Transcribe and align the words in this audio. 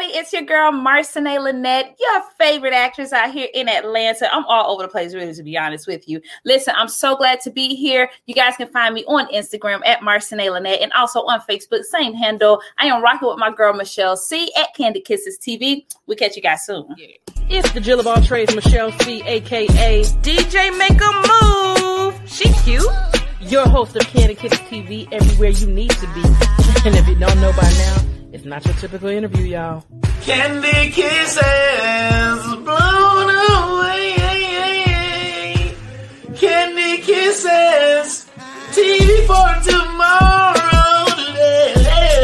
everybody. 0.00 0.18
It's 0.18 0.32
your 0.32 0.42
girl, 0.42 0.72
Marcine 0.72 1.24
Lynette, 1.24 1.96
your 1.98 2.22
favorite 2.38 2.72
actress 2.72 3.12
out 3.12 3.30
here 3.30 3.48
in 3.54 3.68
Atlanta. 3.68 4.32
I'm 4.32 4.44
all 4.46 4.72
over 4.72 4.82
the 4.82 4.88
place, 4.88 5.14
really, 5.14 5.34
to 5.34 5.42
be 5.42 5.56
honest 5.56 5.86
with 5.86 6.08
you. 6.08 6.20
Listen, 6.44 6.74
I'm 6.76 6.88
so 6.88 7.16
glad 7.16 7.40
to 7.42 7.50
be 7.50 7.74
here. 7.74 8.10
You 8.26 8.34
guys 8.34 8.56
can 8.56 8.68
find 8.68 8.94
me 8.94 9.04
on 9.06 9.26
Instagram 9.32 9.80
at 9.86 10.02
Marcine 10.02 10.38
Lynette 10.38 10.80
and 10.80 10.92
also 10.92 11.20
on 11.20 11.40
Facebook, 11.40 11.84
same 11.84 12.14
handle. 12.14 12.60
I 12.78 12.86
am 12.86 13.02
rocking 13.02 13.28
with 13.28 13.38
my 13.38 13.52
girl, 13.52 13.72
Michelle 13.72 14.16
C 14.16 14.50
at 14.56 14.74
Candy 14.74 15.00
Kisses 15.00 15.38
TV. 15.38 15.86
We'll 16.06 16.16
catch 16.16 16.36
you 16.36 16.42
guys 16.42 16.64
soon. 16.64 16.94
It's 17.48 17.70
the 17.72 17.80
Jill 17.80 18.00
of 18.00 18.06
all 18.06 18.22
trades, 18.22 18.54
Michelle 18.54 18.92
C, 19.00 19.22
aka 19.22 20.02
DJ 20.02 20.78
Make 20.78 21.00
a 21.00 22.12
Move. 22.14 22.30
She 22.30 22.52
cute. 22.64 22.86
Your 23.40 23.66
host 23.66 23.96
of 23.96 24.02
Candy 24.02 24.34
Kisses 24.34 24.60
TV, 24.60 25.08
everywhere 25.12 25.50
you 25.50 25.66
need 25.66 25.90
to 25.90 26.06
be. 26.14 26.22
And 26.82 26.96
if 26.96 27.06
you 27.08 27.14
don't 27.14 27.38
know 27.42 27.52
by 27.52 27.70
now, 27.70 28.09
it's 28.32 28.44
not 28.44 28.64
your 28.64 28.74
typical 28.74 29.08
interview, 29.08 29.44
y'all. 29.46 29.84
Candy 30.22 30.90
kisses 30.90 31.42
blown 32.64 33.30
away. 33.30 34.14
Candy 36.36 36.98
kisses. 37.02 38.26
TV 38.70 39.26
for 39.26 39.50
tomorrow. 39.68 41.06
Today. 41.66 42.14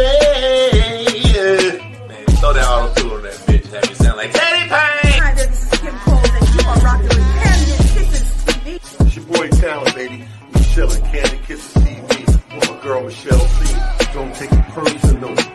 Man, 2.08 2.24
throw 2.36 2.52
that 2.52 2.66
auto 2.68 2.94
tune 3.00 3.10
on 3.10 3.22
that 3.22 3.34
bitch. 3.46 3.66
Have 3.72 3.88
you 3.88 3.94
sound 3.96 4.16
like 4.16 4.32
Teddy 4.32 4.60
Payne. 4.60 4.70
Hi 4.70 5.34
there, 5.34 5.46
this 5.46 5.72
is 5.72 5.80
Kim 5.80 5.94
Cole, 5.98 6.18
and 6.18 6.48
you 6.54 6.60
are 6.68 6.78
rocking 6.84 7.08
with 7.08 7.42
Candy 7.42 7.72
Kisses 7.94 8.44
TV. 8.44 8.66
It's 9.06 9.16
your 9.16 9.24
boy 9.26 9.48
Talent, 9.48 9.94
baby. 9.96 10.24
Michelle 10.52 10.92
and 10.92 11.04
Candy 11.04 11.38
Kisses 11.46 11.74
TV 11.74 12.26
with 12.54 12.70
my 12.70 12.76
girl 12.82 13.02
Michelle 13.02 13.40
C. 13.40 13.74
Don't 14.12 14.34
take 14.34 14.52
it 14.52 14.64
personal. 14.68 15.34
Kindly. 15.34 15.45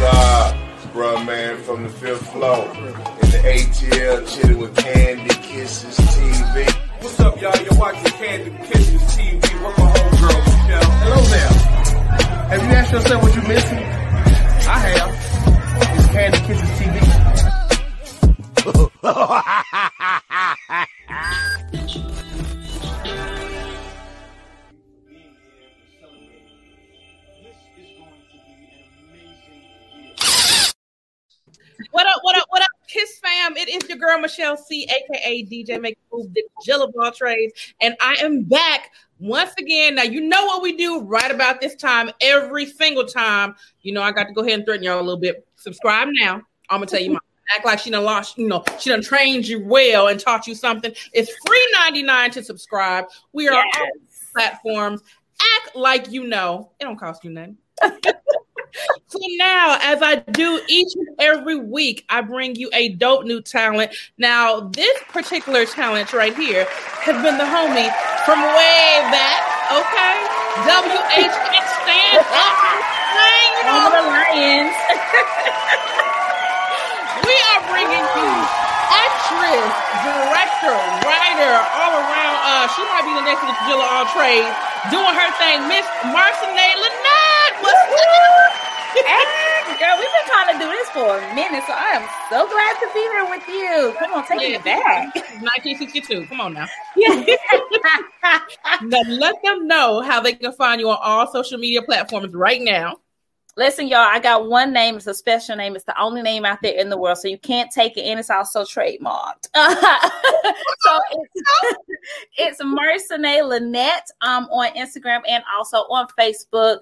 Yo, 0.00 0.06
up? 0.06 0.56
It's 0.76 0.86
Bruh 0.86 1.26
Man 1.26 1.58
from 1.58 1.82
the 1.82 1.90
fifth 1.90 2.32
floor. 2.32 2.64
In 2.74 3.28
the 3.34 3.40
ATL, 3.44 4.26
chilling 4.34 4.56
with 4.56 4.74
Candy 4.74 5.28
Kisses 5.28 5.94
TV. 5.94 6.72
What's 7.02 7.20
up, 7.20 7.38
y'all? 7.38 7.54
You're 7.62 7.78
watching 7.78 8.10
Candy 8.12 8.50
Kisses 8.64 9.02
TV 9.14 9.42
with 9.42 9.76
my 9.76 9.92
homegirl, 9.92 10.40
Michelle. 10.46 10.90
Hello 11.04 11.20
there. 11.28 11.52
Have 12.48 12.62
you 12.62 12.70
asked 12.78 12.92
yourself 12.92 13.22
what 13.22 13.34
you're 13.34 13.46
missing? 13.46 13.76
I 13.76 14.78
have. 14.88 15.12
It's 15.98 16.08
Candy 16.08 16.38
Kisses 16.46 16.70
TV. 16.80 16.96
It 33.60 33.68
is 33.68 33.86
your 33.90 33.98
girl 33.98 34.18
Michelle 34.18 34.56
C, 34.56 34.84
aka 34.84 35.44
DJ 35.44 35.78
Make 35.78 35.98
Move, 36.10 36.32
the 36.32 36.42
Jill 36.64 36.82
of 36.82 36.94
all 36.98 37.12
trades, 37.12 37.52
and 37.82 37.94
I 38.00 38.14
am 38.22 38.44
back 38.44 38.90
once 39.18 39.52
again. 39.58 39.96
Now 39.96 40.04
you 40.04 40.22
know 40.22 40.46
what 40.46 40.62
we 40.62 40.74
do 40.76 41.02
right 41.02 41.30
about 41.30 41.60
this 41.60 41.74
time, 41.74 42.10
every 42.22 42.64
single 42.64 43.04
time. 43.04 43.54
You 43.82 43.92
know 43.92 44.00
I 44.00 44.12
got 44.12 44.24
to 44.28 44.32
go 44.32 44.40
ahead 44.40 44.54
and 44.54 44.64
threaten 44.64 44.82
y'all 44.84 44.98
a 44.98 45.02
little 45.02 45.20
bit. 45.20 45.46
Subscribe 45.56 46.08
now. 46.12 46.36
I'm 46.70 46.78
gonna 46.78 46.86
tell 46.86 47.00
you 47.00 47.12
my 47.12 47.18
act 47.54 47.66
like 47.66 47.80
she 47.80 47.90
done 47.90 48.04
lost, 48.04 48.38
you 48.38 48.48
know, 48.48 48.64
she 48.78 48.88
done 48.88 49.02
trained 49.02 49.46
you 49.46 49.62
well 49.62 50.08
and 50.08 50.18
taught 50.18 50.46
you 50.46 50.54
something. 50.54 50.92
It's 51.12 51.30
free 51.46 51.68
99 51.80 52.30
to 52.30 52.42
subscribe. 52.42 53.06
We 53.32 53.48
are 53.48 53.52
Yes. 53.54 53.76
on 53.80 53.88
platforms. 54.34 55.02
Act 55.38 55.76
like 55.76 56.10
you 56.10 56.26
know. 56.26 56.70
It 56.80 56.84
don't 56.84 56.98
cost 56.98 57.24
you 57.24 57.30
nothing. 57.30 57.58
So 59.10 59.18
now, 59.42 59.74
as 59.82 59.98
I 60.06 60.22
do 60.22 60.62
each 60.70 60.94
and 60.94 61.18
every 61.18 61.58
week, 61.58 62.06
I 62.06 62.22
bring 62.22 62.54
you 62.54 62.70
a 62.72 62.94
dope 62.94 63.26
new 63.26 63.42
talent. 63.42 63.90
Now, 64.22 64.70
this 64.70 65.02
particular 65.10 65.66
talent 65.66 66.14
right 66.14 66.30
here 66.30 66.62
has 67.02 67.18
been 67.18 67.34
the 67.34 67.42
homie 67.42 67.90
from 68.22 68.38
way 68.38 69.02
back. 69.10 69.42
Okay, 69.74 70.14
WHS 70.62 71.26
stands 71.26 72.22
up. 72.22 72.54
Hey, 73.18 73.42
you 73.50 73.62
know, 73.66 73.82
Home 73.82 73.90
of 73.90 73.98
the 73.98 74.06
Lions. 74.14 74.78
we 77.26 77.34
are 77.50 77.62
bringing 77.66 78.06
you 78.14 78.30
actress, 78.94 79.74
director, 80.06 80.78
writer, 81.02 81.54
all 81.82 81.98
around. 81.98 82.36
Uh, 82.46 82.70
she 82.78 82.86
might 82.86 83.02
be 83.02 83.10
the 83.18 83.26
next 83.26 83.42
Jill 83.66 83.82
of 83.82 83.90
all 83.90 84.06
trades, 84.14 84.54
doing 84.94 85.18
her 85.18 85.30
thing. 85.34 85.66
Miss 85.66 85.82
Marcine 86.14 86.54
Lynette, 86.54 87.58
what's 87.58 87.74
up? 87.74 88.69
Hey, 88.94 89.78
girl, 89.78 89.96
we've 89.98 90.08
been 90.10 90.26
trying 90.26 90.52
to 90.52 90.58
do 90.58 90.68
this 90.68 90.88
for 90.90 91.18
a 91.18 91.34
minute, 91.34 91.62
so 91.66 91.72
I 91.72 91.90
am 91.94 92.08
so 92.28 92.48
glad 92.48 92.74
to 92.80 92.88
be 92.92 93.00
here 93.00 93.26
with 93.30 93.48
you. 93.48 93.94
Come 93.98 94.12
on, 94.14 94.26
take 94.26 94.40
Yeah. 94.40 94.56
it 94.56 94.64
back. 94.64 95.14
1962. 95.40 96.26
Come 96.26 96.40
on 96.40 96.54
now. 96.54 96.66
Yeah. 96.96 97.24
Now 98.82 99.02
let 99.08 99.36
them 99.42 99.66
know 99.66 100.00
how 100.00 100.20
they 100.20 100.32
can 100.34 100.52
find 100.52 100.80
you 100.80 100.88
on 100.90 100.98
all 101.02 101.30
social 101.30 101.58
media 101.58 101.82
platforms 101.82 102.34
right 102.34 102.60
now. 102.60 102.96
Listen, 103.56 103.88
y'all, 103.88 103.98
I 103.98 104.20
got 104.20 104.48
one 104.48 104.72
name. 104.72 104.96
It's 104.96 105.06
a 105.06 105.14
special 105.14 105.56
name. 105.56 105.74
It's 105.76 105.84
the 105.84 106.00
only 106.00 106.22
name 106.22 106.44
out 106.44 106.58
there 106.62 106.74
in 106.74 106.88
the 106.88 106.96
world, 106.96 107.18
so 107.18 107.28
you 107.28 107.38
can't 107.38 107.70
take 107.70 107.96
it, 107.96 108.02
and 108.02 108.18
it's 108.18 108.30
also 108.30 108.62
trademarked. 108.62 109.48
so 109.54 110.98
it's, 111.12 112.58
it's 112.60 112.60
Lynette 112.60 114.06
um, 114.22 114.44
on 114.50 114.72
Instagram 114.74 115.20
and 115.28 115.42
also 115.56 115.78
on 115.78 116.06
Facebook. 116.18 116.78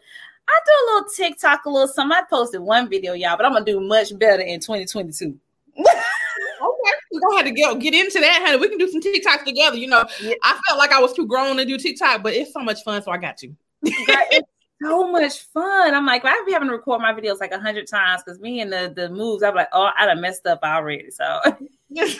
I 0.48 0.60
do 0.64 0.72
a 0.72 0.84
little 0.94 1.08
TikTok, 1.10 1.64
a 1.66 1.70
little 1.70 1.88
something. 1.88 2.16
I 2.16 2.22
posted 2.28 2.60
one 2.60 2.88
video, 2.88 3.12
y'all, 3.12 3.36
but 3.36 3.46
I'm 3.46 3.52
gonna 3.52 3.64
do 3.64 3.80
much 3.80 4.18
better 4.18 4.42
in 4.42 4.60
2022. 4.60 5.38
Okay, 6.60 6.90
we're 7.12 7.20
gonna 7.20 7.36
have 7.36 7.46
to 7.46 7.52
get, 7.52 7.78
get 7.78 7.94
into 7.94 8.18
that, 8.18 8.42
honey. 8.44 8.58
We 8.58 8.68
can 8.68 8.78
do 8.78 8.88
some 8.90 9.00
TikToks 9.00 9.44
together. 9.44 9.76
You 9.76 9.86
know, 9.86 10.04
Yeah. 10.20 10.34
I 10.42 10.58
felt 10.66 10.78
like 10.78 10.90
I 10.90 11.00
was 11.00 11.12
too 11.12 11.26
grown 11.26 11.56
to 11.56 11.64
do 11.64 11.78
TikTok, 11.78 12.22
but 12.22 12.34
it's 12.34 12.52
so 12.52 12.60
much 12.60 12.82
fun, 12.82 13.00
so 13.02 13.12
I 13.12 13.18
got 13.18 13.36
to. 13.38 13.46
Girl, 13.46 13.54
it's 13.84 14.48
so 14.82 15.10
much 15.10 15.42
fun. 15.54 15.94
I'm 15.94 16.04
like, 16.04 16.24
I've 16.24 16.44
been 16.44 16.54
having 16.54 16.68
to 16.68 16.74
record 16.74 17.00
my 17.00 17.12
videos 17.12 17.38
like 17.40 17.52
a 17.52 17.60
hundred 17.60 17.86
times 17.86 18.22
because 18.24 18.40
me 18.40 18.60
and 18.60 18.72
the 18.72 18.92
the 18.94 19.08
moves, 19.08 19.44
I'm 19.44 19.54
like, 19.54 19.68
oh, 19.72 19.90
I 19.96 20.06
done 20.06 20.20
messed 20.20 20.46
up 20.46 20.60
already. 20.64 21.10
So 21.12 21.40
look, 21.46 21.60
like, 21.90 22.10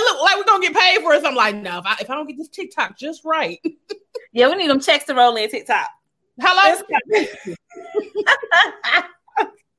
look, 0.00 0.22
like 0.22 0.36
we're 0.36 0.44
gonna 0.44 0.60
get 0.60 0.74
paid 0.76 1.00
for 1.00 1.14
it. 1.14 1.22
So 1.22 1.28
I'm 1.28 1.34
like, 1.34 1.54
no, 1.56 1.78
if 1.78 1.86
I, 1.86 1.96
if 2.00 2.10
I 2.10 2.14
don't 2.14 2.26
get 2.26 2.36
this 2.36 2.48
TikTok 2.48 2.98
just 2.98 3.24
right, 3.24 3.60
yeah, 4.32 4.48
we 4.48 4.56
need 4.56 4.68
them 4.68 4.80
checks 4.80 5.04
to 5.06 5.14
roll 5.14 5.34
in 5.36 5.48
TikTok. 5.50 5.88
Hello. 6.40 6.80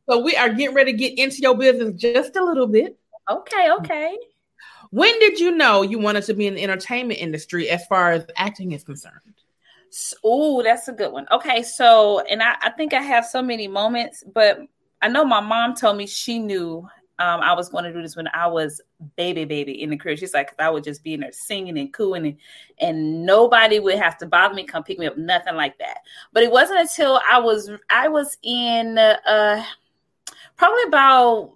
so 0.09 0.19
we 0.19 0.35
are 0.35 0.49
getting 0.49 0.75
ready 0.75 0.91
to 0.91 0.97
get 0.97 1.17
into 1.17 1.41
your 1.41 1.57
business 1.57 1.93
just 1.95 2.35
a 2.35 2.43
little 2.43 2.67
bit. 2.67 2.97
Okay, 3.29 3.69
okay. 3.79 4.17
When 4.91 5.17
did 5.19 5.39
you 5.39 5.51
know 5.51 5.83
you 5.83 5.99
wanted 5.99 6.23
to 6.23 6.33
be 6.33 6.47
in 6.47 6.55
the 6.55 6.63
entertainment 6.63 7.19
industry 7.19 7.69
as 7.69 7.85
far 7.85 8.11
as 8.11 8.25
acting 8.35 8.71
is 8.71 8.83
concerned? 8.83 9.21
Oh, 10.23 10.63
that's 10.63 10.87
a 10.87 10.93
good 10.93 11.11
one. 11.11 11.27
Okay, 11.31 11.63
so 11.63 12.21
and 12.29 12.41
I, 12.41 12.55
I 12.61 12.71
think 12.71 12.93
I 12.93 13.01
have 13.01 13.25
so 13.25 13.41
many 13.41 13.67
moments, 13.67 14.23
but 14.33 14.59
I 15.01 15.07
know 15.07 15.25
my 15.25 15.39
mom 15.39 15.75
told 15.75 15.97
me 15.97 16.07
she 16.07 16.39
knew 16.39 16.87
um, 17.19 17.41
I 17.41 17.53
was 17.53 17.69
going 17.69 17.83
to 17.83 17.93
do 17.93 18.01
this 18.01 18.15
when 18.15 18.29
I 18.33 18.47
was 18.47 18.81
baby, 19.17 19.43
baby 19.45 19.83
in 19.83 19.89
the 19.89 19.97
crib. 19.97 20.17
She's 20.17 20.33
like, 20.33 20.53
I 20.57 20.69
would 20.69 20.85
just 20.85 21.03
be 21.03 21.13
in 21.13 21.19
there 21.19 21.31
singing 21.33 21.77
and 21.77 21.93
cooing, 21.93 22.25
and, 22.25 22.37
and 22.79 23.25
nobody 23.25 23.79
would 23.79 23.97
have 23.97 24.17
to 24.19 24.25
bother 24.25 24.55
me, 24.55 24.63
come 24.63 24.83
pick 24.83 24.97
me 24.97 25.07
up, 25.07 25.17
nothing 25.17 25.55
like 25.55 25.77
that. 25.79 25.99
But 26.31 26.43
it 26.43 26.51
wasn't 26.51 26.79
until 26.79 27.21
I 27.29 27.39
was 27.39 27.69
I 27.89 28.07
was 28.07 28.37
in 28.41 28.97
uh, 28.97 29.63
probably 30.55 30.83
about 30.87 31.53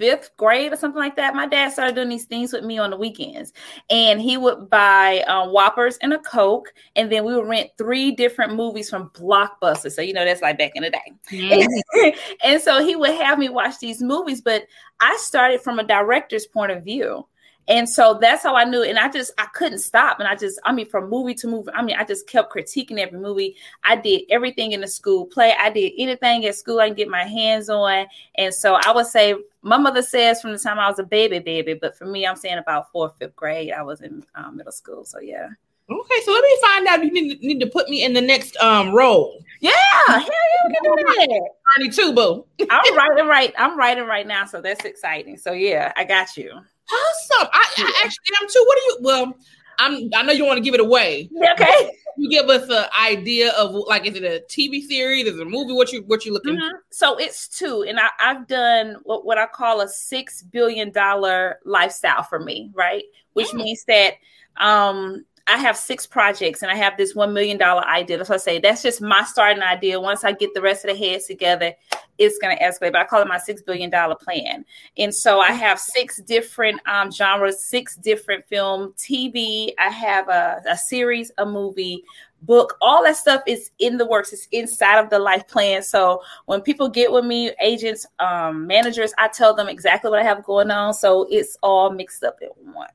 fifth 0.00 0.34
grade 0.38 0.72
or 0.72 0.76
something 0.76 0.98
like 0.98 1.14
that. 1.16 1.34
My 1.34 1.46
dad 1.46 1.72
started 1.72 1.94
doing 1.94 2.08
these 2.08 2.24
things 2.24 2.54
with 2.54 2.64
me 2.64 2.78
on 2.78 2.88
the 2.88 2.96
weekends, 2.96 3.52
and 3.90 4.20
he 4.20 4.38
would 4.38 4.70
buy 4.70 5.20
um, 5.28 5.50
Whoppers 5.50 5.98
and 6.00 6.14
a 6.14 6.18
Coke, 6.18 6.72
and 6.96 7.12
then 7.12 7.24
we 7.24 7.36
would 7.36 7.46
rent 7.46 7.70
three 7.76 8.10
different 8.10 8.54
movies 8.54 8.88
from 8.88 9.10
Blockbuster. 9.10 9.92
So 9.92 10.00
you 10.00 10.14
know 10.14 10.24
that's 10.24 10.40
like 10.40 10.58
back 10.58 10.72
in 10.74 10.82
the 10.82 10.90
day. 10.90 12.14
and 12.42 12.60
so 12.60 12.82
he 12.82 12.96
would 12.96 13.10
have 13.10 13.38
me 13.38 13.50
watch 13.50 13.78
these 13.78 14.02
movies, 14.02 14.40
but 14.40 14.64
I 15.00 15.16
started 15.18 15.60
from 15.60 15.78
a 15.78 15.84
director's 15.84 16.46
point 16.46 16.72
of 16.72 16.82
view. 16.82 17.26
And 17.70 17.88
so 17.88 18.18
that's 18.20 18.42
how 18.42 18.56
I 18.56 18.64
knew. 18.64 18.82
And 18.82 18.98
I 18.98 19.08
just, 19.08 19.32
I 19.38 19.46
couldn't 19.54 19.78
stop. 19.78 20.18
And 20.18 20.28
I 20.28 20.34
just, 20.34 20.58
I 20.64 20.72
mean, 20.72 20.86
from 20.86 21.08
movie 21.08 21.34
to 21.34 21.46
movie, 21.46 21.70
I 21.72 21.82
mean, 21.82 21.94
I 21.96 22.02
just 22.02 22.28
kept 22.28 22.52
critiquing 22.52 22.98
every 22.98 23.20
movie. 23.20 23.56
I 23.84 23.94
did 23.94 24.22
everything 24.28 24.72
in 24.72 24.80
the 24.80 24.88
school 24.88 25.24
play. 25.24 25.54
I 25.56 25.70
did 25.70 25.92
anything 25.96 26.44
at 26.46 26.56
school 26.56 26.80
I 26.80 26.88
can 26.88 26.96
get 26.96 27.08
my 27.08 27.22
hands 27.22 27.70
on. 27.70 28.06
And 28.34 28.52
so 28.52 28.74
I 28.74 28.90
would 28.92 29.06
say, 29.06 29.36
my 29.62 29.78
mother 29.78 30.02
says 30.02 30.42
from 30.42 30.52
the 30.52 30.58
time 30.58 30.80
I 30.80 30.88
was 30.88 30.98
a 30.98 31.04
baby, 31.04 31.38
baby, 31.38 31.74
but 31.74 31.96
for 31.96 32.06
me, 32.06 32.26
I'm 32.26 32.34
saying 32.34 32.58
about 32.58 32.90
fourth, 32.90 33.16
fifth 33.18 33.36
grade, 33.36 33.72
I 33.72 33.82
was 33.82 34.00
in 34.00 34.24
um, 34.34 34.56
middle 34.56 34.72
school. 34.72 35.04
So 35.04 35.20
yeah. 35.20 35.50
Okay, 35.88 36.20
so 36.24 36.32
let 36.32 36.42
me 36.42 36.58
find 36.60 36.86
out. 36.86 37.04
You 37.04 37.12
need, 37.12 37.40
need 37.40 37.60
to 37.60 37.66
put 37.66 37.88
me 37.88 38.04
in 38.04 38.12
the 38.12 38.20
next 38.20 38.56
um 38.58 38.94
role. 38.94 39.42
Yeah, 39.60 39.72
hell 40.06 40.20
yeah, 40.20 40.68
we 40.68 40.74
can 40.74 40.96
do 40.96 41.04
that. 41.04 41.92
Two, 41.92 42.12
boo. 42.14 42.46
I'm 42.70 42.96
writing 42.96 43.26
right. 43.26 43.52
I'm 43.58 43.76
writing 43.76 44.06
right 44.06 44.26
now, 44.26 44.44
so 44.46 44.60
that's 44.60 44.84
exciting. 44.84 45.36
So 45.36 45.50
yeah, 45.52 45.92
I 45.96 46.04
got 46.04 46.36
you. 46.36 46.60
Awesome. 46.92 47.48
I, 47.52 47.66
I 47.78 48.02
actually 48.04 48.34
am 48.42 48.48
too. 48.48 48.64
What 48.66 48.76
do 48.78 48.82
you? 48.84 48.98
Well, 49.00 49.34
I'm 49.78 50.10
I 50.14 50.22
know 50.22 50.32
you 50.32 50.44
want 50.44 50.58
to 50.58 50.62
give 50.62 50.74
it 50.74 50.80
away. 50.80 51.30
Okay. 51.52 51.90
You 52.16 52.28
give 52.28 52.50
us 52.50 52.68
an 52.68 52.84
idea 53.00 53.52
of 53.52 53.72
like, 53.88 54.04
is 54.04 54.14
it 54.16 54.24
a 54.24 54.44
TV 54.46 54.82
series? 54.82 55.26
Is 55.26 55.38
it 55.38 55.42
a 55.42 55.44
movie? 55.48 55.72
What 55.72 55.92
you 55.92 56.02
what 56.06 56.26
you 56.26 56.32
looking? 56.34 56.56
Mhm. 56.56 56.70
So 56.90 57.16
it's 57.16 57.48
two, 57.48 57.82
and 57.88 57.98
I, 57.98 58.08
I've 58.20 58.46
done 58.46 58.96
what, 59.04 59.24
what 59.24 59.38
I 59.38 59.46
call 59.46 59.80
a 59.80 59.88
six 59.88 60.42
billion 60.42 60.90
dollar 60.90 61.60
lifestyle 61.64 62.22
for 62.22 62.38
me, 62.40 62.70
right? 62.74 63.04
Which 63.32 63.48
Mm. 63.48 63.64
means 63.64 63.84
that 63.84 64.14
um, 64.58 65.24
I 65.46 65.56
have 65.56 65.76
six 65.76 66.06
projects, 66.06 66.62
and 66.62 66.70
I 66.70 66.74
have 66.74 66.96
this 66.98 67.14
one 67.14 67.32
million 67.32 67.56
dollar 67.56 67.84
idea. 67.86 68.22
So 68.24 68.34
I 68.34 68.38
say 68.38 68.58
that's 68.58 68.82
just 68.82 69.00
my 69.00 69.22
starting 69.24 69.62
idea. 69.62 69.98
Once 70.00 70.22
I 70.24 70.32
get 70.32 70.52
the 70.52 70.60
rest 70.60 70.84
of 70.84 70.90
the 70.90 71.02
heads 71.02 71.26
together, 71.26 71.72
it's 72.20 72.38
going 72.38 72.56
to 72.56 72.62
escalate. 72.62 72.92
But 72.92 72.96
I 72.96 73.04
call 73.04 73.22
it 73.22 73.26
my 73.26 73.38
six 73.38 73.62
billion 73.62 73.90
dollar 73.90 74.14
plan. 74.14 74.64
And 74.96 75.12
so 75.12 75.40
I 75.40 75.52
have 75.52 75.80
six 75.80 76.20
different 76.20 76.80
um, 76.86 77.10
genres, 77.10 77.64
six 77.64 77.96
different 77.96 78.44
film, 78.44 78.92
TV. 78.92 79.72
I 79.78 79.88
have 79.88 80.28
a, 80.28 80.62
a 80.68 80.76
series, 80.76 81.32
a 81.38 81.46
movie, 81.46 82.04
book. 82.42 82.76
All 82.80 83.02
that 83.04 83.16
stuff 83.16 83.42
is 83.46 83.70
in 83.78 83.96
the 83.96 84.06
works. 84.06 84.32
It's 84.32 84.46
inside 84.52 84.98
of 84.98 85.10
the 85.10 85.18
life 85.18 85.48
plan. 85.48 85.82
So 85.82 86.22
when 86.46 86.60
people 86.60 86.88
get 86.88 87.10
with 87.10 87.24
me, 87.24 87.52
agents, 87.60 88.06
um, 88.18 88.66
managers, 88.66 89.12
I 89.18 89.28
tell 89.28 89.54
them 89.54 89.68
exactly 89.68 90.10
what 90.10 90.20
I 90.20 90.24
have 90.24 90.44
going 90.44 90.70
on. 90.70 90.94
So 90.94 91.26
it's 91.30 91.56
all 91.62 91.90
mixed 91.90 92.22
up 92.22 92.38
in 92.42 92.72
one. 92.72 92.88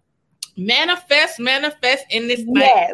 Manifest, 0.57 1.39
manifest 1.39 2.06
in 2.12 2.28
this 2.28 2.44
thing. 2.44 2.56
Yes. 2.56 2.94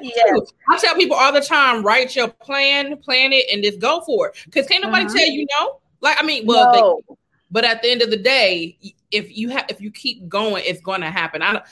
Yes. 0.00 0.40
I 0.70 0.78
tell 0.78 0.94
people 0.94 1.16
all 1.16 1.32
the 1.32 1.40
time, 1.40 1.82
write 1.82 2.14
your 2.14 2.28
plan, 2.28 2.96
plan 2.98 3.32
it, 3.32 3.46
and 3.52 3.62
just 3.62 3.80
go 3.80 4.00
for 4.02 4.28
it. 4.28 4.36
Because 4.44 4.66
can't 4.66 4.84
nobody 4.84 5.04
Mhm. 5.06 5.12
tell 5.16 5.26
you 5.26 5.46
no. 5.58 5.80
Like 6.00 6.16
I 6.20 6.24
mean, 6.24 6.46
well, 6.46 6.72
they- 6.72 7.14
but 7.50 7.64
at 7.64 7.82
the 7.82 7.90
end 7.90 8.02
of 8.02 8.10
the 8.10 8.16
day, 8.16 8.76
if 9.10 9.36
you 9.36 9.48
have 9.50 9.66
if 9.68 9.80
you 9.80 9.90
keep 9.90 10.28
going, 10.28 10.62
it's 10.66 10.80
going 10.80 11.00
to 11.00 11.10
happen. 11.10 11.42
I 11.42 11.54
don't, 11.54 11.64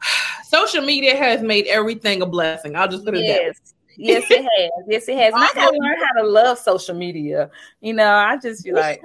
social 0.48 0.82
media 0.84 1.16
has 1.16 1.42
made 1.42 1.66
everything 1.66 2.22
a 2.22 2.26
blessing. 2.26 2.76
I'll 2.76 2.88
just 2.88 3.04
put 3.04 3.14
it 3.16 3.26
that. 3.26 3.40
way. 3.40 3.44
Yes. 3.46 3.74
Yes, 3.96 4.30
it 4.30 4.42
has. 4.56 4.70
Yes, 4.86 5.08
it 5.08 5.16
has. 5.18 5.34
And 5.34 5.42
I 5.42 5.48
gotta 5.54 5.76
learn 5.76 5.96
how 6.06 6.22
to 6.22 6.26
love 6.28 6.58
social 6.58 6.94
media. 6.94 7.50
You 7.80 7.94
know, 7.94 8.14
I 8.14 8.36
just 8.36 8.64
be 8.64 8.70
like, 8.72 9.00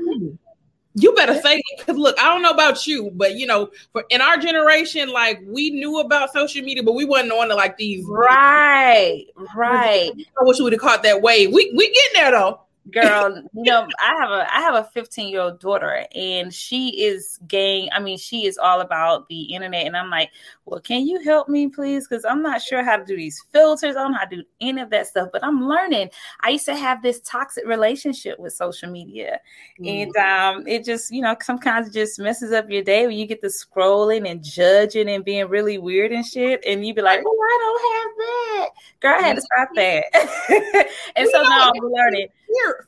You 0.95 1.13
better 1.13 1.40
say 1.42 1.57
it 1.57 1.80
because 1.80 1.98
look, 1.98 2.19
I 2.19 2.25
don't 2.25 2.44
know 2.44 2.51
about 2.51 2.86
you, 2.86 3.10
but 3.16 3.36
you 3.36 3.48
know, 3.48 3.72
for 3.92 4.04
in 4.10 4.22
our 4.22 4.38
generation, 4.38 5.10
like 5.10 5.42
we 5.45 5.72
knew 5.72 6.00
about 6.00 6.31
social 6.31 6.63
media, 6.63 6.84
but 6.84 6.94
we 6.94 7.06
wasn't 7.06 7.31
on 7.31 7.50
to 7.50 7.56
like 7.56 7.78
these. 7.78 8.06
right, 8.07 9.25
right. 9.56 10.12
I 10.40 10.44
wish 10.44 10.60
we 10.60 10.66
would 10.66 10.74
have 10.74 10.81
caught 10.81 11.04
that 11.04 11.22
wave. 11.22 11.51
We 11.51 11.74
we 11.75 11.88
getting 11.88 12.13
there 12.13 12.31
though. 12.31 12.62
Girl 12.91 13.41
you 13.53 13.63
know 13.63 13.88
i 14.00 14.13
have 14.19 14.30
a 14.30 14.53
i 14.53 14.59
have 14.59 14.75
a 14.75 14.83
15 14.83 15.30
year 15.30 15.39
old 15.39 15.59
daughter 15.59 16.06
and 16.15 16.53
she 16.53 16.89
is 17.01 17.39
gang 17.47 17.88
i 17.94 18.00
mean 18.00 18.18
she 18.18 18.45
is 18.45 18.57
all 18.57 18.81
about 18.81 19.27
the 19.30 19.44
internet 19.44 19.85
and 19.85 19.95
i'm 19.95 20.09
like 20.09 20.30
well 20.65 20.81
can 20.81 21.07
you 21.07 21.21
help 21.24 21.47
me 21.47 21.68
please? 21.69 22.07
Because 22.07 22.25
i'm 22.25 22.41
not 22.41 22.62
sure 22.62 22.83
how 22.83 22.97
to 22.97 23.06
do 23.06 23.15
these 23.15 23.41
filters 23.51 23.95
i 23.95 24.01
don't 24.01 24.12
know 24.12 24.18
how 24.18 24.25
to 24.25 24.38
do 24.38 24.44
any 24.59 24.81
of 24.81 24.89
that 24.89 25.07
stuff 25.07 25.30
but 25.31 25.44
i'm 25.44 25.65
learning. 25.65 26.09
I 26.41 26.50
used 26.50 26.65
to 26.65 26.75
have 26.75 27.01
this 27.01 27.21
toxic 27.21 27.65
relationship 27.65 28.38
with 28.38 28.53
social 28.53 28.89
media 28.89 29.39
and 29.79 30.15
um 30.18 30.68
it 30.68 30.83
just 30.83 31.12
you 31.12 31.21
know 31.21 31.36
sometimes 31.41 31.88
it 31.88 31.94
just 31.94 32.19
messes 32.19 32.51
up 32.51 32.69
your 32.69 32.83
day 32.83 33.07
when 33.07 33.18
you 33.18 33.25
get 33.25 33.41
to 33.41 33.47
scrolling 33.47 34.29
and 34.29 34.44
judging 34.44 35.09
and 35.09 35.24
being 35.24 35.47
really 35.47 35.77
weird 35.77 36.12
and 36.12 36.25
shit 36.25 36.63
and 36.65 36.86
you 36.86 36.94
be 36.94 37.01
like 37.01 37.21
oh 37.25 37.39
i 37.44 37.57
don't 37.62 37.94
have 37.94 38.18
that. 38.18 38.69
Girl 39.00 39.24
i 39.24 39.27
had 39.27 39.36
to 39.36 39.41
stop 39.41 39.69
that. 39.75 40.89
And 41.15 41.29
so 41.29 41.44
now 41.44 41.71
i'm 41.74 41.91
learning 41.91 42.27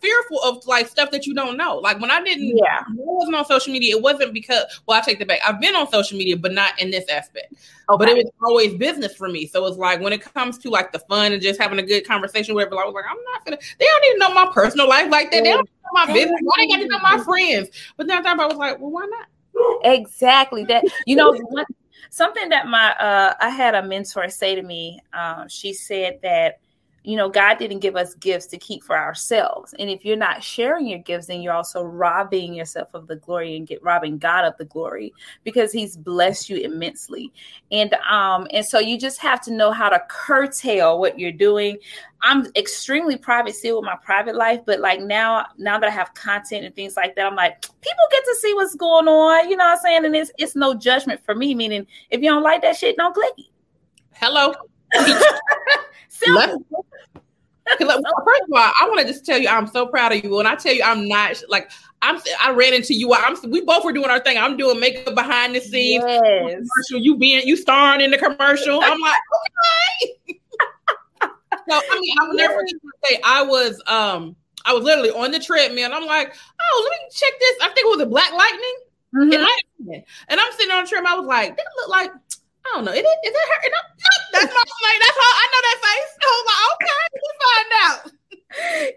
Fear, 0.01 0.15
fearful 0.15 0.41
of 0.43 0.65
like 0.67 0.87
stuff 0.87 1.11
that 1.11 1.25
you 1.25 1.33
don't 1.33 1.57
know. 1.57 1.77
Like 1.77 1.99
when 1.99 2.11
I 2.11 2.21
didn't, 2.21 2.57
Yeah. 2.57 2.83
I 2.87 2.93
wasn't 2.93 3.35
on 3.35 3.45
social 3.45 3.73
media. 3.73 3.95
It 3.95 4.01
wasn't 4.01 4.33
because. 4.33 4.63
Well, 4.85 4.97
I 4.97 5.01
take 5.01 5.19
that 5.19 5.27
back. 5.27 5.39
I've 5.45 5.59
been 5.59 5.75
on 5.75 5.89
social 5.91 6.17
media, 6.17 6.37
but 6.37 6.51
not 6.51 6.79
in 6.79 6.91
this 6.91 7.07
aspect. 7.09 7.53
But 7.87 8.09
it 8.09 8.15
was 8.15 8.31
always 8.43 8.73
business 8.75 9.15
for 9.15 9.29
me. 9.29 9.45
So 9.47 9.65
it's 9.67 9.77
like 9.77 10.01
when 10.01 10.11
it 10.11 10.21
comes 10.21 10.57
to 10.59 10.69
like 10.69 10.91
the 10.91 10.99
fun 10.99 11.33
and 11.33 11.41
just 11.41 11.61
having 11.61 11.79
a 11.79 11.83
good 11.83 12.07
conversation, 12.07 12.55
whatever. 12.55 12.81
I 12.81 12.85
was 12.85 12.93
like, 12.93 13.05
I'm 13.09 13.17
not 13.33 13.45
gonna. 13.45 13.57
They 13.79 13.85
don't 13.85 14.05
even 14.05 14.19
know 14.19 14.33
my 14.33 14.51
personal 14.51 14.89
life 14.89 15.09
like 15.11 15.31
that. 15.31 15.43
They 15.43 15.51
don't 15.51 15.69
know 15.69 16.05
my 16.05 16.11
business. 16.11 16.39
Why 16.41 16.53
they 16.57 16.67
got 16.67 16.77
to 16.77 16.87
know 16.87 16.99
my 16.99 17.23
friends? 17.23 17.69
But 17.97 18.07
then 18.07 18.17
I 18.17 18.21
thought 18.23 18.39
I 18.39 18.47
was 18.47 18.57
like, 18.57 18.79
well, 18.79 18.91
why 18.91 19.05
not? 19.05 19.27
exactly 19.83 20.65
that 20.65 20.83
you 21.05 21.15
know 21.15 21.33
what, 21.49 21.65
something 22.09 22.49
that 22.49 22.67
my 22.67 22.93
uh 22.95 23.33
i 23.39 23.49
had 23.49 23.75
a 23.75 23.83
mentor 23.83 24.29
say 24.29 24.55
to 24.55 24.61
me 24.61 24.99
um 25.13 25.47
she 25.47 25.73
said 25.73 26.19
that 26.21 26.59
you 27.05 27.15
know 27.15 27.29
god 27.29 27.57
didn't 27.57 27.79
give 27.79 27.95
us 27.95 28.15
gifts 28.15 28.47
to 28.47 28.57
keep 28.57 28.83
for 28.83 28.97
ourselves. 28.97 29.73
And 29.77 29.89
if 29.89 30.03
you're 30.03 30.17
not 30.17 30.43
sharing 30.43 30.87
your 30.87 30.99
gifts 30.99 31.27
then 31.27 31.41
you're 31.41 31.53
also 31.53 31.83
robbing 31.83 32.53
yourself 32.53 32.93
of 32.93 33.07
the 33.07 33.15
glory 33.15 33.55
and 33.55 33.67
get 33.67 33.83
robbing 33.83 34.17
god 34.17 34.45
of 34.45 34.57
the 34.57 34.65
glory 34.65 35.13
because 35.43 35.71
he's 35.71 35.95
blessed 35.95 36.49
you 36.49 36.57
immensely. 36.57 37.31
And 37.71 37.93
um 38.09 38.47
and 38.51 38.65
so 38.65 38.79
you 38.79 38.99
just 38.99 39.19
have 39.21 39.41
to 39.41 39.53
know 39.53 39.71
how 39.71 39.89
to 39.89 40.01
curtail 40.09 40.99
what 40.99 41.19
you're 41.19 41.31
doing. 41.31 41.77
I'm 42.21 42.47
extremely 42.55 43.17
private 43.17 43.53
still 43.53 43.77
with 43.77 43.85
my 43.85 43.97
private 44.03 44.35
life 44.35 44.61
but 44.65 44.79
like 44.79 44.99
now 44.99 45.45
now 45.57 45.77
that 45.77 45.87
i 45.87 45.91
have 45.91 46.13
content 46.15 46.65
and 46.65 46.73
things 46.73 46.95
like 46.97 47.15
that 47.15 47.27
i'm 47.27 47.35
like 47.35 47.61
people 47.61 48.03
get 48.09 48.23
to 48.23 48.35
see 48.41 48.53
what's 48.55 48.73
going 48.73 49.07
on 49.07 49.47
you 49.47 49.55
know 49.55 49.65
what 49.65 49.77
i'm 49.77 49.79
saying? 49.79 50.05
And 50.05 50.15
it's 50.15 50.31
it's 50.39 50.55
no 50.55 50.73
judgment 50.73 51.23
for 51.23 51.35
me 51.35 51.53
meaning 51.53 51.85
if 52.09 52.21
you 52.21 52.29
don't 52.29 52.41
like 52.41 52.63
that 52.63 52.77
shit 52.77 52.97
don't 52.97 53.13
click. 53.13 53.33
It 53.37 53.45
Hello. 54.13 54.53
Simple. 56.09 56.65
First 57.67 57.81
of 57.81 58.53
all, 58.53 58.57
I 58.57 58.85
want 58.87 58.99
to 59.01 59.07
just 59.07 59.25
tell 59.25 59.39
you 59.39 59.47
I'm 59.47 59.67
so 59.67 59.87
proud 59.87 60.13
of 60.13 60.23
you. 60.23 60.29
When 60.35 60.45
I 60.45 60.55
tell 60.55 60.73
you 60.73 60.83
I'm 60.83 61.07
not 61.07 61.41
like 61.49 61.71
I'm, 62.01 62.21
I 62.39 62.51
ran 62.51 62.73
into 62.73 62.93
you. 62.93 63.13
I'm 63.13 63.35
we 63.49 63.61
both 63.61 63.83
were 63.83 63.93
doing 63.93 64.09
our 64.09 64.19
thing. 64.19 64.37
I'm 64.37 64.55
doing 64.55 64.79
makeup 64.79 65.15
behind 65.15 65.55
the 65.55 65.59
scenes. 65.59 66.03
yes 66.07 66.53
Commercial, 66.53 67.03
you 67.03 67.17
being 67.17 67.47
you 67.47 67.57
starring 67.57 68.01
in 68.01 68.11
the 68.11 68.17
commercial. 68.17 68.81
I'm 68.83 68.99
like, 68.99 69.21
okay. 70.27 70.39
so 71.21 71.29
I 71.69 71.99
mean, 71.99 72.15
I 72.21 72.27
will 72.27 72.35
never 72.35 72.53
forget 72.53 72.81
to 72.81 72.91
say 73.05 73.19
I 73.23 73.41
was 73.43 73.81
um 73.87 74.35
I 74.65 74.73
was 74.73 74.83
literally 74.83 75.11
on 75.11 75.31
the 75.31 75.39
treadmill. 75.39 75.85
And 75.85 75.93
I'm 75.93 76.05
like, 76.05 76.35
oh, 76.61 76.89
let 76.89 76.99
me 76.99 77.07
check 77.11 77.33
this. 77.39 77.57
I 77.61 77.67
think 77.73 77.79
it 77.79 77.97
was 77.97 78.01
a 78.01 78.05
Black 78.05 78.31
Lightning. 78.31 78.77
Mhm. 79.15 79.41
Might. 79.41 80.05
And 80.27 80.39
I'm 80.39 80.51
sitting 80.53 80.71
on 80.71 80.83
the 80.83 80.89
treadmill. 80.89 81.13
I 81.13 81.17
was 81.17 81.27
like, 81.27 81.57
that 81.57 81.65
look 81.77 81.89
like 81.89 82.11
I 82.11 82.75
don't 82.75 82.85
know. 82.85 82.91
Is 82.91 82.99
it, 82.99 83.27
is 83.27 83.33
that 83.33 83.47
her? 83.63 83.69
That's 84.35 84.53
my 84.53 84.65
like, 84.83 84.99
that's 84.99 85.19
all. 85.19 85.35
I 85.39 85.45
know 85.51 85.61
that 85.65 85.79
face. 85.83 86.11
I 86.19 86.27
was 86.35 86.45
like, 86.51 86.61
okay, 86.75 87.01
let's 87.15 87.39
find 87.45 87.71
out. 87.83 87.99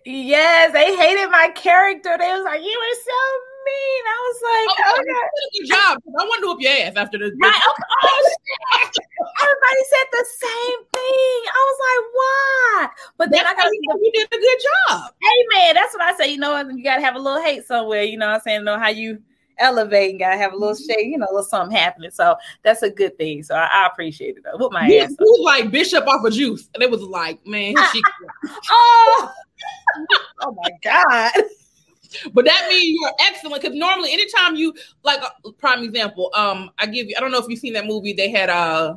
yes 0.07 0.73
they 0.73 0.95
hated 0.97 1.29
my 1.31 1.49
character 1.57 2.15
they 2.17 2.31
was 2.31 2.45
like 2.45 2.63
you 2.63 2.71
were 2.79 2.97
so 3.03 3.19
mean 3.67 4.03
i 4.07 4.19
was 4.23 4.39
like 4.47 4.69
Oh, 4.87 4.93
okay. 5.01 5.03
you 5.03 5.19
did 5.19 5.19
a 5.19 5.51
good 5.59 5.67
job. 5.75 5.99
I 6.21 6.25
want 6.25 6.41
to 6.43 6.47
whoop 6.47 6.61
your 6.61 6.73
ass 6.87 6.95
after 6.97 7.19
this. 7.19 7.33
Right. 7.43 7.61
Oh, 7.67 8.31
shit. 8.31 8.97
Everybody 9.43 9.83
said 9.91 10.07
the 10.13 10.25
same 10.39 10.79
thing. 10.95 11.39
I 11.51 11.63
was 11.67 11.79
like, 11.89 12.05
why? 12.15 12.89
But 13.19 13.31
then 13.31 13.43
That's 13.45 13.59
I 13.59 13.63
got 13.63 13.73
you 13.73 13.81
know 13.89 13.97
you 14.01 14.13
did 14.15 14.29
a 14.29 14.39
good 14.39 14.59
job. 14.89 15.13
hey 15.21 15.39
man, 15.55 15.75
that's 15.75 15.93
what 15.93 16.03
I 16.03 16.17
say. 16.17 16.31
You 16.31 16.39
know, 16.39 16.57
you 16.69 16.85
gotta 16.85 17.03
have 17.03 17.17
a 17.17 17.19
little 17.19 17.43
hate 17.43 17.67
somewhere. 17.67 18.05
You 18.05 18.17
know 18.17 18.29
what 18.29 18.37
I'm 18.37 18.41
saying? 18.43 18.65
Know 18.65 18.79
how 18.79 18.89
you 18.91 19.21
elevate 19.59 20.11
and 20.11 20.19
gotta 20.21 20.37
have 20.37 20.53
a 20.53 20.57
little 20.57 20.75
shade, 20.75 21.07
you 21.11 21.19
know, 21.19 21.27
a 21.27 21.33
little 21.33 21.43
something 21.43 21.77
happening. 21.77 22.11
So 22.11 22.37
that's 22.63 22.83
a 22.83 22.91
good 22.91 23.17
thing. 23.19 23.43
So 23.43 23.55
I, 23.55 23.67
I 23.73 23.87
appreciate 23.87 24.37
it 24.37 24.45
though. 24.45 24.57
With 24.65 24.73
my 24.73 24.87
You, 24.89 25.01
ass. 25.01 25.15
like 25.43 25.71
Bishop 25.71 26.07
off 26.07 26.25
of 26.25 26.33
juice. 26.33 26.69
And 26.75 26.83
it 26.83 26.91
was 26.91 27.03
like, 27.03 27.45
man, 27.47 27.75
she, 27.93 28.03
Oh, 28.71 29.33
oh 30.43 30.53
my 30.63 30.71
God. 30.83 31.33
but 32.33 32.45
that 32.45 32.67
means 32.69 32.99
you're 33.01 33.13
excellent 33.29 33.63
because 33.63 33.77
normally 33.77 34.13
anytime 34.13 34.57
you 34.57 34.75
like 35.03 35.21
uh, 35.23 35.51
prime 35.59 35.83
example, 35.85 36.31
um, 36.35 36.71
I 36.79 36.87
give 36.87 37.07
you 37.09 37.15
I 37.17 37.21
don't 37.21 37.31
know 37.33 37.39
if 37.39 37.47
you've 37.49 37.59
seen 37.59 37.73
that 37.75 37.87
movie, 37.87 38.13
they 38.13 38.31
had 38.31 38.49
uh 38.51 38.97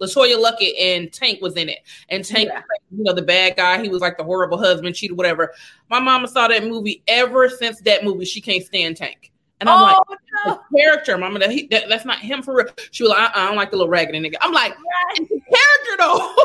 LeToya 0.00 0.36
Luckett 0.40 0.72
and 0.80 1.12
Tank 1.12 1.40
was 1.40 1.56
in 1.56 1.68
it. 1.68 1.78
And 2.08 2.24
Tank, 2.24 2.48
Yeah. 2.52 2.62
you 2.96 3.02
know, 3.04 3.12
the 3.12 3.22
bad 3.22 3.56
guy, 3.56 3.82
he 3.82 3.88
was 3.88 4.00
like 4.00 4.16
the 4.16 4.22
horrible 4.24 4.56
husband, 4.58 4.94
cheated, 4.94 5.16
whatever. 5.16 5.52
My 5.90 5.98
mama 5.98 6.28
saw 6.28 6.46
that 6.46 6.64
movie 6.64 7.02
ever 7.08 7.48
since 7.48 7.80
that 7.80 8.04
movie, 8.04 8.24
she 8.24 8.40
can't 8.40 8.64
stand 8.64 8.96
Tank. 8.96 9.32
And 9.64 9.70
I'm 9.70 9.80
like, 9.80 9.96
oh 9.96 10.16
no. 10.46 10.78
character, 10.78 11.16
mama, 11.16 11.38
that, 11.38 11.50
he, 11.50 11.66
that, 11.68 11.88
that's 11.88 12.04
not 12.04 12.18
him 12.18 12.42
for 12.42 12.56
real. 12.56 12.66
She 12.90 13.02
was 13.02 13.10
like, 13.10 13.18
uh-uh, 13.18 13.32
I 13.34 13.46
don't 13.46 13.56
like 13.56 13.70
the 13.70 13.78
little 13.78 13.90
raggedy 13.90 14.20
nigga. 14.20 14.34
I'm 14.42 14.52
like, 14.52 14.76
it's 15.14 15.28
the 15.30 15.40
character 15.40 15.96
though. 15.98 16.34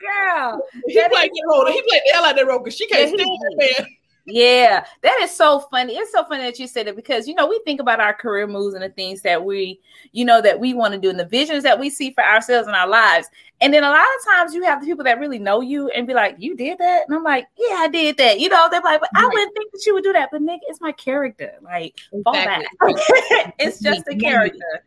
Girl. 0.00 0.62
he 0.86 0.94
played 0.94 1.30
that 1.30 1.44
role. 1.46 1.66
He 1.66 1.82
played 1.82 2.00
the 2.06 2.12
hell 2.14 2.24
out 2.24 2.30
of 2.30 2.36
that 2.36 2.46
role 2.46 2.58
because 2.58 2.74
she 2.74 2.86
can't 2.86 3.02
Yeah, 3.02 3.16
stand 3.16 3.20
that 3.20 3.76
man. 3.78 3.96
Yeah, 4.26 4.86
that 5.02 5.20
is 5.22 5.36
so 5.36 5.60
funny. 5.60 5.94
It's 5.96 6.12
so 6.12 6.24
funny 6.24 6.44
that 6.44 6.58
you 6.58 6.66
said 6.66 6.86
it 6.86 6.96
because 6.96 7.28
you 7.28 7.34
know 7.34 7.46
we 7.46 7.60
think 7.64 7.78
about 7.80 8.00
our 8.00 8.14
career 8.14 8.46
moves 8.46 8.74
and 8.74 8.82
the 8.82 8.88
things 8.88 9.20
that 9.22 9.44
we, 9.44 9.80
you 10.12 10.24
know, 10.24 10.40
that 10.40 10.58
we 10.58 10.72
want 10.72 10.94
to 10.94 11.00
do 11.00 11.10
and 11.10 11.18
the 11.20 11.26
visions 11.26 11.62
that 11.64 11.78
we 11.78 11.90
see 11.90 12.10
for 12.10 12.24
ourselves 12.24 12.66
and 12.66 12.74
our 12.74 12.88
lives. 12.88 13.28
And 13.60 13.72
then 13.72 13.84
a 13.84 13.90
lot 13.90 14.00
of 14.00 14.34
times 14.34 14.54
you 14.54 14.62
have 14.64 14.80
the 14.80 14.86
people 14.86 15.04
that 15.04 15.18
really 15.20 15.38
know 15.38 15.60
you 15.60 15.88
and 15.90 16.06
be 16.06 16.14
like, 16.14 16.36
"You 16.38 16.56
did 16.56 16.78
that," 16.78 17.04
and 17.06 17.14
I'm 17.14 17.22
like, 17.22 17.46
"Yeah, 17.58 17.76
I 17.76 17.88
did 17.88 18.16
that." 18.16 18.40
You 18.40 18.48
know, 18.48 18.68
they're 18.70 18.80
like, 18.80 19.00
"But 19.00 19.10
I 19.14 19.26
wouldn't 19.26 19.54
think 19.54 19.72
that 19.72 19.84
you 19.84 19.92
would 19.92 20.04
do 20.04 20.12
that." 20.14 20.30
But 20.32 20.40
nigga, 20.40 20.60
it's 20.68 20.80
my 20.80 20.92
character. 20.92 21.52
Like, 21.62 21.98
Exactly. 22.12 22.66
it's 23.58 23.80
just 23.80 24.04
a 24.08 24.16
character. 24.16 24.82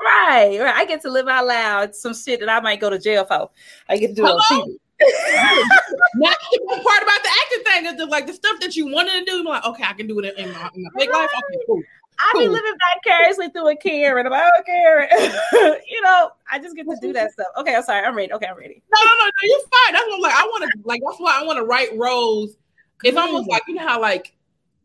Right, 0.00 0.58
right. 0.60 0.74
I 0.74 0.84
get 0.84 1.00
to 1.02 1.10
live 1.10 1.28
out 1.28 1.46
loud 1.46 1.94
some 1.94 2.14
shit 2.14 2.40
that 2.40 2.48
I 2.48 2.60
might 2.60 2.80
go 2.80 2.90
to 2.90 2.98
jail 2.98 3.24
for. 3.24 3.50
I 3.88 3.96
get 3.96 4.08
to 4.08 4.14
do 4.14 4.26
it 4.26 4.30
on 4.30 4.40
TV. 4.50 4.76
That's 5.02 6.46
the 6.52 6.60
best 6.68 6.82
part 6.82 7.02
about 7.02 7.22
the 7.22 7.30
acting 7.42 7.64
thing 7.64 7.86
is 7.86 7.96
the, 7.96 8.06
like 8.06 8.26
the 8.26 8.32
stuff 8.32 8.60
that 8.60 8.76
you 8.76 8.86
wanted 8.86 9.20
to 9.20 9.24
do. 9.24 9.36
You're 9.38 9.44
like, 9.44 9.64
okay, 9.64 9.84
I 9.84 9.92
can 9.92 10.06
do 10.06 10.18
it 10.20 10.36
in, 10.36 10.52
my, 10.52 10.70
in 10.74 10.82
my 10.82 10.90
big 10.96 11.10
life. 11.10 11.30
Okay, 11.30 11.62
cool. 11.66 11.82
I 12.18 12.32
be 12.34 12.44
Cool. 12.44 12.52
living 12.52 12.74
vicariously 12.94 13.48
through 13.48 13.68
a 13.68 13.76
Karen. 13.76 14.26
I'm 14.26 14.32
like, 14.32 14.42
oh, 14.44 14.62
Karen. 14.64 15.08
you 15.90 16.00
know, 16.02 16.30
I 16.50 16.58
just 16.58 16.76
get 16.76 16.86
to 16.86 16.96
do 17.00 17.12
that 17.14 17.32
stuff. 17.32 17.48
Okay, 17.58 17.74
I'm 17.74 17.82
sorry. 17.82 18.04
I'm 18.04 18.14
ready. 18.14 18.32
Okay, 18.32 18.46
I'm 18.46 18.56
ready. 18.56 18.82
No, 18.94 19.00
no, 19.02 19.10
no, 19.10 19.24
no, 19.24 19.30
you're 19.42 19.60
fine. 19.60 19.94
That's 19.94 20.06
what 20.06 20.14
I'm 20.14 20.20
like. 20.20 20.34
I 20.34 20.44
want 20.44 20.64
to 20.64 20.78
like. 20.84 21.00
That's 21.04 21.18
why 21.18 21.40
I 21.40 21.44
want 21.44 21.58
to 21.58 21.64
write 21.64 21.96
roles. 21.96 22.56
It's 23.02 23.16
almost 23.16 23.48
like 23.48 23.62
you 23.66 23.74
know 23.74 23.86
how 23.86 24.00
like 24.00 24.34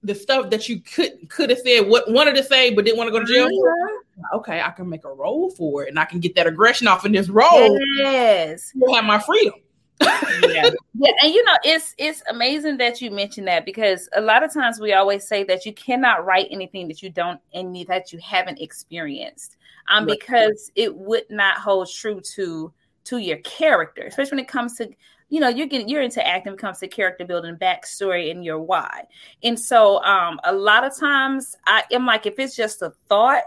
the 0.03 0.15
stuff 0.15 0.49
that 0.49 0.69
you 0.69 0.79
could 0.79 1.29
could 1.29 1.49
have 1.49 1.59
said 1.59 1.81
what 1.81 2.09
wanted 2.11 2.35
to 2.35 2.43
say 2.43 2.73
but 2.73 2.85
didn't 2.85 2.97
want 2.97 3.07
to 3.07 3.11
go 3.11 3.19
to 3.19 3.31
jail 3.31 3.45
uh-huh. 3.45 4.01
for. 4.31 4.37
Okay, 4.37 4.61
I 4.61 4.71
can 4.71 4.89
make 4.89 5.05
a 5.05 5.13
role 5.13 5.51
for 5.51 5.83
it, 5.83 5.89
and 5.89 5.99
I 5.99 6.05
can 6.05 6.19
get 6.19 6.33
that 6.35 6.47
aggression 6.47 6.87
off 6.87 7.05
in 7.05 7.11
this 7.11 7.29
role. 7.29 7.77
Yes. 7.97 8.71
You'll 8.73 8.95
have 8.95 9.05
my 9.05 9.19
freedom. 9.19 9.53
Yeah. 10.01 10.69
yeah, 10.93 11.11
and 11.21 11.33
you 11.33 11.43
know 11.43 11.55
it's 11.63 11.95
it's 11.97 12.21
amazing 12.29 12.77
that 12.77 13.01
you 13.01 13.09
mentioned 13.11 13.47
that 13.47 13.65
because 13.65 14.07
a 14.15 14.21
lot 14.21 14.43
of 14.43 14.53
times 14.53 14.79
we 14.79 14.93
always 14.93 15.27
say 15.27 15.43
that 15.43 15.65
you 15.65 15.73
cannot 15.73 16.25
write 16.25 16.47
anything 16.51 16.87
that 16.87 17.01
you 17.01 17.09
don't 17.09 17.39
and 17.53 17.75
that 17.87 18.13
you 18.13 18.19
haven't 18.19 18.59
experienced, 18.61 19.57
um, 19.89 20.05
Right. 20.05 20.19
because 20.19 20.71
it 20.75 20.95
would 20.95 21.23
not 21.29 21.57
hold 21.57 21.89
true 21.89 22.21
to 22.35 22.71
to 23.05 23.17
your 23.17 23.37
character, 23.37 24.03
especially 24.03 24.37
when 24.37 24.45
it 24.45 24.49
comes 24.49 24.75
to 24.75 24.89
you 25.29 25.39
know 25.39 25.49
you're 25.49 25.67
getting 25.67 25.89
you're 25.89 26.01
into 26.01 26.25
acting 26.25 26.51
when 26.51 26.59
it 26.59 26.61
comes 26.61 26.79
to 26.79 26.87
character 26.87 27.25
building, 27.25 27.55
backstory, 27.55 28.29
and 28.31 28.45
your 28.45 28.59
why. 28.59 29.03
And 29.43 29.59
so, 29.59 30.03
um, 30.03 30.39
a 30.43 30.53
lot 30.53 30.83
of 30.83 30.95
times 30.97 31.55
I 31.65 31.83
am 31.91 32.05
like, 32.05 32.25
if 32.25 32.37
it's 32.37 32.55
just 32.55 32.81
a 32.81 32.91
thought, 33.09 33.43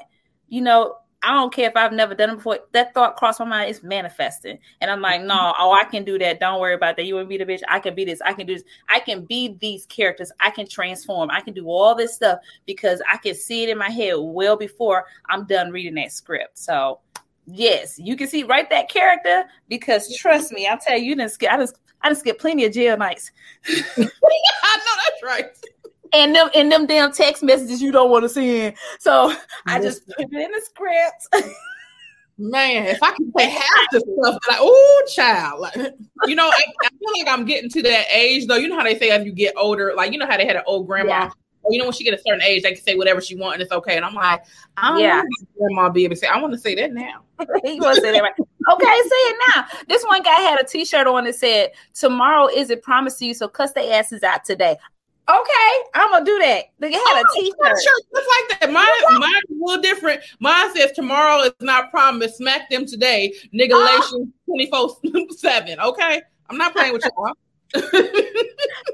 you 0.48 0.62
know, 0.62 0.96
I 1.22 1.34
don't 1.34 1.52
care 1.52 1.68
if 1.68 1.76
I've 1.76 1.92
never 1.92 2.14
done 2.14 2.30
it 2.30 2.36
before. 2.36 2.60
That 2.72 2.94
thought 2.94 3.16
crossed 3.16 3.40
my 3.40 3.46
mind. 3.46 3.70
It's 3.70 3.82
manifesting, 3.82 4.58
and 4.80 4.90
I'm 4.90 5.02
like, 5.02 5.22
no, 5.22 5.52
oh, 5.58 5.72
I 5.72 5.84
can 5.84 6.04
do 6.04 6.18
that. 6.18 6.40
Don't 6.40 6.60
worry 6.60 6.74
about 6.74 6.96
that. 6.96 7.04
You 7.04 7.16
want 7.16 7.26
to 7.26 7.28
be 7.28 7.36
the 7.36 7.44
bitch? 7.44 7.60
I 7.68 7.78
can 7.78 7.94
be 7.94 8.04
this. 8.04 8.20
I 8.24 8.32
can 8.32 8.46
do 8.46 8.54
this. 8.54 8.64
I 8.88 9.00
can 9.00 9.26
be 9.26 9.56
these 9.60 9.84
characters. 9.86 10.32
I 10.40 10.50
can 10.50 10.66
transform. 10.66 11.30
I 11.30 11.42
can 11.42 11.52
do 11.52 11.66
all 11.66 11.94
this 11.94 12.14
stuff 12.14 12.38
because 12.66 13.02
I 13.10 13.18
can 13.18 13.34
see 13.34 13.64
it 13.64 13.68
in 13.68 13.76
my 13.76 13.90
head 13.90 14.14
well 14.18 14.56
before 14.56 15.04
I'm 15.28 15.46
done 15.46 15.70
reading 15.70 15.94
that 15.96 16.12
script. 16.12 16.58
So, 16.58 17.00
yes, 17.46 17.98
you 17.98 18.16
can 18.16 18.26
see 18.26 18.44
write 18.44 18.70
that 18.70 18.88
character 18.88 19.44
because 19.68 20.16
trust 20.16 20.52
me, 20.52 20.66
I'll 20.66 20.78
tell 20.78 20.96
you, 20.96 21.04
you 21.04 21.16
didn't 21.16 21.32
skip. 21.32 21.52
I 21.52 21.58
just 21.58 21.76
I 22.02 22.08
just 22.08 22.20
skip 22.20 22.38
plenty 22.38 22.64
of 22.64 22.72
jail 22.72 22.96
nights. 22.96 23.30
I 23.68 23.78
know 23.98 24.06
that's 24.06 25.22
right. 25.22 25.50
And 26.12 26.34
them 26.34 26.48
and 26.54 26.70
them 26.70 26.86
damn 26.86 27.12
text 27.12 27.42
messages 27.42 27.80
you 27.80 27.92
don't 27.92 28.10
want 28.10 28.24
to 28.24 28.28
send. 28.28 28.74
So 28.98 29.34
I 29.66 29.80
just 29.80 30.06
put 30.06 30.26
it 30.30 30.32
in 30.32 30.50
the 30.50 30.60
script. 30.64 31.54
Man, 32.38 32.86
if 32.86 33.02
I 33.02 33.10
can 33.12 33.30
say 33.36 33.50
half 33.50 33.86
the 33.92 34.00
stuff, 34.00 34.38
like, 34.48 34.58
oh, 34.60 35.02
child, 35.14 35.60
like, 35.60 35.74
you 36.24 36.34
know, 36.34 36.48
I, 36.48 36.64
I 36.84 36.88
feel 36.88 37.08
like 37.18 37.28
I'm 37.28 37.44
getting 37.44 37.68
to 37.68 37.82
that 37.82 38.06
age 38.10 38.46
though. 38.46 38.56
You 38.56 38.68
know 38.68 38.76
how 38.78 38.82
they 38.84 38.98
say 38.98 39.10
as 39.10 39.26
you 39.26 39.32
get 39.32 39.52
older, 39.58 39.92
like 39.94 40.10
you 40.12 40.18
know 40.18 40.26
how 40.26 40.38
they 40.38 40.46
had 40.46 40.56
an 40.56 40.62
old 40.66 40.86
grandma. 40.86 41.08
Yeah. 41.10 41.30
You 41.68 41.78
know, 41.78 41.84
when 41.84 41.92
she 41.92 42.02
get 42.02 42.14
a 42.14 42.22
certain 42.26 42.40
age, 42.42 42.62
they 42.62 42.72
can 42.72 42.82
say 42.82 42.94
whatever 42.94 43.20
she 43.20 43.36
want 43.36 43.54
and 43.54 43.62
it's 43.62 43.70
okay. 43.70 43.96
And 43.96 44.04
I'm 44.06 44.14
like, 44.14 44.42
I 44.78 44.88
don't 44.88 45.00
Yeah. 45.00 45.16
want 45.16 45.28
my 45.28 45.46
grandma 45.58 45.88
be 45.90 46.04
able 46.04 46.14
to 46.14 46.18
say. 46.20 46.26
I 46.26 46.40
want 46.40 46.54
to 46.54 46.58
say 46.58 46.74
that 46.76 46.94
now. 46.94 47.22
he 47.64 47.78
was 47.78 48.00
say 48.00 48.10
that 48.12 48.22
right. 48.22 48.32
Okay, 48.38 48.84
say 48.86 49.16
it 49.16 49.36
now. 49.54 49.66
This 49.86 50.02
one 50.04 50.22
guy 50.22 50.40
had 50.40 50.58
a 50.58 50.64
T-shirt 50.64 51.06
on 51.06 51.24
that 51.24 51.34
said, 51.34 51.72
"Tomorrow 51.92 52.48
is 52.48 52.70
it 52.70 52.82
promised 52.82 53.18
to 53.18 53.26
you, 53.26 53.34
so 53.34 53.48
cuss 53.48 53.72
their 53.72 53.92
asses 53.98 54.22
out 54.22 54.46
today." 54.46 54.76
Okay, 55.30 55.72
I'm 55.94 56.10
gonna 56.10 56.24
do 56.24 56.38
that. 56.40 56.64
They 56.80 56.90
had 56.90 56.98
a 57.00 57.24
Oh, 57.24 57.34
T-shirt. 57.34 57.76
T-shirt 57.76 58.02
just 58.14 58.28
like 58.50 58.60
that. 58.60 58.72
Mine, 58.72 59.20
mine 59.20 59.30
is 59.48 59.56
a 59.56 59.64
little 59.64 59.80
different. 59.80 60.22
Mine 60.40 60.74
says 60.74 60.90
tomorrow 60.92 61.42
is 61.42 61.52
not 61.60 61.92
promised. 61.92 62.38
Smack 62.38 62.68
them 62.68 62.84
today, 62.84 63.32
nigga. 63.54 63.70
Oh. 63.74 64.26
Twenty 64.46 64.68
four 64.68 64.96
seven. 65.36 65.78
Okay, 65.78 66.20
I'm 66.48 66.58
not 66.58 66.72
playing 66.74 66.92
with 66.94 67.04
y'all. 67.04 67.32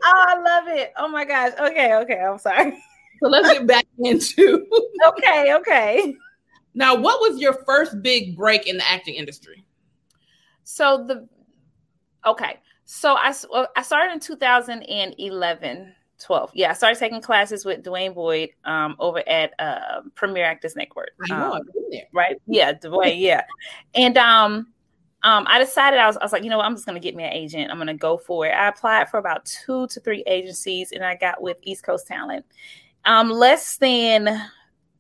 Oh, 0.04 0.24
I 0.28 0.38
love 0.38 0.68
it. 0.68 0.92
Oh 0.96 1.08
my 1.08 1.24
gosh. 1.24 1.52
Okay, 1.58 1.94
okay. 1.94 2.20
I'm 2.20 2.38
sorry. 2.38 2.76
So 3.22 3.28
let's 3.28 3.50
get 3.50 3.66
back 3.66 3.86
into 3.98 4.66
Okay, 5.08 5.54
okay. 5.54 6.14
now. 6.74 6.94
What 6.94 7.18
was 7.22 7.40
your 7.40 7.54
first 7.64 8.02
big 8.02 8.36
break 8.36 8.66
in 8.66 8.76
the 8.76 8.86
acting 8.86 9.14
industry? 9.14 9.64
So 10.64 11.06
the 11.08 11.26
okay. 12.26 12.60
So 12.84 13.14
I 13.14 13.32
I 13.74 13.80
started 13.80 14.12
in 14.12 14.20
2011, 14.20 15.94
12. 16.20 16.50
Yeah, 16.54 16.70
I 16.70 16.74
started 16.74 16.98
taking 16.98 17.20
classes 17.20 17.64
with 17.64 17.82
Dwayne 17.84 18.14
Boyd 18.14 18.50
um, 18.64 18.96
over 18.98 19.22
at 19.28 19.52
uh, 19.58 20.00
Premier 20.14 20.44
Actors 20.44 20.74
Network. 20.76 21.10
I 21.22 21.28
know 21.38 21.52
Um, 21.52 21.52
I've 21.52 21.72
been 21.72 21.90
there. 21.90 22.04
right? 22.12 22.36
Yeah, 22.46 22.72
Dwayne. 22.72 23.20
Yeah, 23.20 23.42
and 23.94 24.16
um, 24.16 24.68
um, 25.22 25.44
I 25.48 25.58
decided 25.58 25.98
I 26.00 26.06
was, 26.06 26.16
I 26.16 26.24
was 26.24 26.32
like, 26.32 26.44
you 26.44 26.50
know, 26.50 26.56
what? 26.58 26.66
I'm 26.66 26.74
just 26.74 26.86
gonna 26.86 27.00
get 27.00 27.14
me 27.16 27.24
an 27.24 27.32
agent. 27.32 27.70
I'm 27.70 27.78
gonna 27.78 27.94
go 27.94 28.16
for 28.16 28.46
it. 28.46 28.50
I 28.50 28.68
applied 28.68 29.08
for 29.10 29.18
about 29.18 29.44
two 29.44 29.86
to 29.88 30.00
three 30.00 30.22
agencies, 30.26 30.92
and 30.92 31.04
I 31.04 31.16
got 31.16 31.42
with 31.42 31.56
East 31.62 31.82
Coast 31.82 32.06
Talent. 32.06 32.44
Um, 33.04 33.30
less 33.30 33.76
than 33.76 34.40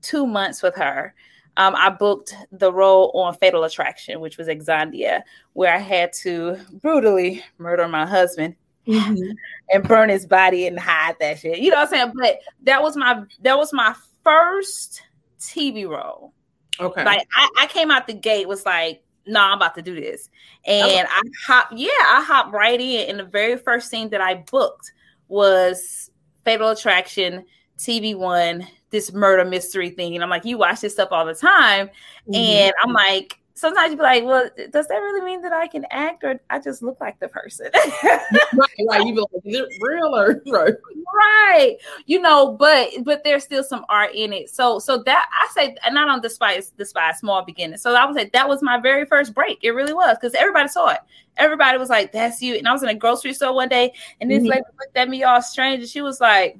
two 0.02 0.26
months 0.26 0.62
with 0.62 0.74
her. 0.76 1.14
Um, 1.58 1.74
I 1.74 1.88
booked 1.88 2.34
the 2.52 2.70
role 2.70 3.10
on 3.14 3.34
Fatal 3.34 3.64
Attraction, 3.64 4.20
which 4.20 4.36
was 4.36 4.46
Exandia, 4.46 5.22
where 5.54 5.74
I 5.74 5.78
had 5.78 6.12
to 6.22 6.58
brutally 6.82 7.42
murder 7.58 7.88
my 7.88 8.04
husband 8.04 8.54
Mm-hmm. 8.86 9.32
and 9.70 9.88
burn 9.88 10.08
his 10.08 10.26
body 10.26 10.66
and 10.66 10.78
hide 10.78 11.16
that 11.20 11.38
shit. 11.38 11.58
You 11.58 11.70
know 11.70 11.76
what 11.76 11.88
I'm 11.88 11.88
saying? 11.88 12.12
But 12.14 12.38
that 12.62 12.82
was 12.82 12.96
my 12.96 13.22
that 13.42 13.58
was 13.58 13.72
my 13.72 13.94
first 14.22 15.02
TV 15.40 15.88
role. 15.88 16.32
Okay. 16.78 17.04
Like 17.04 17.26
I, 17.34 17.48
I 17.60 17.66
came 17.66 17.90
out 17.90 18.06
the 18.06 18.14
gate 18.14 18.48
was 18.48 18.64
like, 18.64 19.02
no, 19.26 19.40
nah, 19.40 19.52
I'm 19.52 19.56
about 19.56 19.74
to 19.74 19.82
do 19.82 19.94
this. 19.94 20.28
And 20.64 21.06
I 21.10 21.20
hop, 21.46 21.68
yeah, 21.74 21.88
I 21.90 22.22
hopped 22.24 22.52
right 22.52 22.80
in. 22.80 23.10
And 23.10 23.18
the 23.18 23.24
very 23.24 23.56
first 23.56 23.90
thing 23.90 24.10
that 24.10 24.20
I 24.20 24.34
booked 24.34 24.92
was 25.28 26.10
Fatal 26.44 26.70
Attraction, 26.70 27.44
TV 27.78 28.16
One, 28.16 28.66
this 28.90 29.12
murder 29.12 29.44
mystery 29.44 29.90
thing. 29.90 30.14
And 30.14 30.22
I'm 30.22 30.30
like, 30.30 30.44
you 30.44 30.58
watch 30.58 30.80
this 30.80 30.92
stuff 30.92 31.08
all 31.10 31.24
the 31.24 31.34
time. 31.34 31.88
Mm-hmm. 32.28 32.34
And 32.34 32.72
I'm 32.82 32.92
like, 32.92 33.38
sometimes 33.56 33.90
you 33.90 33.96
be 33.96 34.02
like, 34.02 34.22
well, 34.24 34.48
does 34.70 34.86
that 34.86 34.94
really 34.96 35.22
mean 35.24 35.40
that 35.42 35.52
I 35.52 35.66
can 35.66 35.86
act 35.90 36.22
or 36.22 36.38
I 36.50 36.60
just 36.60 36.82
look 36.82 37.00
like 37.00 37.18
the 37.18 37.28
person? 37.28 37.70
right, 38.04 38.70
right. 38.88 39.06
You 39.06 39.14
be 39.14 39.20
like, 39.20 39.30
is 39.44 39.60
it 39.60 39.68
real 39.80 40.14
or 40.14 40.42
right? 40.46 40.74
right. 41.14 41.76
You 42.04 42.20
know 42.20 42.52
but 42.52 42.90
but 43.02 43.24
there's 43.24 43.44
still 43.44 43.64
some 43.64 43.84
art 43.88 44.10
in 44.14 44.32
it. 44.32 44.50
So 44.50 44.78
so 44.78 45.02
that 45.04 45.26
i 45.32 45.48
say 45.54 45.74
and 45.84 45.98
i 45.98 46.04
don't 46.04 46.22
despise 46.22 46.70
despise 46.70 47.18
small 47.18 47.42
beginnings. 47.44 47.80
So 47.82 47.94
i 47.94 48.04
would 48.04 48.14
say 48.14 48.28
that 48.32 48.48
was 48.48 48.62
my 48.62 48.78
very 48.78 49.06
first 49.06 49.34
break. 49.34 49.58
It 49.62 49.70
really 49.70 49.94
was 49.94 50.16
because 50.20 50.34
everybody 50.34 50.68
saw 50.68 50.88
it. 50.90 51.00
Everybody 51.38 51.78
was 51.78 51.88
like 51.88 52.12
that's 52.12 52.42
you. 52.42 52.54
And 52.56 52.68
i 52.68 52.72
was 52.72 52.82
in 52.82 52.90
a 52.90 52.94
grocery 52.94 53.32
store 53.32 53.54
one 53.54 53.68
day 53.70 53.92
and 54.20 54.30
this 54.30 54.44
Mhm. 54.44 54.48
lady 54.50 54.62
looked 54.78 54.96
at 54.96 55.08
me 55.08 55.22
all 55.24 55.40
strange 55.40 55.80
and 55.80 55.88
she 55.88 56.02
was 56.02 56.20
like 56.20 56.58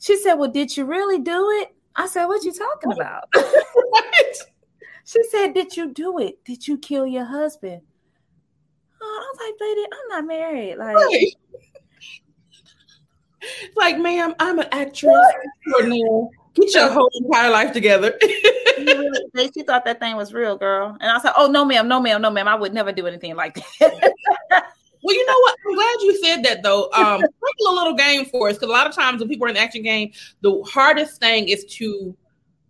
she 0.00 0.16
said 0.16 0.34
well 0.34 0.50
did 0.50 0.76
you 0.76 0.84
really 0.84 1.20
do 1.20 1.48
it? 1.62 1.74
I 1.94 2.06
said 2.08 2.24
what 2.26 2.42
you 2.42 2.52
talking 2.52 2.92
about 2.92 3.28
she 5.04 5.22
said 5.30 5.54
did 5.54 5.76
you 5.76 5.92
do 5.92 6.18
it 6.18 6.44
did 6.44 6.66
you 6.66 6.76
kill 6.78 7.06
your 7.06 7.24
husband 7.24 7.80
oh, 9.00 9.04
i 9.04 9.32
was 9.32 9.40
like 9.46 9.54
lady 9.60 9.84
i'm 9.84 10.08
not 10.08 10.26
married 10.26 10.76
like 10.76 10.96
Right. 10.96 11.32
Like, 13.76 13.98
ma'am, 13.98 14.34
I'm 14.38 14.60
an 14.60 14.68
actress. 14.70 15.16
Get 16.54 16.74
your 16.74 16.90
whole 16.90 17.10
entire 17.14 17.50
life 17.50 17.72
together. 17.72 18.14
she, 18.22 18.84
really, 18.84 19.18
they- 19.34 19.50
she 19.50 19.62
thought 19.62 19.84
that 19.84 20.00
thing 20.00 20.16
was 20.16 20.32
real, 20.32 20.56
girl. 20.56 20.96
And 21.00 21.10
I 21.10 21.14
was 21.14 21.24
like, 21.24 21.34
oh, 21.36 21.46
no, 21.46 21.64
ma'am, 21.64 21.88
no, 21.88 22.00
ma'am, 22.00 22.22
no, 22.22 22.30
ma'am. 22.30 22.46
I 22.46 22.54
would 22.54 22.74
never 22.74 22.92
do 22.92 23.06
anything 23.06 23.34
like 23.34 23.58
that. 23.80 24.12
Well, 25.04 25.16
you 25.16 25.26
know 25.26 25.34
what? 25.36 25.56
I'm 25.66 25.74
glad 25.74 25.96
you 26.02 26.24
said 26.24 26.42
that 26.44 26.62
though. 26.62 26.88
Um, 26.92 27.24
a 27.24 27.72
little 27.72 27.94
game 27.94 28.24
for 28.24 28.48
us 28.48 28.54
because 28.54 28.68
a 28.68 28.72
lot 28.72 28.86
of 28.86 28.94
times 28.94 29.18
when 29.18 29.28
people 29.28 29.46
are 29.46 29.48
in 29.48 29.54
the 29.54 29.60
action 29.60 29.82
game, 29.82 30.12
the 30.42 30.62
hardest 30.62 31.20
thing 31.20 31.48
is 31.48 31.64
to, 31.64 32.16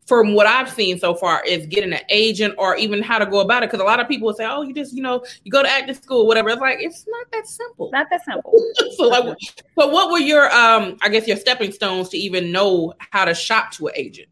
from 0.06 0.34
what 0.34 0.46
I've 0.46 0.68
seen 0.68 0.98
so 0.98 1.14
far, 1.14 1.44
is 1.44 1.66
getting 1.66 1.92
an 1.92 2.00
agent 2.08 2.54
or 2.58 2.76
even 2.76 3.02
how 3.02 3.18
to 3.18 3.26
go 3.26 3.40
about 3.40 3.62
it. 3.62 3.70
Because 3.70 3.80
a 3.80 3.86
lot 3.86 4.00
of 4.00 4.08
people 4.08 4.26
will 4.26 4.34
say, 4.34 4.46
"Oh, 4.46 4.62
you 4.62 4.74
just 4.74 4.92
you 4.92 5.02
know 5.02 5.24
you 5.44 5.52
go 5.52 5.62
to 5.62 5.68
acting 5.68 5.94
school, 5.94 6.26
whatever." 6.26 6.48
It's 6.50 6.60
like 6.60 6.78
it's 6.80 7.04
not 7.06 7.26
that 7.32 7.46
simple. 7.46 7.90
Not 7.92 8.08
that 8.10 8.24
simple. 8.24 8.52
so, 8.96 9.08
like, 9.08 9.36
so 9.78 9.88
what 9.88 10.10
were 10.10 10.18
your 10.18 10.50
um, 10.52 10.96
I 11.02 11.08
guess 11.08 11.26
your 11.26 11.36
stepping 11.36 11.72
stones 11.72 12.08
to 12.10 12.16
even 12.16 12.52
know 12.52 12.94
how 12.98 13.24
to 13.24 13.34
shop 13.34 13.72
to 13.72 13.88
an 13.88 13.94
agent? 13.96 14.28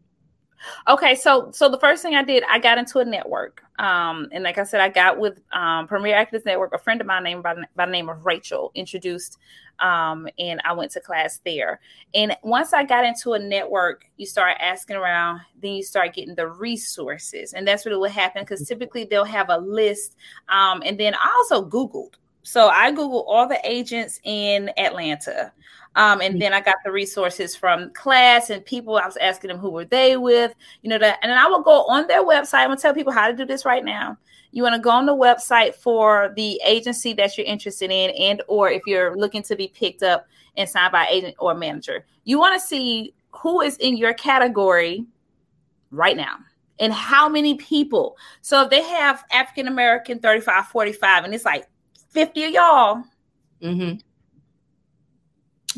Okay, 0.89 1.15
so 1.15 1.51
so 1.53 1.69
the 1.69 1.79
first 1.79 2.03
thing 2.03 2.15
I 2.15 2.23
did, 2.23 2.45
I 2.49 2.59
got 2.59 2.79
into 2.79 2.99
a 2.99 3.05
network. 3.05 3.63
Um, 3.79 4.29
and 4.33 4.45
like 4.45 4.59
I 4.59 4.65
said, 4.65 4.81
I 4.81 4.89
got 4.89 5.19
with 5.19 5.41
um 5.53 5.87
Premier 5.87 6.15
Actors 6.15 6.45
Network, 6.45 6.75
a 6.75 6.79
friend 6.79 7.01
of 7.01 7.07
mine 7.07 7.25
named 7.25 7.43
by, 7.43 7.55
by 7.77 7.87
the 7.87 7.93
name 7.93 8.09
of 8.09 8.25
Rachel 8.27 8.71
introduced 8.75 9.39
um 9.81 10.29
and 10.39 10.61
I 10.65 10.73
went 10.75 10.91
to 10.93 11.01
class 11.01 11.41
there. 11.45 11.81
And 12.15 12.37
once 12.43 12.73
I 12.75 12.85
got 12.85 13.05
into 13.05 13.33
a 13.33 13.39
network, 13.39 14.05
you 14.17 14.27
start 14.27 14.59
asking 14.61 14.97
around, 14.97 15.41
then 15.63 15.73
you 15.73 15.83
start 15.83 16.15
getting 16.15 16.35
the 16.35 16.49
resources. 16.49 17.55
And 17.55 17.67
that's 17.67 17.87
really 17.87 17.99
what 17.99 18.11
happened 18.11 18.47
because 18.47 18.67
typically 18.67 19.05
they'll 19.05 19.25
have 19.25 19.49
a 19.49 19.59
list. 19.59 20.17
Um, 20.49 20.83
and 20.85 20.99
then 20.99 21.15
I 21.15 21.31
also 21.39 21.67
Googled. 21.67 22.15
So 22.43 22.69
I 22.69 22.91
Googled 22.93 23.25
all 23.27 23.47
the 23.49 23.61
agents 23.65 24.21
in 24.25 24.71
Atlanta. 24.79 25.53
Um, 25.97 26.21
and 26.21 26.41
then 26.41 26.53
I 26.53 26.61
got 26.61 26.77
the 26.85 26.93
resources 26.93 27.57
from 27.57 27.93
class 27.95 28.51
and 28.51 28.65
people. 28.65 28.97
I 28.97 29.07
was 29.07 29.17
asking 29.17 29.49
them 29.49 29.59
who 29.59 29.71
were 29.71 29.85
they 29.85 30.17
with, 30.17 30.55
you 30.83 30.91
know, 30.91 30.99
that. 30.99 31.19
And 31.23 31.31
then 31.31 31.39
I 31.39 31.47
will 31.47 31.63
go 31.63 31.85
on 31.87 32.07
their 32.07 32.25
website. 32.25 32.61
I'm 32.61 32.69
gonna 32.69 32.81
tell 32.81 32.95
people 32.95 33.13
how 33.13 33.29
to 33.29 33.37
do 33.37 33.45
this 33.45 33.65
right 33.65 33.85
now. 33.85 34.17
You 34.53 34.63
want 34.63 34.75
to 34.75 34.81
go 34.81 34.91
on 34.91 35.07
the 35.07 35.15
website 35.15 35.75
for 35.75 36.33
the 36.37 36.61
agency 36.65 37.13
that 37.15 37.37
you're 37.37 37.47
interested 37.47 37.91
in, 37.91 38.11
and 38.11 38.43
or 38.49 38.69
if 38.71 38.83
you're 38.87 39.17
looking 39.17 39.43
to 39.45 39.55
be 39.55 39.69
picked 39.69 40.03
up 40.03 40.27
and 40.57 40.69
signed 40.69 40.93
by 40.93 41.07
agent 41.09 41.37
or 41.39 41.55
manager, 41.55 42.05
you 42.25 42.39
want 42.39 42.61
to 42.61 42.67
see 42.67 43.15
who 43.31 43.61
is 43.61 43.77
in 43.77 43.97
your 43.97 44.13
category 44.13 45.05
right 45.93 46.17
now 46.17 46.37
and 46.81 46.93
how 46.93 47.29
many 47.29 47.55
people. 47.55 48.17
So 48.41 48.63
if 48.63 48.71
they 48.71 48.83
have 48.83 49.25
African 49.33 49.69
American 49.69 50.19
35, 50.19 50.67
45, 50.67 51.25
and 51.25 51.35
it's 51.35 51.45
like 51.45 51.67
50 52.11 52.45
of 52.45 52.51
y'all, 52.53 53.05
Mm-hmm. 53.63 53.99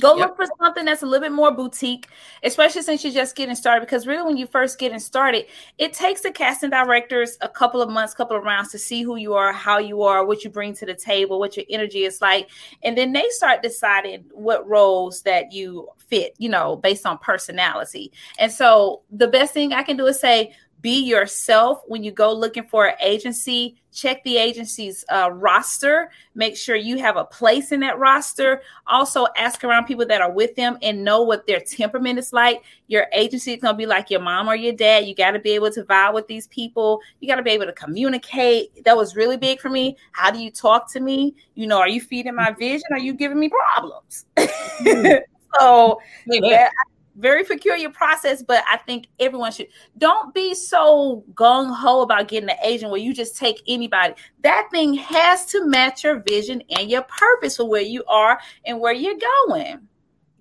Go 0.01 0.17
Yep. 0.17 0.29
look 0.29 0.37
for 0.37 0.47
something 0.59 0.87
that's 0.87 1.03
a 1.03 1.07
little 1.07 1.21
bit 1.29 1.33
more 1.33 1.51
boutique, 1.51 2.09
especially 2.43 2.81
since 2.81 3.05
you're 3.05 3.12
just 3.12 3.37
getting 3.37 3.55
started. 3.55 3.83
Because 3.83 4.07
really, 4.07 4.23
when 4.23 4.39
you 4.39 4.47
first 4.47 4.79
getting 4.79 4.99
started, 4.99 5.45
it 5.77 5.93
takes 5.93 6.23
the 6.23 6.31
casting 6.31 6.71
directors 6.71 7.37
a 7.43 7.49
couple 7.49 7.83
of 7.83 7.91
months, 7.91 8.15
couple 8.15 8.35
of 8.35 8.43
rounds 8.43 8.71
to 8.71 8.79
see 8.79 9.03
who 9.03 9.17
you 9.17 9.35
are, 9.35 9.53
how 9.53 9.77
you 9.77 10.03
are, 10.03 10.25
what 10.25 10.45
you 10.45 10.51
bring 10.51 10.73
to 10.77 10.87
the 10.87 10.95
table, 10.95 11.39
what 11.39 11.59
your 11.59 11.67
energy 11.69 12.05
is 12.05 12.23
like, 12.23 12.49
and 12.83 12.97
then 12.97 13.12
they 13.12 13.29
start 13.29 13.61
deciding 13.62 14.25
what 14.33 14.67
roles 14.67 15.21
that 15.23 15.53
you 15.53 15.87
fit, 15.99 16.35
you 16.39 16.49
know, 16.49 16.77
based 16.77 17.05
on 17.05 17.19
personality. 17.19 18.11
And 18.39 18.51
so, 18.51 19.03
the 19.11 19.29
best 19.29 19.53
thing 19.53 19.75
I 19.75 19.83
can 19.83 19.99
do 19.99 20.07
is 20.07 20.19
say, 20.19 20.55
be 20.83 21.01
yourself 21.01 21.83
when 21.87 22.03
you 22.03 22.11
go 22.11 22.33
looking 22.33 22.65
for 22.65 22.87
an 22.87 22.97
agency. 23.01 23.77
Check 23.93 24.25
the 24.25 24.37
agency's 24.37 25.05
uh, 25.11 25.31
roster. 25.33 26.11
Make 26.35 26.57
sure 26.57 26.75
you 26.75 26.99
have 26.99 27.17
a 27.17 27.25
place 27.25 27.73
in 27.73 27.81
that 27.81 27.99
roster. 27.99 28.62
Also, 28.87 29.27
ask 29.37 29.62
around 29.62 29.85
people 29.85 30.07
that 30.07 30.21
are 30.21 30.33
with 30.33 30.57
them 30.57 30.79
and 30.83 31.05
know 31.05 31.23
what 31.23 31.47
their 31.47 31.61
temperament 31.61 32.19
is 32.19 32.33
like. 32.33 32.62
Your 32.89 33.07
agency 33.12 33.53
is 33.53 33.62
going 33.62 33.75
to 33.75 33.79
be 33.79 33.87
like 33.87 34.11
your 34.11 34.21
mom 34.21 34.49
or 34.49 34.57
your 34.57 34.73
dad. 34.73 35.07
You 35.07 35.15
got 35.15 35.33
to 35.33 35.39
be 35.39 35.51
able 35.51 35.71
to 35.71 35.85
vibe 35.85 36.15
with 36.15 36.27
these 36.27 36.49
people. 36.49 37.01
You 37.21 37.29
got 37.29 37.37
to 37.37 37.43
be 37.43 37.51
able 37.51 37.67
to 37.67 37.73
communicate. 37.73 38.85
That 38.85 38.97
was 38.97 39.15
really 39.15 39.37
big 39.37 39.61
for 39.61 39.69
me. 39.71 39.97
How 40.12 40.31
do 40.31 40.41
you 40.41 40.51
talk 40.51 40.91
to 40.93 41.01
me? 41.01 41.35
You 41.55 41.69
know, 41.69 41.79
are 41.79 41.89
you 41.89 42.01
feeding 42.01 42.35
my 42.35 42.51
vision? 42.53 42.89
Are 42.91 42.99
you 42.99 43.15
giving 43.15 43.39
me 43.39 43.51
problems? 43.51 44.27
so, 45.59 46.01
yeah, 46.27 46.71
very 47.16 47.45
peculiar 47.45 47.90
process, 47.90 48.42
but 48.42 48.64
I 48.71 48.78
think 48.78 49.07
everyone 49.21 49.52
should 49.52 49.69
don't 49.99 50.35
be 50.35 50.54
so 50.54 51.25
gung 51.35 51.75
ho 51.75 52.02
about 52.02 52.28
getting 52.28 52.50
an 52.50 52.57
agent 52.64 52.90
where 52.90 53.00
you 53.00 53.14
just 53.14 53.37
take 53.37 53.61
anybody. 53.66 54.14
That 54.42 54.69
thing 54.71 54.95
has 54.95 55.47
to 55.47 55.66
match 55.66 56.04
your 56.04 56.21
vision 56.21 56.62
and 56.76 56.90
your 56.90 57.02
purpose 57.02 57.57
for 57.57 57.69
where 57.69 57.83
you 57.83 58.04
are 58.04 58.40
and 58.64 58.81
where 58.81 58.92
you're 58.92 59.19
going. 59.45 59.81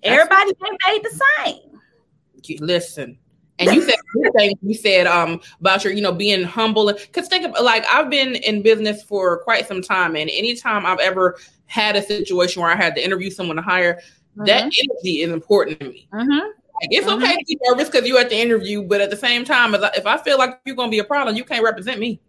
Everybody 0.04 0.51
ain't 0.66 0.82
made 0.88 1.04
the 1.04 1.22
same. 1.44 2.60
Listen. 2.60 3.18
And 3.60 3.75
you 3.75 3.82
said 3.84 3.96
you 4.62 4.74
said 4.74 5.08
um 5.08 5.40
about 5.60 5.84
your, 5.84 5.94
you 5.94 6.01
know, 6.01 6.12
being 6.12 6.44
humble. 6.44 6.92
Because 6.92 7.28
think 7.28 7.46
of 7.46 7.63
like 7.63 7.86
I've 7.88 8.10
been 8.10 8.36
in 8.36 8.62
business 8.62 9.04
for 9.04 9.40
quite 9.44 9.68
some 9.68 9.82
time, 9.82 10.16
and 10.16 10.30
anytime 10.30 10.86
I've 10.86 11.00
ever 11.00 11.38
had 11.66 11.96
a 11.96 12.01
situation 12.01 12.62
where 12.62 12.72
I 12.72 12.75
had 12.75 12.96
to 12.96 13.04
interview 13.04 13.30
someone 13.30 13.58
to 13.58 13.62
hire, 13.62 14.01
that 14.38 14.62
energy 14.63 15.22
is 15.22 15.32
important 15.32 15.80
to 15.80 15.90
me. 15.90 16.08
Mm-hmm. 16.13 16.61
It's 16.84 17.08
okay 17.08 17.36
to 17.36 17.46
be 17.46 17.60
nervous 17.68 17.90
because 17.90 18.08
you're 18.08 18.20
at 18.20 18.30
the 18.30 18.38
interview, 18.38 18.84
but 18.84 19.02
at 19.02 19.10
the 19.10 19.18
same 19.18 19.46
time, 19.46 19.76
if 19.76 19.82
I, 19.82 19.92
if 19.96 20.06
I 20.06 20.18
feel 20.18 20.38
like 20.38 20.60
you're 20.66 20.76
gonna 20.76 20.92
be 20.92 21.00
a 21.00 21.04
problem, 21.04 21.36
you 21.36 21.44
can't 21.44 21.64
represent 21.64 22.00
me. 22.00 22.20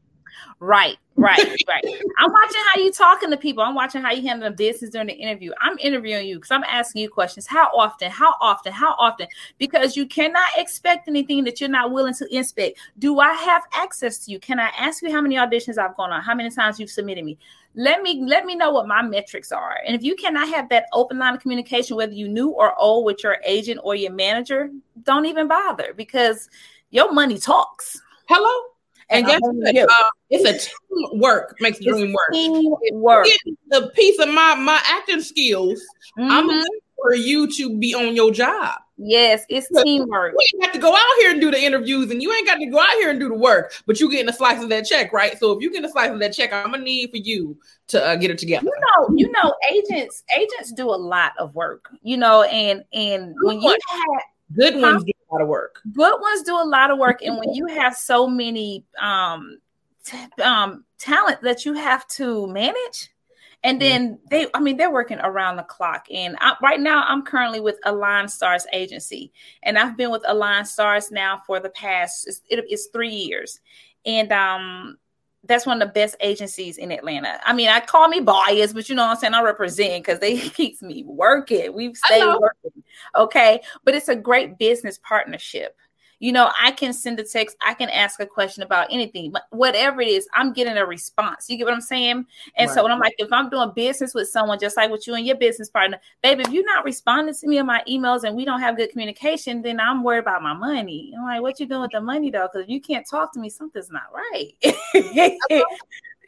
Right, 0.61 0.97
right, 1.17 1.39
right. 1.69 1.85
I'm 2.19 2.31
watching 2.31 2.61
how 2.73 2.81
you 2.81 2.93
talking 2.93 3.31
to 3.31 3.37
people. 3.37 3.65
I'm 3.65 3.75
watching 3.75 4.01
how 4.01 4.13
you 4.13 4.23
handle 4.23 4.49
the 4.49 4.55
business 4.55 4.91
during 4.91 5.09
the 5.09 5.15
interview. 5.15 5.53
I'm 5.61 5.77
interviewing 5.79 6.27
you 6.27 6.37
because 6.37 6.53
I'm 6.53 6.65
asking 6.65 7.03
you 7.03 7.11
questions. 7.11 7.47
How 7.47 7.69
often? 7.77 8.11
How 8.11 8.35
often? 8.41 8.73
How 8.73 8.95
often? 8.99 9.27
Because 9.59 9.97
you 9.97 10.07
cannot 10.07 10.49
expect 10.57 11.09
anything 11.09 11.45
that 11.45 11.61
you're 11.61 11.69
not 11.69 11.91
willing 11.91 12.15
to 12.15 12.35
inspect. 12.35 12.79
Do 12.99 13.19
I 13.19 13.33
have 13.33 13.63
access 13.73 14.25
to 14.25 14.31
you? 14.31 14.39
Can 14.39 14.61
I 14.61 14.71
ask 14.79 15.03
you 15.03 15.11
how 15.11 15.21
many 15.21 15.35
auditions 15.35 15.79
I've 15.79 15.97
gone 15.97 16.13
on? 16.13 16.23
How 16.23 16.35
many 16.35 16.51
times 16.51 16.79
you've 16.79 16.91
submitted 16.91 17.25
me? 17.25 17.39
Let 17.75 18.03
me 18.03 18.23
let 18.27 18.45
me 18.45 18.55
know 18.55 18.71
what 18.71 18.87
my 18.87 19.01
metrics 19.01 19.51
are. 19.51 19.79
And 19.87 19.97
if 19.97 20.03
you 20.03 20.15
cannot 20.15 20.49
have 20.49 20.69
that 20.69 20.87
open 20.93 21.19
line 21.19 21.35
of 21.35 21.41
communication, 21.41 21.97
whether 21.97 22.13
you 22.13 22.29
new 22.29 22.51
or 22.51 22.79
old, 22.79 23.07
with 23.07 23.23
your 23.25 23.39
agent 23.45 23.81
or 23.83 23.95
your 23.95 24.13
manager, 24.13 24.71
don't 25.05 25.25
even 25.25 25.49
bother 25.49 25.95
because 25.97 26.51
your 26.91 27.13
money 27.13 27.39
talks. 27.39 28.01
Hello. 28.29 28.69
And 29.09 29.27
And 29.27 29.27
guess 29.27 29.41
what? 29.41 29.77
Uh, 29.77 30.11
it's 30.29 30.45
a 30.45 30.71
teamwork 31.11 31.57
makes 31.61 31.79
the 31.79 31.87
dream 31.87 32.13
work. 32.13 32.35
Teamwork. 32.35 33.27
The 33.69 33.91
piece 33.95 34.19
of 34.19 34.29
my 34.29 34.55
my 34.55 34.81
acting 34.85 35.23
skills. 35.23 35.83
I'm 36.19 36.45
Mhm. 36.45 36.49
looking 36.49 36.81
for 36.97 37.15
you 37.15 37.51
to 37.53 37.79
be 37.79 37.95
on 37.95 38.15
your 38.15 38.33
job. 38.33 38.82
Yes, 38.99 39.45
it's 39.49 39.69
teamwork. 39.83 40.35
You 40.35 40.47
ain't 40.55 40.65
got 40.65 40.73
to 40.75 40.79
go 40.79 40.95
out 40.95 41.03
here 41.21 41.31
and 41.31 41.41
do 41.41 41.51
the 41.51 41.61
interviews, 41.61 42.11
and 42.11 42.23
you 42.23 42.33
ain't 42.33 42.47
got 42.47 42.57
to 42.57 42.67
go 42.67 42.79
out 42.79 42.91
here 42.93 43.11
and 43.11 43.19
do 43.19 43.29
the 43.29 43.35
work, 43.35 43.73
but 43.87 43.99
you 43.99 44.11
getting 44.11 44.29
a 44.29 44.33
slice 44.33 44.63
of 44.63 44.69
that 44.69 44.85
check, 44.85 45.13
right? 45.13 45.39
So 45.39 45.53
if 45.53 45.63
you 45.63 45.73
get 45.73 45.85
a 45.85 45.89
slice 45.89 46.11
of 46.11 46.21
that 46.21 46.33
check, 46.33 46.53
I'm 46.53 46.71
gonna 46.71 46.85
need 46.85 47.11
for 47.11 47.17
you 47.17 47.59
to 47.89 48.05
uh, 48.05 48.17
get 48.17 48.31
it 48.31 48.39
together. 48.39 48.67
You 48.67 48.73
know, 48.81 49.17
you 49.17 49.33
know, 49.33 49.55
agents 49.73 50.23
agents 50.37 50.73
do 50.73 50.89
a 50.89 50.97
lot 50.97 51.33
of 51.39 51.55
work. 51.55 51.89
You 52.03 52.17
know, 52.17 52.43
and 52.43 52.85
and 52.93 53.35
when 53.43 53.61
you 53.61 53.71
have 53.71 54.23
Good 54.55 54.81
ones 54.81 55.05
do 55.05 55.13
a 55.31 55.33
lot 55.33 55.43
of 55.43 55.49
work. 55.49 55.81
good 55.93 56.21
ones 56.21 56.43
do 56.43 56.55
a 56.55 56.65
lot 56.65 56.91
of 56.91 56.99
work, 56.99 57.23
and 57.23 57.39
when 57.39 57.55
you 57.55 57.67
have 57.67 57.97
so 57.97 58.27
many 58.27 58.85
um 59.01 59.59
t- 60.05 60.43
um 60.43 60.85
talent 60.99 61.41
that 61.43 61.65
you 61.65 61.75
have 61.75 62.07
to 62.09 62.47
manage. 62.49 63.12
And 63.65 63.81
then 63.81 64.19
they, 64.29 64.47
I 64.55 64.61
mean, 64.61 64.77
they're 64.77 64.91
working 64.91 65.21
around 65.21 65.57
the 65.57 65.63
clock. 65.63 66.07
And 66.13 66.37
I, 66.41 66.57
right 66.61 66.81
now, 66.81 67.05
I'm 67.07 67.23
currently 67.23 67.61
with 67.61 67.79
Align 67.85 68.29
Stars 68.29 68.67
Agency, 68.73 69.33
and 69.63 69.79
I've 69.79 69.97
been 69.97 70.11
with 70.11 70.25
Align 70.27 70.65
Stars 70.65 71.13
now 71.13 71.41
for 71.47 71.61
the 71.61 71.71
past 71.71 72.27
it's, 72.27 72.41
it, 72.49 72.65
it's 72.69 72.89
three 72.93 73.11
years. 73.11 73.61
And 74.05 74.33
um, 74.33 74.99
that's 75.45 75.67
one 75.67 75.81
of 75.81 75.89
the 75.89 75.93
best 75.93 76.17
agencies 76.21 76.79
in 76.79 76.93
Atlanta. 76.93 77.41
I 77.45 77.53
mean, 77.53 77.69
I 77.69 77.81
call 77.81 78.09
me 78.09 78.21
biased, 78.21 78.75
but 78.75 78.89
you 78.89 78.95
know 78.95 79.05
what 79.05 79.13
I'm 79.13 79.17
saying? 79.17 79.35
I 79.35 79.43
represent 79.43 80.05
because 80.05 80.21
they 80.21 80.37
keeps 80.49 80.83
me 80.83 81.05
working. 81.07 81.73
We've 81.73 81.97
stayed 81.97 82.25
working. 82.25 82.83
Okay. 83.17 83.61
But 83.85 83.95
it's 83.95 84.09
a 84.09 84.17
great 84.17 84.59
business 84.59 84.99
partnership. 84.99 85.77
You 86.23 86.31
know, 86.31 86.53
I 86.63 86.71
can 86.71 86.93
send 86.93 87.19
a 87.19 87.25
text, 87.25 87.57
I 87.67 87.75
can 87.75 87.91
ask 87.91 88.21
a 88.21 88.27
question 88.27 88.63
about 88.63 88.87
anything, 88.93 89.33
but 89.33 89.43
whatever 89.51 90.01
it 90.01 90.07
is, 90.07 90.29
I'm 90.33 90.53
getting 90.53 90.77
a 90.77 90.87
response. 90.87 91.51
You 91.51 91.59
get 91.59 91.65
what 91.65 91.75
I'm 91.75 91.81
saying? 91.81 92.27
And 92.57 92.71
so 92.71 92.85
when 92.85 92.93
I'm 92.93 93.01
like, 93.01 93.17
if 93.19 93.33
I'm 93.33 93.51
doing 93.51 93.73
business 93.75 94.15
with 94.15 94.29
someone, 94.29 94.61
just 94.61 94.77
like 94.77 94.89
with 94.89 95.05
you 95.09 95.15
and 95.15 95.27
your 95.27 95.35
business 95.35 95.69
partner, 95.69 95.99
baby, 96.23 96.45
if 96.45 96.53
you're 96.53 96.65
not 96.65 96.85
responding 96.85 97.35
to 97.35 97.49
me 97.49 97.59
in 97.59 97.67
my 97.67 97.83
emails 97.89 98.23
and 98.23 98.37
we 98.37 98.45
don't 98.45 98.61
have 98.61 98.77
good 98.77 98.91
communication, 98.91 99.63
then 99.63 99.81
I'm 99.81 100.05
worried 100.05 100.21
about 100.21 100.45
my 100.45 100.55
money. 100.55 101.13
I'm 101.19 101.25
like, 101.25 101.43
what 101.43 101.59
you 101.59 101.67
doing 101.67 101.81
with 101.83 101.91
the 101.91 102.01
money 102.01 102.31
though? 102.31 102.47
Because 102.53 102.67
if 102.67 102.71
you 102.71 102.81
can't 102.81 103.05
talk 103.05 103.35
to 103.35 103.41
me, 103.41 103.51
something's 103.51 103.91
not 103.91 104.05
right. 104.15 104.55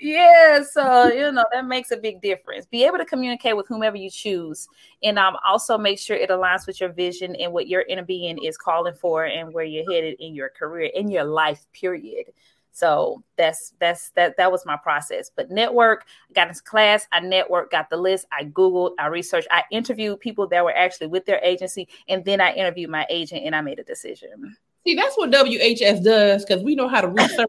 yeah, 0.00 0.62
so 0.62 1.08
you 1.08 1.30
know 1.32 1.44
that 1.52 1.66
makes 1.66 1.90
a 1.90 1.96
big 1.96 2.20
difference. 2.20 2.66
Be 2.66 2.84
able 2.84 2.98
to 2.98 3.04
communicate 3.04 3.56
with 3.56 3.68
whomever 3.68 3.96
you 3.96 4.10
choose, 4.10 4.68
and 5.02 5.18
um, 5.18 5.36
also 5.46 5.78
make 5.78 5.98
sure 5.98 6.16
it 6.16 6.30
aligns 6.30 6.66
with 6.66 6.80
your 6.80 6.90
vision 6.90 7.36
and 7.36 7.52
what 7.52 7.68
your 7.68 7.82
inner 7.82 8.04
being 8.04 8.42
is 8.42 8.56
calling 8.56 8.94
for, 8.94 9.24
and 9.24 9.52
where 9.52 9.64
you're 9.64 9.90
headed 9.90 10.16
in 10.20 10.34
your 10.34 10.48
career, 10.48 10.90
in 10.94 11.10
your 11.10 11.24
life. 11.24 11.66
Period. 11.72 12.26
So 12.72 13.22
that's 13.38 13.72
that's 13.78 14.10
that 14.10 14.36
that 14.36 14.50
was 14.50 14.66
my 14.66 14.76
process. 14.76 15.30
But 15.34 15.48
network, 15.50 16.06
got 16.34 16.48
into 16.48 16.62
class, 16.62 17.06
I 17.12 17.20
networked, 17.20 17.70
got 17.70 17.88
the 17.88 17.96
list, 17.96 18.26
I 18.32 18.46
googled, 18.46 18.94
I 18.98 19.06
researched, 19.06 19.46
I 19.52 19.62
interviewed 19.70 20.18
people 20.18 20.48
that 20.48 20.64
were 20.64 20.74
actually 20.76 21.06
with 21.06 21.24
their 21.24 21.40
agency, 21.44 21.86
and 22.08 22.24
then 22.24 22.40
I 22.40 22.52
interviewed 22.52 22.90
my 22.90 23.06
agent, 23.10 23.42
and 23.44 23.54
I 23.54 23.60
made 23.60 23.78
a 23.78 23.84
decision. 23.84 24.56
See, 24.84 24.96
that's 24.96 25.16
what 25.16 25.30
WHS 25.30 26.02
does 26.02 26.44
because 26.44 26.64
we 26.64 26.74
know 26.74 26.88
how 26.88 27.00
to 27.00 27.08
research. 27.08 27.48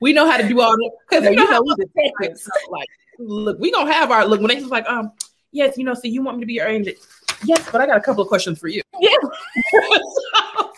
We 0.00 0.12
know 0.12 0.28
how 0.30 0.36
to 0.36 0.46
do 0.48 0.60
all 0.60 0.72
that. 0.72 0.90
Because 1.08 1.24
So 1.24 1.30
you 1.30 1.36
you 1.38 1.44
know 1.44 1.46
how 1.50 1.58
know 1.58 1.62
we 1.62 1.70
like, 1.70 2.12
detectives. 2.18 2.50
like, 2.70 2.88
look, 3.18 3.58
we 3.58 3.70
gonna 3.70 3.92
have 3.92 4.10
our 4.10 4.26
look 4.26 4.40
when 4.40 4.48
they 4.48 4.56
just 4.56 4.70
like, 4.70 4.86
um, 4.86 5.12
yes, 5.52 5.76
you 5.78 5.84
know, 5.84 5.94
so 5.94 6.02
you 6.04 6.22
want 6.22 6.38
me 6.38 6.42
to 6.42 6.46
be 6.46 6.54
your 6.54 6.66
agent? 6.66 6.96
Yes, 7.44 7.68
but 7.70 7.80
I 7.80 7.86
got 7.86 7.96
a 7.98 8.00
couple 8.00 8.22
of 8.22 8.28
questions 8.28 8.58
for 8.58 8.68
you. 8.68 8.82
Yeah. 8.98 9.10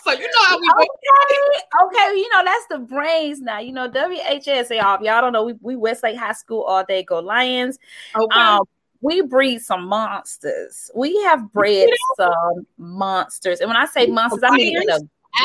so 0.04 0.10
you 0.12 0.26
know 0.26 0.44
how 0.48 0.58
we 0.58 0.68
okay, 0.70 1.84
okay, 1.84 2.16
you 2.18 2.28
know 2.30 2.42
that's 2.44 2.66
the 2.68 2.78
brains 2.80 3.40
now. 3.40 3.60
You 3.60 3.70
know 3.72 3.88
WHS, 3.88 4.70
y'all. 4.76 5.02
Y'all 5.04 5.20
don't 5.20 5.32
know, 5.32 5.44
we 5.44 5.52
we 5.60 5.76
Westlake 5.76 6.16
High 6.16 6.32
School 6.32 6.62
all 6.62 6.84
day. 6.84 7.04
Go 7.04 7.20
Lions. 7.20 7.78
Okay. 8.16 8.40
Um, 8.40 8.64
we 9.00 9.20
breed 9.22 9.60
some 9.60 9.86
monsters. 9.86 10.90
We 10.96 11.22
have 11.24 11.52
bred 11.52 11.88
some 12.16 12.66
monsters, 12.76 13.60
and 13.60 13.68
when 13.68 13.76
I 13.76 13.86
say 13.86 14.06
monsters, 14.06 14.42
I 14.44 14.50
mean 14.56 14.82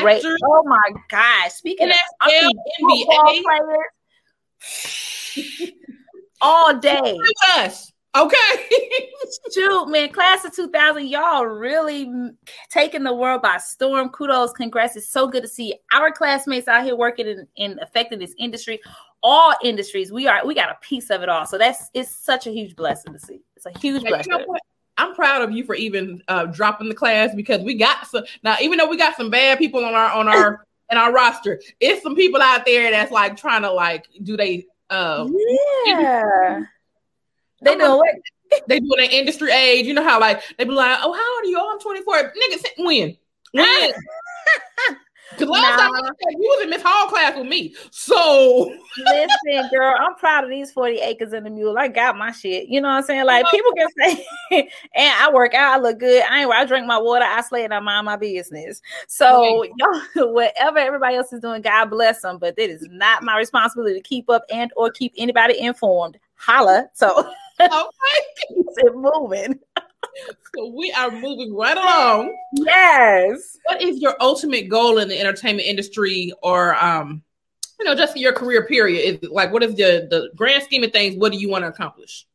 great. 0.02 0.24
Oh 0.44 0.64
my 0.66 0.90
gosh! 1.10 1.54
Speaking 1.54 1.90
of 1.90 1.96
NFL, 2.24 2.50
mean, 2.82 3.06
NBA. 3.06 3.44
players 3.44 3.78
all 6.42 6.78
day. 6.78 7.18
us. 7.56 7.92
Okay. 8.16 8.38
Shoot, 9.54 9.88
man, 9.88 10.10
class 10.10 10.46
of 10.46 10.56
2000, 10.56 11.08
y'all 11.08 11.46
really 11.46 12.12
taking 12.70 13.02
the 13.04 13.14
world 13.14 13.42
by 13.42 13.58
storm. 13.58 14.10
Kudos, 14.10 14.54
congrats. 14.54 14.96
It's 14.96 15.10
so 15.10 15.28
good 15.28 15.42
to 15.42 15.48
see 15.48 15.74
our 15.94 16.12
classmates 16.12 16.68
out 16.68 16.84
here 16.84 16.96
working 16.96 17.26
in, 17.26 17.48
in 17.56 17.80
affecting 17.82 18.20
this 18.20 18.36
industry, 18.38 18.80
all 19.24 19.56
industries. 19.64 20.12
We 20.12 20.28
are 20.28 20.46
we 20.46 20.54
got 20.54 20.70
a 20.70 20.78
piece 20.82 21.10
of 21.10 21.24
it 21.24 21.30
all. 21.30 21.48
So 21.48 21.58
that's 21.58 21.90
it's 21.96 22.12
such 22.12 22.46
a 22.46 22.52
huge 22.52 22.76
blessing 22.76 23.14
to 23.14 23.20
see. 23.20 23.40
It's 23.56 23.66
a 23.66 23.72
huge 23.80 24.04
Now, 24.04 24.10
you 24.10 24.16
blessing. 24.24 24.32
know? 24.32 24.58
I'm 24.98 25.16
proud 25.16 25.42
of 25.42 25.52
you 25.52 25.64
for 25.64 25.76
even 25.76 26.22
uh, 26.28 26.46
dropping 26.46 26.90
the 26.90 26.96
class 26.96 27.34
because 27.36 27.62
we 27.62 27.76
got 27.76 28.08
some 28.08 28.24
now. 28.44 28.58
Even 28.62 28.78
though 28.78 28.88
we 28.88 28.98
got 28.98 29.16
some 29.16 29.30
bad 29.30 29.58
people 29.58 29.84
on 29.84 29.94
our 29.94 30.12
on 30.12 30.28
our 30.28 30.66
in 30.92 30.98
our 30.98 31.12
roster, 31.12 31.62
it's 31.80 32.04
some 32.04 32.16
people 32.16 32.42
out 32.42 32.66
there 32.66 32.92
that's 32.92 33.12
like 33.12 33.38
trying 33.38 33.64
to 33.64 33.72
like 33.72 34.08
do 34.22 34.38
they 34.38 34.66
uh 34.90 35.28
Yeah. 35.86 36.64
They 37.64 37.76
know 37.76 37.98
what? 37.98 38.14
they 38.68 38.80
doing 38.80 39.00
an 39.00 39.12
industry 39.12 39.52
age. 39.52 39.86
You 39.86 39.94
know 39.94 40.04
how 40.04 40.20
like 40.20 40.42
they 40.58 40.66
be 40.66 40.72
like, 40.72 41.00
oh, 41.02 41.14
how 41.14 41.36
old 41.36 41.44
are 41.44 41.48
you? 41.48 41.58
Oh, 41.60 41.72
I'm 41.72 41.80
24. 41.80 42.16
Nigga, 42.16 42.52
since 42.52 42.74
when? 42.78 43.18
When? 43.52 43.92
Because 45.36 45.50
last 45.50 45.80
time 45.80 45.92
Nah. 45.92 46.10
you 46.30 46.38
was 46.40 46.64
in 46.64 46.70
Miss 46.70 46.82
Hall 46.82 47.08
class 47.08 47.36
with 47.38 47.48
me. 47.48 47.76
So 47.92 48.76
Listen, 48.98 49.70
girl, 49.72 49.96
I'm 50.00 50.16
proud 50.16 50.44
of 50.44 50.50
these 50.50 50.72
40 50.72 50.98
acres 51.00 51.34
and 51.34 51.46
the 51.46 51.50
mule. 51.50 51.78
I 51.78 51.88
got 51.88 52.18
my 52.18 52.32
shit. 52.32 52.68
You 52.68 52.82
know 52.82 52.90
what 52.90 52.96
I'm 52.96 53.04
saying? 53.04 53.26
Like 53.26 53.46
people 53.50 53.72
can 53.74 53.88
say, 54.00 54.26
and 54.96 55.14
I 55.20 55.32
work 55.34 55.54
out, 55.54 55.74
I 55.74 55.82
look 55.82 56.00
good. 56.00 56.24
I 56.30 56.42
ain't 56.42 56.52
I 56.52 56.66
drink 56.66 56.86
my 56.86 57.00
water, 57.00 57.26
I 57.26 57.42
slay 57.42 57.64
and 57.64 57.74
I 57.74 57.80
mind 57.80 58.06
my 58.06 58.16
business. 58.16 58.82
So 59.08 59.64
y'all, 59.64 60.02
whatever 60.34 60.78
everybody 60.78 61.16
else 61.16 61.34
is 61.34 61.42
doing, 61.42 61.62
God 61.62 61.86
bless 61.86 62.22
them. 62.22 62.38
But 62.38 62.56
it 62.58 62.70
is 62.70 62.88
not 62.92 63.24
my 63.24 63.38
responsibility 63.38 63.96
to 63.96 64.02
keep 64.02 64.30
up 64.30 64.44
and 64.52 64.72
or 64.76 64.92
keep 64.92 65.14
anybody 65.18 65.60
informed. 65.60 66.20
Holla. 66.36 66.88
So 66.94 67.32
okay. 67.60 67.70
keeps 68.50 68.78
it 68.78 68.96
moving. 68.96 69.60
So 70.56 70.68
we 70.68 70.92
are 70.92 71.12
moving 71.12 71.56
right 71.56 71.78
along. 71.78 72.36
Yes. 72.54 73.58
What 73.66 73.82
is 73.82 74.00
your 74.00 74.16
ultimate 74.20 74.70
goal 74.70 75.00
in 75.00 75.08
the 75.08 75.20
entertainment 75.20 75.68
industry 75.68 76.32
or 76.44 76.76
um 76.84 77.24
you 77.80 77.86
know 77.86 77.96
just 77.96 78.16
your 78.16 78.34
career 78.34 78.66
period? 78.66 79.22
Is 79.24 79.30
like 79.30 79.52
what 79.52 79.64
is 79.64 79.76
the 79.76 80.08
the 80.10 80.30
grand 80.36 80.64
scheme 80.64 80.84
of 80.84 80.92
things? 80.92 81.16
What 81.16 81.32
do 81.32 81.38
you 81.38 81.50
want 81.50 81.64
to 81.64 81.70
accomplish? 81.70 82.28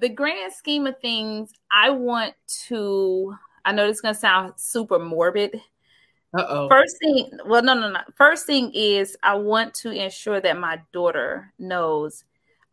the 0.00 0.08
grand 0.08 0.52
scheme 0.52 0.86
of 0.86 0.98
things, 1.00 1.52
I 1.70 1.90
want 1.90 2.34
to. 2.68 3.34
I 3.64 3.72
know 3.72 3.86
this 3.86 3.96
is 3.96 4.00
gonna 4.00 4.14
sound 4.14 4.54
super 4.56 4.98
morbid. 4.98 5.60
Uh 6.36 6.46
oh. 6.48 6.68
First 6.68 6.96
thing, 6.98 7.30
well, 7.46 7.62
no, 7.62 7.74
no, 7.74 7.90
no. 7.90 8.00
First 8.16 8.46
thing 8.46 8.72
is 8.72 9.16
I 9.22 9.34
want 9.34 9.74
to 9.74 9.90
ensure 9.90 10.40
that 10.40 10.58
my 10.58 10.80
daughter 10.92 11.52
knows 11.58 12.24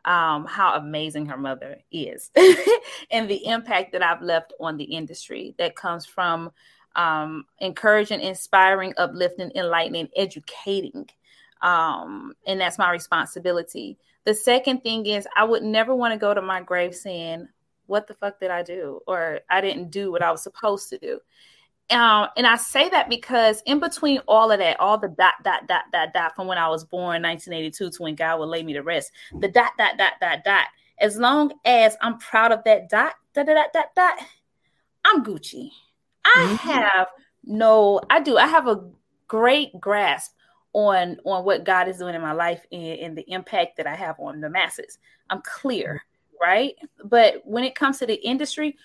um, 0.08 0.46
how 0.46 0.74
amazing 0.74 1.26
her 1.26 1.36
mother 1.36 1.76
is 1.92 2.30
and 3.10 3.28
the 3.28 3.44
impact 3.46 3.92
that 3.92 4.02
I've 4.02 4.22
left 4.22 4.54
on 4.58 4.78
the 4.78 4.84
industry 4.84 5.54
that 5.58 5.76
comes 5.76 6.06
from 6.06 6.50
um, 6.96 7.44
encouraging, 7.58 8.20
inspiring, 8.20 8.94
uplifting, 8.96 9.52
enlightening, 9.54 10.08
educating. 10.16 11.10
Um, 11.60 12.32
and 12.46 12.58
that's 12.58 12.78
my 12.78 12.90
responsibility. 12.90 13.98
The 14.24 14.32
second 14.32 14.82
thing 14.82 15.04
is 15.04 15.28
I 15.36 15.44
would 15.44 15.62
never 15.62 15.94
want 15.94 16.14
to 16.14 16.18
go 16.18 16.32
to 16.32 16.40
my 16.40 16.62
grave 16.62 16.94
saying, 16.94 17.46
What 17.86 18.06
the 18.06 18.14
fuck 18.14 18.40
did 18.40 18.50
I 18.50 18.62
do? 18.62 19.00
Or 19.06 19.40
I 19.50 19.60
didn't 19.60 19.90
do 19.90 20.10
what 20.10 20.22
I 20.22 20.30
was 20.30 20.42
supposed 20.42 20.88
to 20.88 20.98
do. 20.98 21.20
Um, 21.90 22.28
and 22.36 22.46
I 22.46 22.56
say 22.56 22.88
that 22.90 23.08
because 23.08 23.62
in 23.64 23.80
between 23.80 24.20
all 24.28 24.50
of 24.50 24.58
that, 24.58 24.78
all 24.78 24.98
the 24.98 25.08
dot, 25.08 25.34
dot, 25.42 25.66
dot, 25.66 25.84
dot, 25.90 26.12
dot 26.12 26.36
from 26.36 26.46
when 26.46 26.58
I 26.58 26.68
was 26.68 26.84
born, 26.84 27.22
1982 27.22 27.90
to 27.90 28.02
when 28.02 28.14
God 28.14 28.38
would 28.40 28.50
lay 28.50 28.62
me 28.62 28.74
to 28.74 28.82
rest, 28.82 29.10
the 29.38 29.48
dot, 29.48 29.72
dot, 29.78 29.96
dot, 29.96 30.14
dot, 30.20 30.44
dot, 30.44 30.66
as 31.00 31.16
long 31.16 31.52
as 31.64 31.96
I'm 32.02 32.18
proud 32.18 32.52
of 32.52 32.62
that 32.64 32.90
dot, 32.90 33.14
dot, 33.34 33.46
dot, 33.46 33.56
dot, 33.56 33.72
dot, 33.72 33.86
dot 33.96 34.18
I'm 35.04 35.24
Gucci. 35.24 35.70
I 36.24 36.58
have 36.60 37.08
no, 37.44 38.00
I 38.10 38.20
do, 38.20 38.36
I 38.36 38.46
have 38.46 38.68
a 38.68 38.84
great 39.26 39.78
grasp 39.80 40.32
on 40.74 41.16
on 41.24 41.44
what 41.44 41.64
God 41.64 41.88
is 41.88 41.98
doing 41.98 42.14
in 42.14 42.20
my 42.20 42.32
life 42.32 42.64
and, 42.70 42.98
and 42.98 43.18
the 43.18 43.30
impact 43.32 43.78
that 43.78 43.86
I 43.86 43.94
have 43.94 44.20
on 44.20 44.40
the 44.40 44.50
masses. 44.50 44.98
I'm 45.30 45.40
clear, 45.42 46.02
right? 46.40 46.74
But 47.04 47.42
when 47.44 47.64
it 47.64 47.74
comes 47.74 47.98
to 47.98 48.06
the 48.06 48.14
industry, 48.14 48.76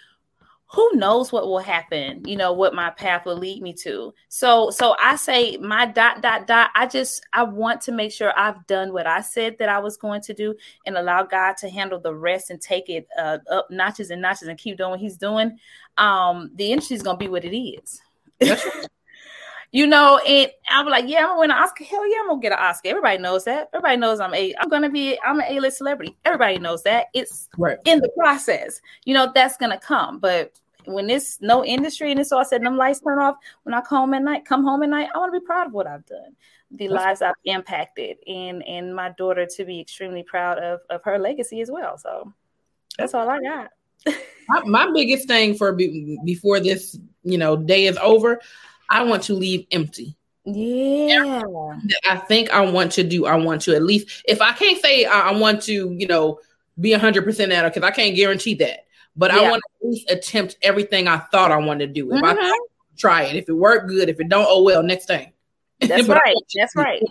who 0.73 0.89
knows 0.95 1.31
what 1.31 1.45
will 1.45 1.59
happen 1.59 2.21
you 2.25 2.35
know 2.35 2.51
what 2.51 2.73
my 2.73 2.89
path 2.89 3.25
will 3.25 3.37
lead 3.37 3.61
me 3.61 3.73
to. 3.73 4.13
So 4.29 4.69
so 4.71 4.95
i 4.99 5.15
say 5.15 5.57
my 5.57 5.85
dot 5.85 6.21
dot 6.21 6.47
dot. 6.47 6.71
I 6.75 6.87
just 6.87 7.25
i 7.33 7.43
want 7.43 7.79
to 7.81 7.91
make 7.91 8.11
sure 8.11 8.33
i've 8.37 8.65
done 8.67 8.91
what 8.91 9.05
i 9.05 9.21
said 9.21 9.55
that 9.59 9.69
i 9.69 9.77
was 9.79 9.97
going 9.97 10.21
to 10.21 10.33
do 10.33 10.55
and 10.85 10.97
allow 10.97 11.23
god 11.23 11.57
to 11.57 11.69
handle 11.69 11.99
the 11.99 12.13
rest 12.15 12.49
and 12.49 12.59
take 12.59 12.89
it 12.89 13.07
uh, 13.19 13.37
up 13.51 13.69
notches 13.69 14.09
and 14.09 14.21
notches 14.21 14.47
and 14.47 14.57
keep 14.57 14.77
doing 14.77 14.91
what 14.91 14.99
he's 14.99 15.17
doing. 15.17 15.57
Um 15.97 16.49
the 16.55 16.71
industry 16.71 16.95
is 16.95 17.03
going 17.03 17.17
to 17.17 17.23
be 17.23 17.29
what 17.29 17.45
it 17.45 17.55
is. 17.55 18.01
You 19.75 19.87
know 19.87 20.19
and 20.19 20.51
i'm 20.69 20.87
like 20.87 21.05
yeah 21.07 21.21
i'm 21.21 21.29
gonna 21.29 21.39
win 21.39 21.49
an 21.51 21.57
oscar. 21.57 21.83
Hell 21.83 22.07
yeah 22.07 22.17
i'm 22.21 22.27
gonna 22.27 22.41
get 22.41 22.51
an 22.51 22.59
oscar. 22.59 22.89
Everybody 22.89 23.17
knows 23.17 23.43
that. 23.45 23.69
Everybody 23.73 23.97
knows 23.97 24.19
i'm 24.19 24.31
a 24.35 24.53
i'm 24.59 24.69
gonna 24.69 24.87
be 24.87 25.17
i'm 25.25 25.39
an 25.39 25.47
a-list 25.49 25.79
celebrity. 25.79 26.15
Everybody 26.25 26.59
knows 26.59 26.83
that. 26.83 27.07
It's 27.15 27.49
Right. 27.57 27.79
in 27.85 27.99
the 27.99 28.09
process. 28.15 28.79
You 29.05 29.15
know 29.15 29.31
that's 29.33 29.57
gonna 29.57 29.79
come. 29.79 30.19
But 30.19 30.59
when 30.85 31.09
it's 31.09 31.39
no 31.41 31.63
industry 31.63 32.11
and 32.11 32.19
it's 32.19 32.31
all 32.31 32.45
said 32.45 32.57
and 32.57 32.65
them 32.65 32.77
lights 32.77 32.99
turn 32.99 33.19
off 33.19 33.35
when 33.63 33.73
i 33.73 33.81
come 33.81 33.99
home 33.99 34.13
at 34.13 34.21
night 34.21 34.45
come 34.45 34.63
home 34.63 34.83
at 34.83 34.89
night 34.89 35.09
i 35.13 35.17
want 35.17 35.33
to 35.33 35.39
be 35.39 35.45
proud 35.45 35.67
of 35.67 35.73
what 35.73 35.87
i've 35.87 36.05
done 36.05 36.35
the 36.71 36.87
lives 36.87 37.21
i've 37.21 37.35
impacted 37.45 38.17
and 38.27 38.63
and 38.67 38.95
my 38.95 39.09
daughter 39.17 39.45
to 39.45 39.63
be 39.63 39.79
extremely 39.79 40.23
proud 40.23 40.57
of 40.57 40.79
of 40.89 41.01
her 41.03 41.19
legacy 41.19 41.61
as 41.61 41.69
well 41.69 41.97
so 41.97 42.33
that's 42.97 43.13
all 43.13 43.29
i 43.29 43.39
got 43.39 43.69
My, 44.49 44.61
my 44.65 44.91
biggest 44.91 45.27
thing 45.27 45.55
for 45.55 45.71
be, 45.73 46.17
before 46.23 46.59
this, 46.59 46.97
you 47.23 47.37
know, 47.37 47.55
day 47.55 47.85
is 47.85 47.97
over, 47.97 48.41
I 48.89 49.03
want 49.03 49.23
to 49.23 49.33
leave 49.33 49.65
empty. 49.71 50.17
yeah 50.45 51.41
That 51.41 52.01
I 52.09 52.17
think 52.17 52.49
I 52.49 52.61
want 52.61 52.91
to 52.93 53.03
do. 53.03 53.25
I 53.25 53.35
want 53.35 53.61
to 53.63 53.75
at 53.75 53.83
least, 53.83 54.23
if 54.27 54.41
I 54.41 54.51
can't 54.53 54.81
say 54.81 55.05
I, 55.05 55.29
I 55.29 55.37
want 55.37 55.61
to, 55.63 55.95
you 55.97 56.07
know, 56.07 56.39
be 56.79 56.91
hundred 56.91 57.23
percent 57.23 57.51
at 57.51 57.65
it 57.65 57.73
because 57.73 57.87
I 57.87 57.91
can't 57.91 58.15
guarantee 58.15 58.55
that. 58.55 58.85
But 59.15 59.31
I 59.31 59.49
want 59.49 59.61
to 59.61 59.85
at 59.85 59.89
least 59.91 60.11
attempt 60.11 60.57
everything 60.61 61.07
I 61.07 61.17
thought 61.17 61.51
I 61.51 61.57
wanted 61.57 61.87
to 61.87 61.93
do. 61.93 62.11
If 62.13 62.23
I 62.23 62.33
Mhm. 62.33 62.37
thought, 62.37 62.59
try 62.97 63.23
it. 63.23 63.35
If 63.35 63.47
it 63.49 63.53
worked, 63.53 63.87
good. 63.89 64.09
If 64.09 64.19
it 64.19 64.29
don't, 64.29 64.45
oh 64.49 64.63
well. 64.63 64.81
Next 64.83 65.05
thing. 65.05 65.31
That's 65.79 66.07
right. 66.07 66.35
That's 66.55 66.75
right. 66.75 67.03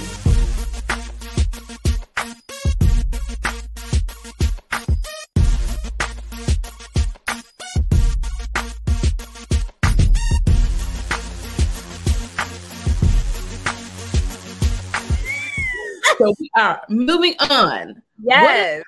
So 16.18 16.34
we 16.38 16.50
are 16.56 16.80
moving 16.88 17.34
on. 17.40 18.02
yes 18.22 18.82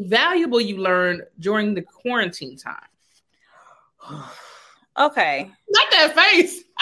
Valuable 0.00 0.60
you 0.60 0.78
learned 0.78 1.22
during 1.40 1.74
the 1.74 1.82
quarantine 1.82 2.56
time. 2.56 2.74
okay 4.98 5.50
Not 5.70 5.90
that 5.90 6.14
face. 6.14 6.62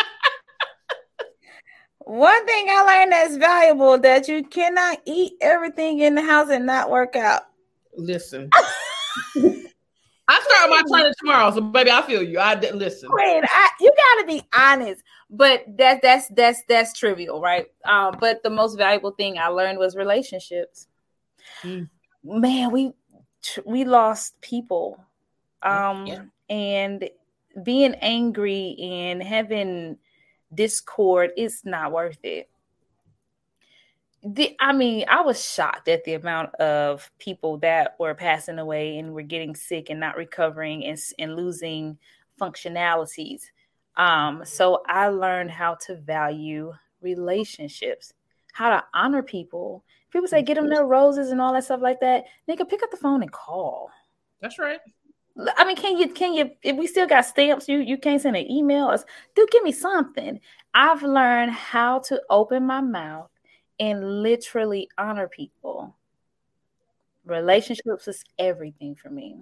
one 2.04 2.44
thing 2.46 2.66
i 2.68 2.82
learned 2.84 3.12
that's 3.12 3.36
valuable 3.36 3.96
that 3.96 4.26
you 4.26 4.42
cannot 4.42 4.98
eat 5.06 5.34
everything 5.40 6.00
in 6.00 6.16
the 6.16 6.20
house 6.22 6.50
and 6.50 6.66
not 6.66 6.90
work 6.90 7.14
out 7.14 7.42
Listen. 7.96 8.50
I 10.32 10.40
start 10.42 10.70
my 10.70 10.82
training 10.90 11.12
tomorrow, 11.18 11.50
so 11.50 11.60
baby, 11.60 11.90
I 11.90 12.02
feel 12.02 12.22
you. 12.22 12.38
I 12.38 12.54
didn't 12.54 12.78
listen. 12.78 13.10
Wait, 13.12 13.42
I, 13.44 13.68
you 13.80 13.92
gotta 14.14 14.26
be 14.26 14.42
honest, 14.56 15.02
but 15.28 15.64
that 15.76 16.00
that's 16.00 16.28
that's 16.28 16.62
that's 16.68 16.98
trivial, 16.98 17.40
right? 17.40 17.66
Um, 17.84 18.16
but 18.18 18.42
the 18.42 18.50
most 18.50 18.76
valuable 18.76 19.10
thing 19.10 19.38
I 19.38 19.48
learned 19.48 19.78
was 19.78 19.94
relationships. 19.94 20.88
Mm. 21.62 21.88
Man, 22.24 22.70
we 22.70 22.92
we 23.66 23.84
lost 23.84 24.40
people, 24.40 24.98
um, 25.62 26.06
Yeah. 26.06 26.22
and 26.48 27.08
being 27.62 27.94
angry 27.96 28.76
and 28.80 29.22
having 29.22 29.98
discord, 30.54 31.32
it's 31.36 31.64
not 31.64 31.92
worth 31.92 32.18
it. 32.22 32.48
The, 34.24 34.56
I 34.60 34.72
mean, 34.72 35.04
I 35.08 35.22
was 35.22 35.44
shocked 35.44 35.88
at 35.88 36.04
the 36.04 36.14
amount 36.14 36.54
of 36.56 37.10
people 37.18 37.58
that 37.58 37.96
were 37.98 38.14
passing 38.14 38.58
away 38.58 38.98
and 38.98 39.12
were 39.12 39.22
getting 39.22 39.56
sick 39.56 39.90
and 39.90 39.98
not 39.98 40.16
recovering 40.16 40.84
and, 40.84 40.98
and 41.18 41.34
losing 41.34 41.98
functionalities. 42.40 43.42
Um, 43.96 44.42
so 44.44 44.82
I 44.86 45.08
learned 45.08 45.50
how 45.50 45.74
to 45.86 45.96
value 45.96 46.72
relationships, 47.00 48.12
how 48.52 48.70
to 48.70 48.84
honor 48.94 49.22
people. 49.22 49.84
People 50.12 50.28
say 50.28 50.42
get 50.42 50.54
them 50.54 50.68
their 50.68 50.86
roses 50.86 51.30
and 51.30 51.40
all 51.40 51.52
that 51.52 51.64
stuff 51.64 51.80
like 51.82 52.00
that. 52.00 52.24
Nigga, 52.48 52.68
pick 52.68 52.82
up 52.82 52.90
the 52.90 52.96
phone 52.96 53.22
and 53.22 53.32
call. 53.32 53.90
That's 54.40 54.58
right. 54.58 54.80
I 55.56 55.64
mean, 55.64 55.76
can 55.76 55.96
you 55.96 56.08
can 56.08 56.34
you 56.34 56.50
if 56.62 56.76
we 56.76 56.86
still 56.86 57.06
got 57.06 57.22
stamps, 57.22 57.68
you 57.68 57.78
you 57.78 57.96
can't 57.96 58.20
send 58.20 58.36
an 58.36 58.50
email 58.50 58.90
or 58.90 58.98
do 59.34 59.46
give 59.50 59.62
me 59.62 59.72
something. 59.72 60.38
I've 60.74 61.02
learned 61.02 61.52
how 61.52 62.00
to 62.00 62.20
open 62.28 62.66
my 62.66 62.82
mouth 62.82 63.30
and 63.82 64.22
literally 64.22 64.88
honor 64.96 65.26
people. 65.26 65.96
Relationships 67.26 68.06
is 68.06 68.22
everything 68.38 68.94
for 68.94 69.10
me. 69.10 69.38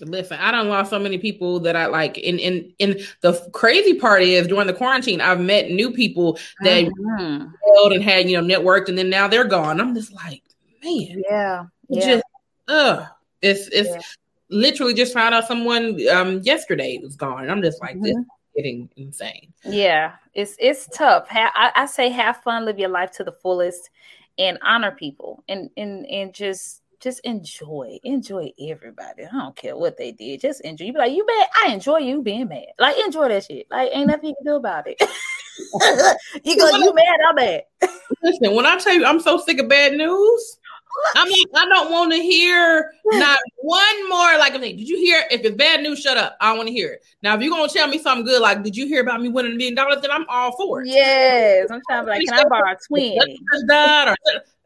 Listen, 0.00 0.38
I 0.40 0.50
don't 0.50 0.68
lost 0.68 0.90
so 0.90 0.98
many 0.98 1.16
people 1.18 1.60
that 1.60 1.76
I 1.76 1.86
like. 1.86 2.16
And 2.18 2.40
in 2.40 2.72
and 2.80 2.96
the 3.20 3.34
crazy 3.52 3.94
part 3.94 4.22
is 4.22 4.48
during 4.48 4.66
the 4.66 4.72
quarantine, 4.72 5.20
I've 5.20 5.38
met 5.40 5.70
new 5.70 5.92
people 5.92 6.38
that 6.64 6.84
Mhm. 6.86 7.52
held 7.76 7.92
and 7.92 8.02
had 8.02 8.28
you 8.28 8.40
know 8.40 8.44
networked, 8.58 8.88
and 8.88 8.98
then 8.98 9.08
now 9.10 9.28
they're 9.28 9.44
gone. 9.44 9.80
I'm 9.80 9.94
just 9.94 10.12
like, 10.12 10.42
man, 10.82 11.22
Yeah. 11.30 11.66
Yeah. 11.88 12.06
just 12.06 12.24
ugh. 12.66 13.06
It's 13.42 13.68
it's 13.68 13.90
Yeah. 13.90 14.00
literally 14.48 14.94
just 14.94 15.14
found 15.14 15.36
out 15.36 15.46
someone 15.46 16.00
um 16.08 16.40
yesterday 16.42 16.98
was 17.00 17.14
gone. 17.14 17.48
I'm 17.48 17.62
just 17.62 17.80
like, 17.80 18.00
this 18.02 18.16
is 18.16 18.24
getting 18.56 18.88
insane. 18.96 19.52
Yeah, 19.64 20.14
it's 20.34 20.56
it's 20.58 20.86
tough. 20.88 21.28
Ha- 21.28 21.52
I, 21.54 21.82
I 21.82 21.86
say 21.86 22.10
have 22.10 22.42
fun, 22.42 22.64
live 22.64 22.78
your 22.78 22.88
life 22.88 23.10
to 23.12 23.24
the 23.24 23.32
fullest, 23.32 23.90
and 24.38 24.58
honor 24.62 24.92
people, 24.92 25.44
and 25.48 25.70
and 25.76 26.06
and 26.06 26.34
just 26.34 26.82
just 27.02 27.20
enjoy, 27.24 27.98
enjoy 28.04 28.52
everybody. 28.60 29.24
I 29.24 29.32
don't 29.32 29.56
care 29.56 29.76
what 29.76 29.98
they 29.98 30.12
did, 30.12 30.40
just 30.40 30.60
enjoy. 30.60 30.84
You 30.84 30.92
be 30.92 30.98
like, 31.00 31.12
you 31.12 31.26
mad? 31.26 31.48
I 31.64 31.72
enjoy 31.72 31.98
you 31.98 32.22
being 32.22 32.48
mad. 32.48 32.66
Like 32.78 32.96
enjoy 33.04 33.28
that 33.28 33.44
shit. 33.44 33.66
Like 33.70 33.90
ain't 33.92 34.06
nothing 34.06 34.30
you 34.30 34.34
can 34.36 34.52
do 34.52 34.56
about 34.56 34.84
it. 34.86 35.00
you 36.44 36.56
go, 36.56 36.70
you 36.78 36.94
mad? 36.94 37.18
I'm 37.28 37.34
mad. 37.34 37.62
Listen, 38.22 38.54
when 38.54 38.66
I 38.66 38.78
tell 38.78 38.94
you 38.94 39.04
I'm 39.04 39.20
so 39.20 39.38
sick 39.38 39.58
of 39.58 39.68
bad 39.68 39.94
news, 39.94 40.58
I'm 41.16 41.28
like, 41.28 41.46
I 41.54 41.66
don't 41.66 41.90
want 41.90 42.12
to 42.12 42.18
hear 42.18 42.92
not 43.06 43.38
one 43.58 44.08
more. 44.08 44.38
Like, 44.38 44.54
okay, 44.54 44.72
did 44.72 44.88
you 44.88 44.96
hear? 44.96 45.24
If 45.30 45.42
it's 45.42 45.56
bad 45.56 45.82
news, 45.82 46.00
shut 46.00 46.16
up. 46.16 46.36
I 46.40 46.48
don't 46.48 46.58
want 46.58 46.68
to 46.68 46.72
hear 46.72 46.92
it. 46.92 47.04
Now, 47.22 47.34
if 47.34 47.42
you're 47.42 47.50
gonna 47.50 47.68
tell 47.68 47.88
me 47.88 47.98
something 47.98 48.24
good, 48.24 48.40
like, 48.40 48.62
did 48.62 48.76
you 48.76 48.86
hear 48.86 49.02
about 49.02 49.20
me 49.20 49.28
winning 49.28 49.52
a 49.52 49.56
million 49.56 49.74
dollars? 49.74 49.98
Then 50.02 50.10
I'm 50.10 50.26
all 50.28 50.56
for 50.56 50.82
it. 50.82 50.88
Yes, 50.88 51.70
I'm 51.70 51.80
trying 51.88 52.02
to 52.02 52.06
be 52.06 52.18
like, 52.18 52.26
can 52.26 52.34
I 52.34 52.48
borrow 52.48 52.72
a 52.72 52.76
twin? 52.86 54.16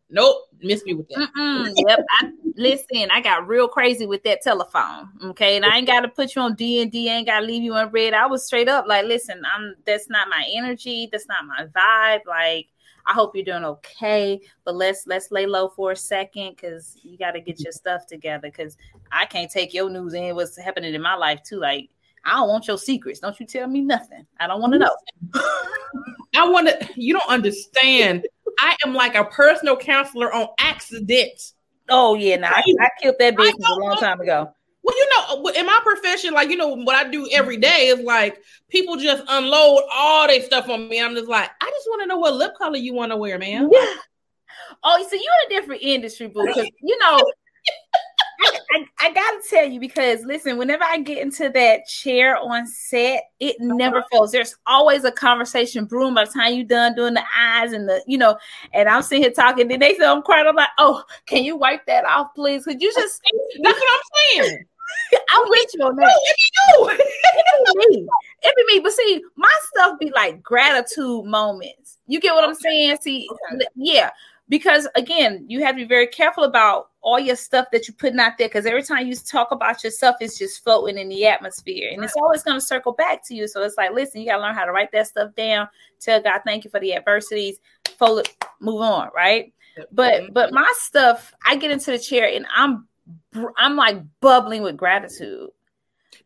Nope, 0.09 0.37
miss 0.62 0.85
me 0.85 0.95
with 0.95 1.09
that. 1.09 1.29
Mm-mm, 1.37 1.73
yep. 1.89 1.99
I, 2.21 2.31
listen, 2.55 3.11
I 3.11 3.21
got 3.21 3.49
real 3.49 3.67
crazy 3.67 4.07
with 4.07 4.23
that 4.23 4.41
telephone. 4.41 5.11
Okay, 5.21 5.57
and 5.57 5.65
I 5.65 5.79
ain't 5.79 5.87
got 5.89 6.03
to 6.03 6.09
put 6.09 6.37
you 6.37 6.43
on 6.43 6.55
D 6.55 6.81
and 6.81 6.93
D. 6.93 7.09
Ain't 7.09 7.27
got 7.27 7.41
to 7.41 7.47
leave 7.47 7.65
you 7.65 7.75
on 7.75 7.91
red. 7.91 8.15
I 8.15 8.27
was 8.27 8.47
straight 8.47 8.69
up 8.69 8.87
like, 8.87 9.05
listen, 9.07 9.43
I'm. 9.45 9.75
That's 9.85 10.09
not 10.09 10.29
my 10.29 10.47
energy. 10.53 11.09
That's 11.11 11.27
not 11.27 11.45
my 11.45 11.67
vibe. 11.67 12.21
Like, 12.25 12.69
I 13.07 13.12
hope 13.12 13.35
you're 13.35 13.45
doing 13.45 13.64
okay, 13.64 14.40
but 14.64 14.75
let's 14.75 15.07
let's 15.07 15.31
lay 15.31 15.47
low 15.47 15.69
for 15.69 15.92
a 15.92 15.97
second 15.97 16.57
because 16.57 16.97
you 17.03 17.16
got 17.16 17.33
to 17.33 17.40
get 17.40 17.61
your 17.61 17.73
stuff 17.73 18.07
together. 18.07 18.49
Because 18.49 18.77
I 19.12 19.27
can't 19.27 19.51
take 19.51 19.73
your 19.73 19.88
news 19.88 20.14
and 20.14 20.35
what's 20.35 20.57
happening 20.59 20.95
in 20.95 21.03
my 21.03 21.14
life 21.14 21.42
too. 21.45 21.61
Like, 21.61 21.88
I 22.25 22.33
don't 22.33 22.49
want 22.49 22.66
your 22.66 22.79
secrets. 22.79 23.21
Don't 23.21 23.38
you 23.38 23.47
tell 23.47 23.69
me 23.69 23.81
nothing. 23.81 24.27
I 24.40 24.49
don't 24.49 24.61
want 24.61 24.73
to 24.73 24.79
know. 24.81 24.97
I 26.37 26.49
want 26.49 26.69
to. 26.69 26.88
You 26.97 27.14
don't 27.14 27.29
understand. 27.29 28.27
I 28.59 28.77
am 28.85 28.95
like 28.95 29.14
a 29.14 29.25
personal 29.25 29.77
counselor 29.77 30.33
on 30.33 30.49
accident. 30.59 31.53
Oh 31.88 32.14
yeah, 32.16 32.37
no, 32.37 32.49
I, 32.49 32.62
I 32.81 32.88
killed 33.01 33.16
that 33.21 33.37
business 33.37 33.69
a 33.71 33.75
long 33.79 33.97
time 33.99 34.21
ago. 34.21 34.53
Well, 34.87 34.96
you 34.96 35.09
know, 35.16 35.44
uh, 35.44 35.53
in 35.59 35.66
my 35.66 35.81
profession, 35.83 36.33
like 36.33 36.49
you 36.49 36.57
know, 36.57 36.68
what 36.68 36.94
I 36.94 37.11
do 37.11 37.29
every 37.33 37.57
day 37.57 37.88
is 37.88 37.99
like 38.05 38.40
people 38.70 38.96
just 38.96 39.25
unload 39.27 39.83
all 39.92 40.29
their 40.29 40.40
stuff 40.40 40.68
on 40.68 40.88
me. 40.88 41.03
I'm 41.03 41.16
just 41.16 41.29
like, 41.29 41.51
I 41.61 41.70
just 41.70 41.88
want 41.88 42.03
to 42.03 42.07
know 42.07 42.18
what 42.18 42.35
lip 42.35 42.53
color 42.57 42.77
you 42.77 42.94
want 42.94 43.11
to 43.11 43.16
wear, 43.16 43.37
man. 43.37 43.68
Yeah. 43.72 43.85
Oh, 44.85 45.03
so 45.03 45.16
you're 45.16 45.22
in 45.22 45.59
a 45.59 45.61
different 45.61 45.83
industry, 45.83 46.29
boo. 46.29 46.46
Because 46.46 46.70
you 46.81 46.96
know, 47.01 47.16
I, 48.40 48.59
I, 48.77 48.87
I 49.01 49.12
gotta 49.12 49.40
tell 49.51 49.64
you 49.64 49.81
because 49.81 50.20
listen, 50.25 50.57
whenever 50.57 50.85
I 50.85 51.01
get 51.01 51.18
into 51.18 51.49
that 51.49 51.88
chair 51.88 52.37
on 52.37 52.68
set, 52.68 53.25
it 53.40 53.57
uh-huh. 53.61 53.75
never 53.75 54.05
fails. 54.12 54.31
There's 54.31 54.55
always 54.68 55.03
a 55.03 55.11
conversation 55.11 55.87
brewing 55.87 56.14
by 56.14 56.27
the 56.27 56.31
time 56.31 56.55
you're 56.55 56.64
done 56.64 56.94
doing 56.94 57.14
the 57.14 57.25
eyes 57.37 57.72
and 57.72 57.88
the, 57.88 58.05
you 58.07 58.18
know, 58.18 58.38
and 58.72 58.88
I'm 58.88 59.03
sitting 59.03 59.25
here 59.25 59.33
talking. 59.33 59.66
Then 59.66 59.81
they 59.81 59.96
say 59.96 60.07
I'm 60.07 60.22
crying. 60.22 60.46
I'm 60.46 60.55
like, 60.55 60.68
oh, 60.79 61.03
can 61.27 61.42
you 61.42 61.57
wipe 61.57 61.87
that 61.87 62.05
off, 62.05 62.29
please? 62.37 62.62
Could 62.62 62.81
you 62.81 62.94
just? 62.94 63.20
That's 63.64 63.81
what 63.81 63.90
I'm 63.92 64.44
saying. 64.44 64.64
I'm 65.31 65.49
with 65.49 65.70
you 65.75 65.85
on 65.85 65.96
that. 65.96 66.20
It 66.25 66.37
be 66.37 66.44
you. 66.62 66.90
it 66.90 67.90
be 67.90 67.96
me. 67.96 68.09
It 68.42 68.55
be 68.57 68.75
me. 68.75 68.81
But 68.81 68.92
see, 68.92 69.22
my 69.37 69.51
stuff 69.72 69.99
be 69.99 70.11
like 70.14 70.42
gratitude 70.42 71.25
moments. 71.25 71.99
You 72.07 72.20
get 72.20 72.35
what 72.35 72.44
I'm 72.44 72.55
saying? 72.55 72.99
See, 73.03 73.29
yeah. 73.75 74.11
Because 74.49 74.87
again, 74.94 75.44
you 75.49 75.64
have 75.64 75.75
to 75.75 75.83
be 75.83 75.88
very 75.88 76.07
careful 76.07 76.44
about 76.44 76.90
all 77.01 77.18
your 77.18 77.35
stuff 77.35 77.66
that 77.72 77.88
you're 77.88 77.96
putting 77.96 78.20
out 78.20 78.33
there. 78.38 78.49
Because 78.49 78.64
every 78.64 78.83
time 78.83 79.07
you 79.07 79.16
talk 79.16 79.51
about 79.51 79.83
yourself, 79.83 80.16
it's 80.20 80.38
just 80.38 80.62
floating 80.62 80.99
in 80.99 81.09
the 81.09 81.27
atmosphere, 81.27 81.90
and 81.92 82.05
it's 82.05 82.14
always 82.16 82.44
going 82.44 82.57
to 82.57 82.64
circle 82.64 82.92
back 82.92 83.27
to 83.27 83.35
you. 83.35 83.49
So 83.49 83.62
it's 83.62 83.77
like, 83.77 83.92
listen, 83.92 84.20
you 84.20 84.29
got 84.29 84.37
to 84.37 84.42
learn 84.42 84.55
how 84.55 84.64
to 84.64 84.72
write 84.72 84.92
that 84.92 85.09
stuff 85.09 85.35
down. 85.35 85.68
Tell 86.01 86.22
God, 86.22 86.42
thank 86.44 86.64
you 86.64 86.70
for 86.70 86.79
the 86.79 86.94
adversities. 86.94 87.59
Fold 87.99 88.20
it, 88.20 88.37
move 88.61 88.83
on, 88.83 89.11
right? 89.14 89.53
But 89.90 90.14
mm-hmm. 90.14 90.33
but 90.33 90.53
my 90.53 90.70
stuff, 90.77 91.35
I 91.44 91.57
get 91.57 91.70
into 91.70 91.90
the 91.90 91.99
chair 91.99 92.29
and 92.33 92.46
I'm 92.55 92.87
I'm 93.57 93.77
like 93.77 93.99
bubbling 94.21 94.62
with 94.62 94.77
gratitude. 94.77 95.51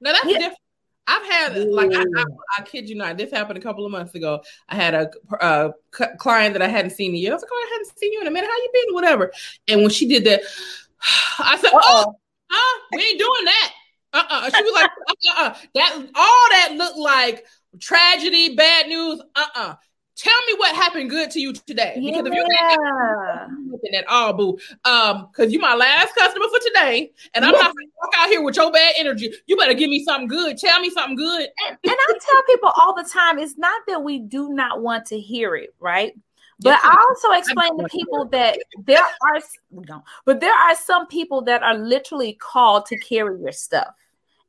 Now 0.00 0.12
that's 0.12 0.24
Yeah. 0.26 0.38
different. 0.38 0.58
I've 1.06 1.26
had 1.26 1.56
like 1.68 1.90
I, 1.92 2.02
I, 2.02 2.24
I 2.58 2.62
kid 2.62 2.88
you 2.88 2.94
not. 2.94 3.18
This 3.18 3.32
happened 3.32 3.58
a 3.58 3.60
couple 3.60 3.84
of 3.84 3.90
months 3.90 4.14
ago. 4.14 4.42
I 4.68 4.76
had 4.76 4.94
a, 4.94 5.10
uh 5.40 5.72
c- 5.92 6.04
client 6.18 6.52
that 6.52 6.62
I 6.62 6.68
hadn't 6.68 6.92
seen 6.92 7.10
in 7.10 7.16
years. 7.16 7.32
I 7.32 7.34
was 7.34 7.42
like, 7.42 7.50
oh, 7.52 7.66
I 7.68 7.70
hadn't 7.72 7.98
seen 7.98 8.12
you 8.12 8.20
in 8.20 8.28
a 8.28 8.30
minute. 8.30 8.48
How 8.48 8.56
you 8.56 8.70
been? 8.72 8.94
Whatever. 8.94 9.32
And 9.66 9.80
when 9.80 9.90
she 9.90 10.06
did 10.06 10.24
that, 10.24 10.42
I 11.40 11.58
said, 11.60 11.70
oh, 11.74 12.14
uh, 12.50 12.56
we 12.94 13.02
ain't 13.02 13.18
doing 13.18 13.44
that. 13.44 13.72
Uh, 14.12 14.24
uh 14.28 14.50
She 14.50 14.62
was 14.62 14.72
like, 14.72 14.90
uh, 15.08 15.14
uh, 15.38 15.54
that 15.74 15.94
all 16.14 16.48
that 16.50 16.74
looked 16.76 16.98
like 16.98 17.44
tragedy, 17.80 18.54
bad 18.54 18.86
news. 18.86 19.20
Uh, 19.34 19.44
uh 19.54 19.74
Tell 20.20 20.44
me 20.46 20.54
what 20.58 20.74
happened 20.76 21.08
good 21.08 21.30
to 21.30 21.40
you 21.40 21.54
today. 21.54 21.94
Because 21.96 22.26
if 22.26 22.34
you 22.34 22.44
Yeah. 22.50 23.46
nothing 23.48 23.94
at 23.94 24.06
all, 24.06 24.34
boo. 24.34 24.58
Um, 24.84 25.28
because 25.28 25.50
you 25.50 25.58
my 25.58 25.74
last 25.74 26.14
customer 26.14 26.46
for 26.48 26.58
today, 26.58 27.10
and 27.32 27.42
I'm 27.42 27.52
not 27.52 27.74
gonna 27.74 27.86
walk 28.02 28.12
out 28.18 28.28
here 28.28 28.42
with 28.42 28.56
your 28.56 28.70
bad 28.70 28.94
energy. 28.98 29.32
You 29.46 29.56
better 29.56 29.72
give 29.72 29.88
me 29.88 30.04
something 30.04 30.28
good. 30.28 30.58
Tell 30.58 30.78
me 30.78 30.90
something 30.90 31.16
good. 31.16 31.40
and, 31.40 31.78
and 31.84 31.92
I 31.92 32.18
tell 32.20 32.42
people 32.42 32.70
all 32.82 32.94
the 32.94 33.08
time, 33.08 33.38
it's 33.38 33.56
not 33.56 33.80
that 33.88 34.02
we 34.02 34.18
do 34.18 34.50
not 34.50 34.82
want 34.82 35.06
to 35.06 35.18
hear 35.18 35.56
it, 35.56 35.74
right? 35.80 36.12
But 36.62 36.78
I 36.84 36.94
also 37.08 37.38
explain 37.38 37.78
to 37.78 37.88
people 37.88 38.26
that 38.26 38.58
there 38.84 39.02
are 39.02 39.40
but 40.26 40.40
there 40.40 40.52
are 40.52 40.76
some 40.76 41.06
people 41.06 41.40
that 41.42 41.62
are 41.62 41.78
literally 41.78 42.34
called 42.34 42.84
to 42.86 42.98
carry 42.98 43.40
your 43.40 43.52
stuff. 43.52 43.94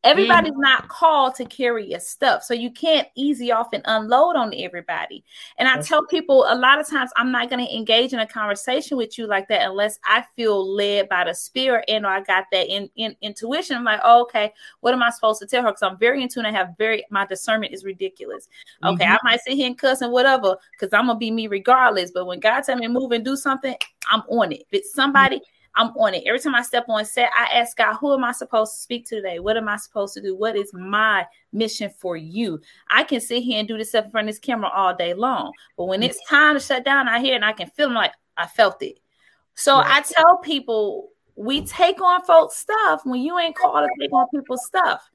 Mm-hmm. 0.03 0.11
Everybody's 0.11 0.57
not 0.57 0.87
called 0.87 1.35
to 1.35 1.45
carry 1.45 1.91
your 1.91 1.99
stuff. 1.99 2.43
So 2.43 2.55
you 2.55 2.71
can't 2.71 3.07
easy 3.15 3.51
off 3.51 3.67
and 3.71 3.83
unload 3.85 4.35
on 4.35 4.51
everybody. 4.55 5.23
And 5.59 5.67
I 5.67 5.79
tell 5.81 6.05
people 6.07 6.45
a 6.49 6.55
lot 6.55 6.79
of 6.79 6.89
times 6.89 7.11
I'm 7.17 7.31
not 7.31 7.49
going 7.49 7.63
to 7.63 7.75
engage 7.75 8.11
in 8.13 8.19
a 8.19 8.25
conversation 8.25 8.97
with 8.97 9.19
you 9.19 9.27
like 9.27 9.47
that 9.49 9.61
unless 9.61 9.99
I 10.03 10.25
feel 10.35 10.67
led 10.67 11.07
by 11.07 11.25
the 11.25 11.35
spirit 11.35 11.85
and 11.87 12.07
I 12.07 12.21
got 12.21 12.45
that 12.51 12.67
in, 12.67 12.89
in 12.95 13.15
intuition. 13.21 13.77
I'm 13.77 13.83
like, 13.83 13.99
oh, 14.03 14.23
okay, 14.23 14.53
what 14.79 14.93
am 14.93 15.03
I 15.03 15.11
supposed 15.11 15.39
to 15.41 15.45
tell 15.47 15.61
her? 15.61 15.69
Because 15.69 15.83
I'm 15.83 15.99
very 15.99 16.23
in 16.23 16.29
tune. 16.29 16.45
I 16.45 16.51
have 16.51 16.75
very 16.77 17.05
my 17.11 17.25
discernment 17.25 17.73
is 17.73 17.85
ridiculous. 17.85 18.47
Okay, 18.83 19.05
I 19.05 19.09
mm-hmm. 19.09 19.27
might 19.27 19.41
sit 19.41 19.53
here 19.53 19.67
and 19.67 19.77
cuss 19.77 20.01
and 20.01 20.11
whatever, 20.11 20.57
because 20.71 20.93
I'm 20.93 21.07
gonna 21.07 21.19
be 21.19 21.29
me 21.29 21.45
regardless. 21.47 22.11
But 22.11 22.25
when 22.25 22.39
God 22.39 22.61
tell 22.61 22.75
me 22.75 22.87
move 22.87 23.11
and 23.11 23.23
do 23.23 23.35
something, 23.35 23.75
I'm 24.09 24.21
on 24.29 24.51
it. 24.51 24.61
If 24.61 24.67
it's 24.71 24.89
mm-hmm. 24.89 25.01
somebody, 25.01 25.41
I'm 25.75 25.89
on 25.97 26.13
it. 26.13 26.23
Every 26.25 26.39
time 26.39 26.55
I 26.55 26.61
step 26.61 26.85
on 26.89 27.05
set, 27.05 27.31
I 27.37 27.59
ask 27.59 27.77
God, 27.77 27.95
who 27.95 28.13
am 28.13 28.23
I 28.23 28.31
supposed 28.31 28.73
to 28.73 28.81
speak 28.81 29.05
to 29.07 29.15
today? 29.15 29.39
What 29.39 29.57
am 29.57 29.69
I 29.69 29.77
supposed 29.77 30.13
to 30.15 30.21
do? 30.21 30.35
What 30.35 30.55
is 30.55 30.73
my 30.73 31.25
mission 31.53 31.89
for 31.97 32.17
you? 32.17 32.59
I 32.89 33.03
can 33.03 33.21
sit 33.21 33.43
here 33.43 33.59
and 33.59 33.67
do 33.67 33.77
this 33.77 33.89
stuff 33.89 34.05
in 34.05 34.11
front 34.11 34.27
of 34.27 34.35
this 34.35 34.39
camera 34.39 34.69
all 34.69 34.95
day 34.95 35.13
long. 35.13 35.53
But 35.77 35.85
when 35.85 36.03
it's 36.03 36.19
time 36.27 36.55
to 36.55 36.59
shut 36.59 36.83
down 36.83 37.07
out 37.07 37.21
here 37.21 37.35
and 37.35 37.45
I 37.45 37.53
can 37.53 37.69
feel 37.69 37.87
them 37.87 37.95
like 37.95 38.13
I 38.37 38.47
felt 38.47 38.81
it. 38.81 38.99
So 39.53 39.77
I 39.77 40.01
tell 40.01 40.37
people 40.37 41.09
we 41.35 41.65
take 41.65 42.01
on 42.01 42.23
folks' 42.23 42.57
stuff 42.57 43.01
when 43.03 43.21
you 43.21 43.37
ain't 43.39 43.55
called 43.55 43.87
to 43.87 44.03
take 44.03 44.13
on 44.13 44.27
people's 44.33 44.65
stuff. 44.65 45.09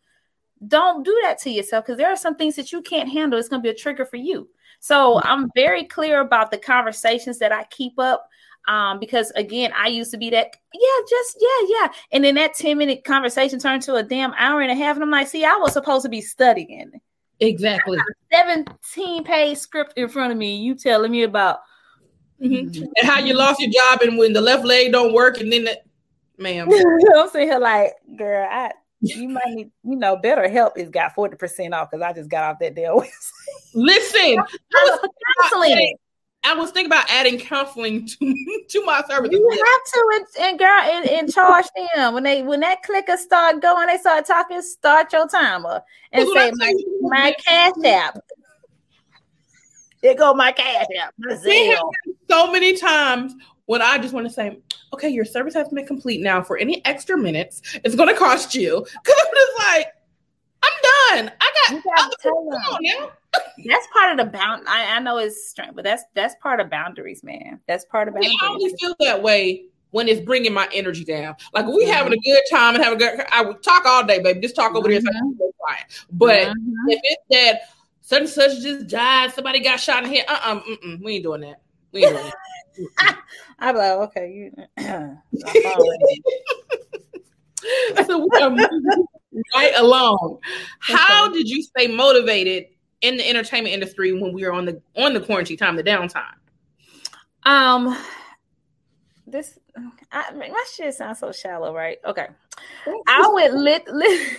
Don't 0.66 1.04
do 1.04 1.18
that 1.22 1.38
to 1.40 1.50
yourself 1.50 1.84
because 1.84 1.98
there 1.98 2.10
are 2.10 2.16
some 2.16 2.36
things 2.36 2.56
that 2.56 2.72
you 2.72 2.80
can't 2.80 3.10
handle. 3.10 3.38
It's 3.38 3.48
going 3.48 3.60
to 3.60 3.66
be 3.66 3.70
a 3.70 3.74
trigger 3.74 4.06
for 4.06 4.16
you. 4.16 4.48
So 4.80 5.16
mm. 5.16 5.22
I'm 5.24 5.50
very 5.54 5.84
clear 5.84 6.20
about 6.20 6.50
the 6.50 6.58
conversations 6.58 7.38
that 7.38 7.52
I 7.52 7.64
keep 7.64 7.98
up 7.98 8.28
um, 8.66 8.98
because 8.98 9.30
again, 9.32 9.72
I 9.76 9.88
used 9.88 10.10
to 10.12 10.18
be 10.18 10.30
that, 10.30 10.56
yeah, 10.72 11.04
just 11.08 11.38
yeah, 11.40 11.68
yeah. 11.68 11.88
And 12.12 12.24
then 12.24 12.34
that 12.36 12.54
10 12.54 12.78
minute 12.78 13.04
conversation 13.04 13.58
turned 13.58 13.82
to 13.82 13.94
a 13.94 14.02
damn 14.02 14.32
hour 14.34 14.60
and 14.60 14.70
a 14.70 14.74
half. 14.74 14.96
And 14.96 15.02
I'm 15.02 15.10
like, 15.10 15.28
see, 15.28 15.44
I 15.44 15.56
was 15.56 15.72
supposed 15.72 16.04
to 16.04 16.08
be 16.08 16.20
studying 16.20 16.92
Exactly. 17.40 17.98
17 18.32 19.24
page 19.24 19.58
script 19.58 19.92
in 19.96 20.08
front 20.08 20.32
of 20.32 20.38
me. 20.38 20.56
You 20.56 20.74
telling 20.74 21.10
me 21.10 21.22
about 21.22 21.60
Mhm. 22.42 22.76
And 22.96 23.08
how 23.08 23.18
you 23.18 23.32
lost 23.34 23.60
your 23.60 23.70
job 23.70 24.02
and 24.02 24.18
when 24.18 24.34
the 24.34 24.42
left 24.42 24.64
leg 24.64 24.92
don't 24.92 25.14
work 25.14 25.40
and 25.40 25.50
then 25.50 25.64
that, 25.64 25.84
ma'am. 26.36 26.68
I'm 27.16 27.28
sitting 27.30 27.48
here 27.48 27.58
like, 27.58 27.94
girl, 28.18 28.46
I 28.50 28.72
you 29.00 29.28
might 29.28 29.48
need, 29.48 29.70
you 29.84 29.96
know, 29.96 30.16
BetterHelp 30.16 30.76
is 30.76 30.90
got 30.90 31.14
40% 31.14 31.72
off 31.72 31.90
because 31.90 32.02
I 32.02 32.12
just 32.12 32.28
got 32.28 32.44
off 32.44 32.58
that 32.60 32.74
deal. 32.74 33.02
Listen, 33.74 34.38
I 34.38 34.44
was, 34.74 35.08
counseling. 35.40 35.96
I 36.46 36.54
was 36.54 36.70
thinking 36.70 36.90
about 36.90 37.10
adding 37.10 37.38
counseling 37.38 38.06
to, 38.06 38.16
to 38.68 38.84
my 38.84 39.02
service. 39.08 39.30
You 39.32 39.50
have 39.50 39.92
to, 39.92 40.10
and, 40.14 40.26
and 40.48 40.58
girl, 40.58 40.68
and, 40.68 41.08
and 41.08 41.32
charge 41.32 41.66
them 41.94 42.14
when 42.14 42.22
they 42.22 42.42
when 42.42 42.60
that 42.60 42.82
clicker 42.82 43.16
start 43.16 43.60
going, 43.60 43.88
they 43.88 43.98
start 43.98 44.26
talking. 44.26 44.62
Start 44.62 45.12
your 45.12 45.28
timer 45.28 45.82
and 46.12 46.28
say 46.28 46.52
my, 46.54 46.74
my 47.02 47.34
cash 47.44 47.72
app. 47.84 48.18
There 50.02 50.14
go 50.14 50.34
my 50.34 50.52
cash 50.52 50.86
app. 51.00 51.14
So 52.28 52.50
many 52.50 52.76
times 52.76 53.34
when 53.66 53.82
I 53.82 53.98
just 53.98 54.14
want 54.14 54.26
to 54.26 54.32
say, 54.32 54.58
okay, 54.94 55.08
your 55.08 55.24
service 55.24 55.54
has 55.54 55.68
been 55.68 55.86
complete 55.86 56.20
now. 56.20 56.42
For 56.42 56.56
any 56.58 56.84
extra 56.84 57.18
minutes, 57.18 57.60
it's 57.84 57.94
going 57.94 58.08
to 58.08 58.14
cost 58.14 58.54
you. 58.54 58.86
Because 59.04 59.20
I'm 59.20 59.34
just 59.34 59.58
like, 59.58 59.86
I'm 60.62 61.24
done. 61.26 61.32
I 61.40 61.52
got 61.68 61.76
You 61.76 61.82
gotta 61.96 62.16
tell 62.22 62.48
now. 62.80 63.10
That's 63.64 63.86
part 63.92 64.12
of 64.12 64.18
the 64.18 64.30
bound. 64.30 64.66
I, 64.68 64.96
I 64.96 64.98
know 65.00 65.18
it's 65.18 65.48
strength, 65.48 65.74
but 65.74 65.84
that's 65.84 66.02
that's 66.14 66.34
part 66.42 66.60
of 66.60 66.70
boundaries, 66.70 67.22
man. 67.22 67.60
That's 67.66 67.84
part 67.84 68.08
of 68.08 68.14
I, 68.14 68.18
boundaries. 68.18 68.38
I 68.42 68.48
only 68.52 68.74
feel 68.78 68.94
that 69.00 69.22
way 69.22 69.64
when 69.90 70.08
it's 70.08 70.20
bringing 70.20 70.52
my 70.52 70.68
energy 70.72 71.04
down. 71.04 71.36
Like 71.54 71.66
we 71.66 71.88
having 71.88 72.12
a 72.12 72.18
good 72.18 72.42
time 72.50 72.74
and 72.74 72.84
having 72.84 72.96
a 72.96 73.00
good. 73.00 73.26
I 73.32 73.42
would 73.42 73.62
talk 73.62 73.86
all 73.86 74.04
day, 74.06 74.20
baby. 74.20 74.40
Just 74.40 74.56
talk 74.56 74.74
over 74.74 74.88
there. 74.88 75.00
So 75.00 75.08
I 75.08 75.20
go 75.38 75.52
quiet. 75.58 75.84
But 76.10 76.48
Mhm. 76.48 76.74
if 76.88 77.00
it's 77.02 77.22
that 77.30 77.60
such 78.02 78.20
and 78.20 78.28
such 78.28 78.60
just 78.60 78.88
died, 78.88 79.32
somebody 79.32 79.60
got 79.60 79.80
shot 79.80 80.04
in 80.04 80.10
here. 80.10 80.24
Uh 80.28 80.38
uh-uh, 80.44 80.60
mm 80.60 81.02
we 81.02 81.14
ain't 81.14 81.24
doing 81.24 81.40
that. 81.42 81.60
We 81.92 82.02
ain't 82.02 82.12
doing 82.12 82.24
that. 82.24 83.16
I'm 83.58 83.76
like, 83.76 83.92
okay, 84.08 84.30
you. 84.32 84.52
I'm 84.78 85.18
following. 85.62 85.98
so 88.06 88.18
we 88.18 88.40
are 88.40 88.50
moving 88.50 89.06
right 89.54 89.72
along. 89.76 90.38
How 90.80 91.32
did 91.32 91.48
you 91.48 91.62
stay 91.62 91.86
motivated 91.88 92.66
in 93.02 93.16
the 93.16 93.28
entertainment 93.28 93.74
industry 93.74 94.12
when 94.12 94.32
we 94.32 94.44
were 94.44 94.52
on 94.52 94.64
the 94.64 94.80
on 94.96 95.14
the 95.14 95.20
quarantine 95.20 95.56
time, 95.56 95.76
the 95.76 95.82
downtime? 95.82 96.34
um, 97.44 97.96
this 99.26 99.58
I, 100.12 100.32
my 100.32 100.64
shit 100.74 100.94
sounds 100.94 101.20
so 101.20 101.32
shallow, 101.32 101.74
right? 101.74 101.98
Okay, 102.04 102.26
I 103.08 103.28
would 103.28 103.52
lit 103.52 103.86
lit. 103.88 104.38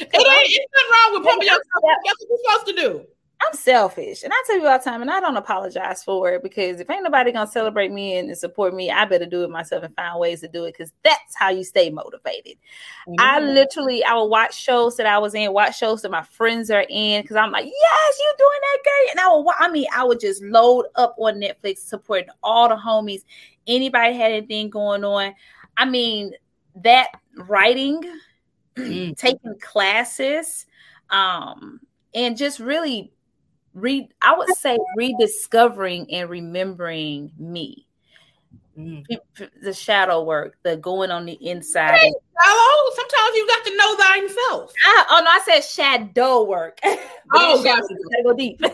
It 0.00 0.08
ain't 0.12 0.68
nothing 0.74 0.90
wrong 0.90 1.12
with 1.12 1.24
pumping 1.28 1.46
yourself. 1.46 1.62
That's 2.04 2.20
what 2.20 2.28
you're 2.28 2.38
supposed 2.44 2.66
to 2.66 2.82
do. 2.82 3.06
I'm 3.46 3.56
selfish, 3.56 4.22
and 4.22 4.32
I 4.32 4.42
tell 4.46 4.58
you 4.58 4.66
all 4.66 4.78
the 4.78 4.84
time, 4.84 5.02
and 5.02 5.10
I 5.10 5.20
don't 5.20 5.36
apologize 5.36 6.02
for 6.04 6.32
it 6.32 6.42
because 6.42 6.80
if 6.80 6.88
ain't 6.90 7.02
nobody 7.04 7.32
gonna 7.32 7.50
celebrate 7.50 7.90
me 7.92 8.16
and 8.16 8.36
support 8.36 8.74
me, 8.74 8.90
I 8.90 9.04
better 9.04 9.26
do 9.26 9.44
it 9.44 9.50
myself 9.50 9.84
and 9.84 9.94
find 9.94 10.18
ways 10.18 10.40
to 10.40 10.48
do 10.48 10.64
it 10.64 10.72
because 10.72 10.92
that's 11.02 11.34
how 11.36 11.50
you 11.50 11.64
stay 11.64 11.90
motivated. 11.90 12.56
I 13.18 13.40
literally, 13.40 14.04
I 14.04 14.14
would 14.14 14.26
watch 14.26 14.54
shows 14.60 14.96
that 14.96 15.06
I 15.06 15.18
was 15.18 15.34
in, 15.34 15.52
watch 15.52 15.78
shows 15.78 16.02
that 16.02 16.10
my 16.10 16.22
friends 16.22 16.70
are 16.70 16.86
in, 16.88 17.22
because 17.22 17.36
I'm 17.36 17.50
like, 17.50 17.66
yes, 17.66 18.18
you 18.18 18.34
doing 18.38 18.60
that, 18.62 18.78
girl. 18.84 19.10
And 19.10 19.20
I 19.20 19.34
would, 19.34 19.42
wa- 19.42 19.54
I 19.58 19.70
mean, 19.70 19.86
I 19.94 20.04
would 20.04 20.20
just 20.20 20.42
load 20.42 20.86
up 20.94 21.14
on 21.18 21.34
Netflix, 21.40 21.78
supporting 21.78 22.30
all 22.42 22.68
the 22.68 22.76
homies. 22.76 23.22
Anybody 23.66 24.14
had 24.16 24.32
anything 24.32 24.70
going 24.70 25.04
on? 25.04 25.34
I 25.76 25.84
mean, 25.84 26.32
that 26.76 27.08
writing, 27.36 28.02
Mm. 28.76 29.16
taking 29.16 29.54
classes, 29.60 30.66
um, 31.10 31.80
and 32.12 32.36
just 32.36 32.58
really 32.58 33.12
read. 33.74 34.08
I 34.22 34.36
would 34.36 34.54
say 34.56 34.78
rediscovering 34.96 36.12
and 36.12 36.30
remembering 36.30 37.32
me. 37.38 37.86
Mm. 38.78 39.04
The 39.62 39.72
shadow 39.72 40.24
work, 40.24 40.56
the 40.62 40.76
going 40.76 41.10
on 41.10 41.26
the 41.26 41.34
inside. 41.34 41.98
Hey, 41.98 42.12
Hello. 42.36 42.90
Sometimes 42.94 43.36
you 43.36 43.46
got 43.46 43.64
to 43.64 43.76
know 43.76 43.96
thyself. 43.96 44.72
I, 44.84 45.04
oh 45.10 45.22
no, 45.24 45.30
I 45.30 45.40
said 45.44 45.60
shadow 45.60 46.44
work. 46.44 46.78
Oh, 47.36 47.64
gotcha. 47.64 47.88
go 48.22 48.34
deep. 48.34 48.60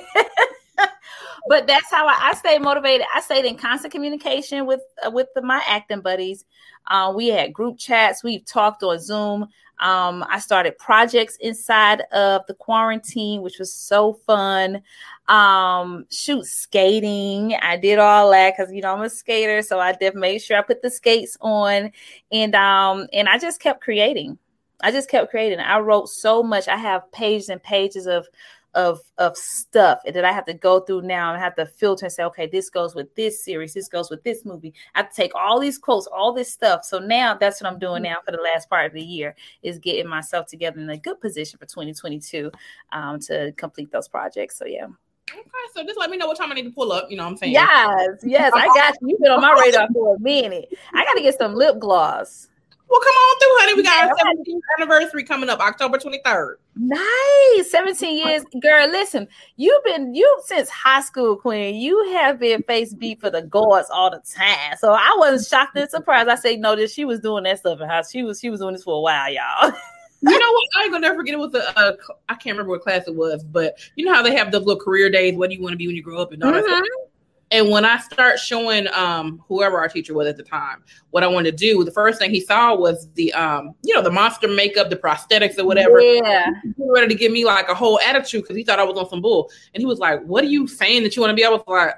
but 1.48 1.66
that's 1.66 1.90
how 1.90 2.06
I, 2.06 2.30
I 2.30 2.34
stay 2.34 2.58
motivated. 2.58 3.06
I 3.14 3.20
stayed 3.20 3.44
in 3.44 3.56
constant 3.56 3.92
communication 3.92 4.66
with 4.66 4.80
uh, 5.04 5.10
with 5.10 5.28
the, 5.34 5.42
my 5.42 5.62
acting 5.66 6.00
buddies. 6.00 6.44
Uh, 6.86 7.12
we 7.14 7.28
had 7.28 7.52
group 7.52 7.78
chats. 7.78 8.24
We've 8.24 8.44
talked 8.44 8.82
on 8.82 8.98
Zoom. 8.98 9.48
Um, 9.80 10.24
I 10.28 10.38
started 10.40 10.76
projects 10.76 11.36
inside 11.40 12.02
of 12.12 12.42
the 12.46 12.54
quarantine, 12.54 13.40
which 13.40 13.58
was 13.58 13.72
so 13.72 14.12
fun. 14.26 14.82
Um, 15.28 16.04
shoot 16.10 16.44
skating. 16.44 17.54
I 17.62 17.78
did 17.78 17.98
all 17.98 18.30
that 18.30 18.54
because 18.56 18.72
you 18.72 18.82
know 18.82 18.94
I'm 18.94 19.02
a 19.02 19.10
skater, 19.10 19.62
so 19.62 19.80
I 19.80 19.92
did 19.92 20.14
made 20.14 20.42
sure 20.42 20.58
I 20.58 20.62
put 20.62 20.82
the 20.82 20.90
skates 20.90 21.36
on, 21.40 21.92
and 22.30 22.54
um, 22.54 23.06
and 23.12 23.28
I 23.28 23.38
just 23.38 23.60
kept 23.60 23.80
creating. 23.80 24.38
I 24.82 24.90
just 24.90 25.10
kept 25.10 25.30
creating. 25.30 25.60
I 25.60 25.78
wrote 25.78 26.08
so 26.08 26.42
much. 26.42 26.68
I 26.68 26.76
have 26.76 27.10
pages 27.12 27.48
and 27.48 27.62
pages 27.62 28.06
of 28.06 28.26
of 28.74 29.00
of 29.18 29.36
stuff 29.36 30.00
that 30.04 30.24
I 30.24 30.32
have 30.32 30.44
to 30.46 30.54
go 30.54 30.80
through 30.80 31.02
now 31.02 31.32
and 31.32 31.42
have 31.42 31.56
to 31.56 31.66
filter 31.66 32.06
and 32.06 32.12
say, 32.12 32.24
okay, 32.24 32.46
this 32.46 32.70
goes 32.70 32.94
with 32.94 33.14
this 33.14 33.44
series, 33.44 33.74
this 33.74 33.88
goes 33.88 34.10
with 34.10 34.22
this 34.22 34.44
movie. 34.44 34.72
I 34.94 35.00
have 35.00 35.10
to 35.10 35.16
take 35.16 35.34
all 35.34 35.58
these 35.58 35.78
quotes, 35.78 36.06
all 36.06 36.32
this 36.32 36.52
stuff. 36.52 36.84
So 36.84 36.98
now 36.98 37.34
that's 37.34 37.60
what 37.60 37.72
I'm 37.72 37.78
doing 37.78 38.02
now 38.02 38.16
for 38.24 38.32
the 38.32 38.42
last 38.42 38.68
part 38.68 38.86
of 38.86 38.92
the 38.92 39.02
year 39.02 39.34
is 39.62 39.78
getting 39.78 40.08
myself 40.08 40.46
together 40.46 40.80
in 40.80 40.88
a 40.90 40.96
good 40.96 41.20
position 41.20 41.58
for 41.58 41.66
2022 41.66 42.50
um, 42.92 43.18
to 43.20 43.52
complete 43.56 43.90
those 43.90 44.08
projects. 44.08 44.58
So 44.58 44.66
yeah. 44.66 44.86
Okay, 45.32 45.42
so 45.74 45.84
just 45.84 45.98
let 45.98 46.10
me 46.10 46.16
know 46.16 46.26
what 46.26 46.36
time 46.36 46.50
I 46.50 46.54
need 46.54 46.64
to 46.64 46.70
pull 46.70 46.92
up. 46.92 47.06
You 47.08 47.16
know 47.16 47.24
what 47.24 47.30
I'm 47.30 47.36
saying? 47.36 47.52
Yes, 47.52 48.18
yes, 48.24 48.52
I 48.54 48.66
got 48.66 48.94
you. 49.00 49.10
You've 49.10 49.20
been 49.20 49.30
on 49.30 49.40
my 49.40 49.52
radar 49.52 49.88
for 49.92 50.16
a 50.16 50.20
minute. 50.20 50.72
I 50.92 51.04
got 51.04 51.14
to 51.14 51.22
get 51.22 51.38
some 51.38 51.54
lip 51.54 51.78
gloss. 51.78 52.48
Well, 52.90 53.00
come 53.00 53.14
on 53.14 53.38
through, 53.38 53.58
honey. 53.60 53.74
We 53.74 53.82
got 53.84 54.08
our 54.08 54.34
17th 54.34 54.60
anniversary 54.80 55.22
coming 55.22 55.48
up, 55.48 55.60
October 55.60 55.96
23rd. 55.96 56.56
Nice. 56.74 57.70
17 57.70 58.26
years. 58.26 58.42
Girl, 58.60 58.88
listen, 58.88 59.28
you've 59.56 59.84
been 59.84 60.12
you 60.12 60.40
since 60.44 60.68
high 60.68 61.00
school, 61.00 61.36
Queen. 61.36 61.76
You 61.76 62.10
have 62.14 62.40
been 62.40 62.64
face 62.64 62.92
beat 62.92 63.20
for 63.20 63.30
the 63.30 63.42
guards 63.42 63.88
all 63.90 64.10
the 64.10 64.20
time. 64.28 64.76
So 64.78 64.92
I 64.92 65.14
wasn't 65.18 65.46
shocked 65.46 65.76
and 65.76 65.88
surprised. 65.88 66.28
I 66.28 66.34
say 66.34 66.56
no, 66.56 66.74
that 66.74 66.90
she 66.90 67.04
was 67.04 67.20
doing 67.20 67.44
that 67.44 67.60
stuff 67.60 67.80
in 67.80 67.88
house. 67.88 68.10
She 68.10 68.24
was 68.24 68.40
she 68.40 68.50
was 68.50 68.58
doing 68.58 68.74
this 68.74 68.82
for 68.82 68.96
a 68.98 69.00
while, 69.00 69.32
y'all. 69.32 69.72
You 70.22 70.38
know 70.38 70.52
what? 70.52 70.64
I 70.76 70.82
ain't 70.82 70.92
gonna 70.92 71.00
never 71.00 71.16
forget. 71.16 71.32
It 71.32 71.38
was 71.38 71.54
a, 71.54 71.60
a 71.80 71.96
I 72.28 72.34
can't 72.34 72.52
remember 72.52 72.72
what 72.72 72.82
class 72.82 73.08
it 73.08 73.14
was, 73.14 73.42
but 73.42 73.78
you 73.96 74.04
know 74.04 74.12
how 74.12 74.22
they 74.22 74.36
have 74.36 74.52
those 74.52 74.66
little 74.66 74.78
career 74.78 75.08
days. 75.08 75.34
What 75.34 75.48
do 75.48 75.56
you 75.56 75.62
want 75.62 75.72
to 75.72 75.78
be 75.78 75.86
when 75.86 75.96
you 75.96 76.02
grow 76.02 76.20
up 76.20 76.32
and 76.32 76.44
all 76.44 76.52
that. 76.52 76.62
Stuff. 76.62 76.78
Mm-hmm. 76.78 77.09
And 77.52 77.68
when 77.68 77.84
I 77.84 77.98
start 77.98 78.38
showing 78.38 78.86
um 78.94 79.42
whoever 79.48 79.78
our 79.78 79.88
teacher 79.88 80.14
was 80.14 80.28
at 80.28 80.36
the 80.36 80.42
time 80.42 80.82
what 81.10 81.24
I 81.24 81.26
wanted 81.26 81.56
to 81.56 81.56
do, 81.56 81.82
the 81.84 81.90
first 81.90 82.18
thing 82.18 82.30
he 82.30 82.40
saw 82.40 82.74
was 82.74 83.08
the 83.14 83.32
um 83.32 83.74
you 83.82 83.94
know 83.94 84.02
the 84.02 84.10
monster 84.10 84.48
makeup, 84.48 84.90
the 84.90 84.96
prosthetics 84.96 85.58
or 85.58 85.66
whatever. 85.66 86.00
Yeah. 86.00 86.50
He 86.62 86.72
ready 86.78 87.08
to 87.08 87.14
give 87.14 87.32
me 87.32 87.44
like 87.44 87.68
a 87.68 87.74
whole 87.74 87.98
attitude 88.00 88.42
because 88.42 88.56
he 88.56 88.64
thought 88.64 88.78
I 88.78 88.84
was 88.84 88.98
on 88.98 89.08
some 89.08 89.20
bull. 89.20 89.50
And 89.74 89.80
he 89.80 89.86
was 89.86 89.98
like, 89.98 90.22
"What 90.22 90.44
are 90.44 90.48
you 90.48 90.66
saying 90.66 91.02
that 91.02 91.16
you 91.16 91.22
want 91.22 91.30
to 91.30 91.36
be?" 91.36 91.44
I 91.44 91.48
was 91.48 91.62
like, 91.66 91.94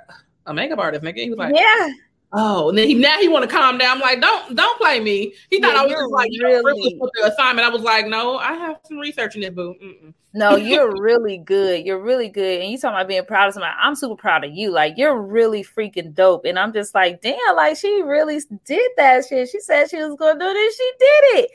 "A 0.47 0.55
makeup 0.55 0.79
artist, 0.79 1.05
nigga." 1.05 1.19
He 1.19 1.31
was 1.31 1.39
like, 1.39 1.55
Yeah. 1.55 1.91
Oh, 2.35 2.71
and 2.71 2.79
then 2.79 2.89
he 2.89 2.95
now 2.95 3.19
he 3.19 3.29
want 3.29 3.49
to 3.49 3.51
calm 3.55 3.77
down. 3.79 3.97
I'm 3.97 4.01
like, 4.01 4.21
don't 4.21 4.57
don't 4.57 4.79
play 4.79 5.01
me. 5.01 5.35
He 5.51 5.61
thought 5.61 5.75
Yeah, 5.75 5.83
I 5.83 5.85
was 5.85 5.93
just 5.93 6.11
like 6.11 6.29
you 6.33 6.43
know, 6.43 6.49
really- 6.49 6.63
frivolous 6.63 6.95
with 6.99 7.11
the 7.15 7.33
assignment. 7.33 7.67
I 7.67 7.71
was 7.71 7.83
like, 7.83 8.07
no, 8.07 8.39
I 8.39 8.55
have 8.55 8.77
some 8.85 8.99
research 8.99 9.35
in 9.35 9.43
this 9.43 9.51
boo. 9.51 9.75
Mm-mm. 9.83 10.15
No, 10.35 10.57
you're 10.57 10.91
really 10.99 11.37
good. 11.37 11.85
You're 11.85 12.01
really 12.01 12.31
good. 12.31 12.63
And 12.63 12.71
you 12.73 12.79
talking 12.79 12.95
about 12.97 13.07
being 13.09 13.23
proud 13.27 13.49
of 13.49 13.55
somebody. 13.55 13.75
I'm 13.79 13.95
super 13.95 14.17
proud 14.17 14.45
of 14.45 14.53
you. 14.53 14.71
Like 14.71 14.95
you're 14.97 15.21
really 15.21 15.63
freaking 15.63 16.15
dope. 16.15 16.47
And 16.47 16.59
I'm 16.59 16.73
just 16.73 16.95
like, 16.95 17.21
damn, 17.21 17.37
like 17.55 17.77
she 17.77 18.01
really 18.03 18.41
did 18.65 18.91
that 18.97 19.27
shit. 19.29 19.51
She 19.51 19.61
said 19.61 19.91
she 19.91 19.99
was 19.99 20.17
gonna 20.19 20.39
do 20.41 20.53
this. 20.53 20.77
She 20.77 20.91
did 20.99 21.41
it. 21.41 21.51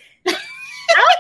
I, 0.89 1.00
like, 1.00 1.17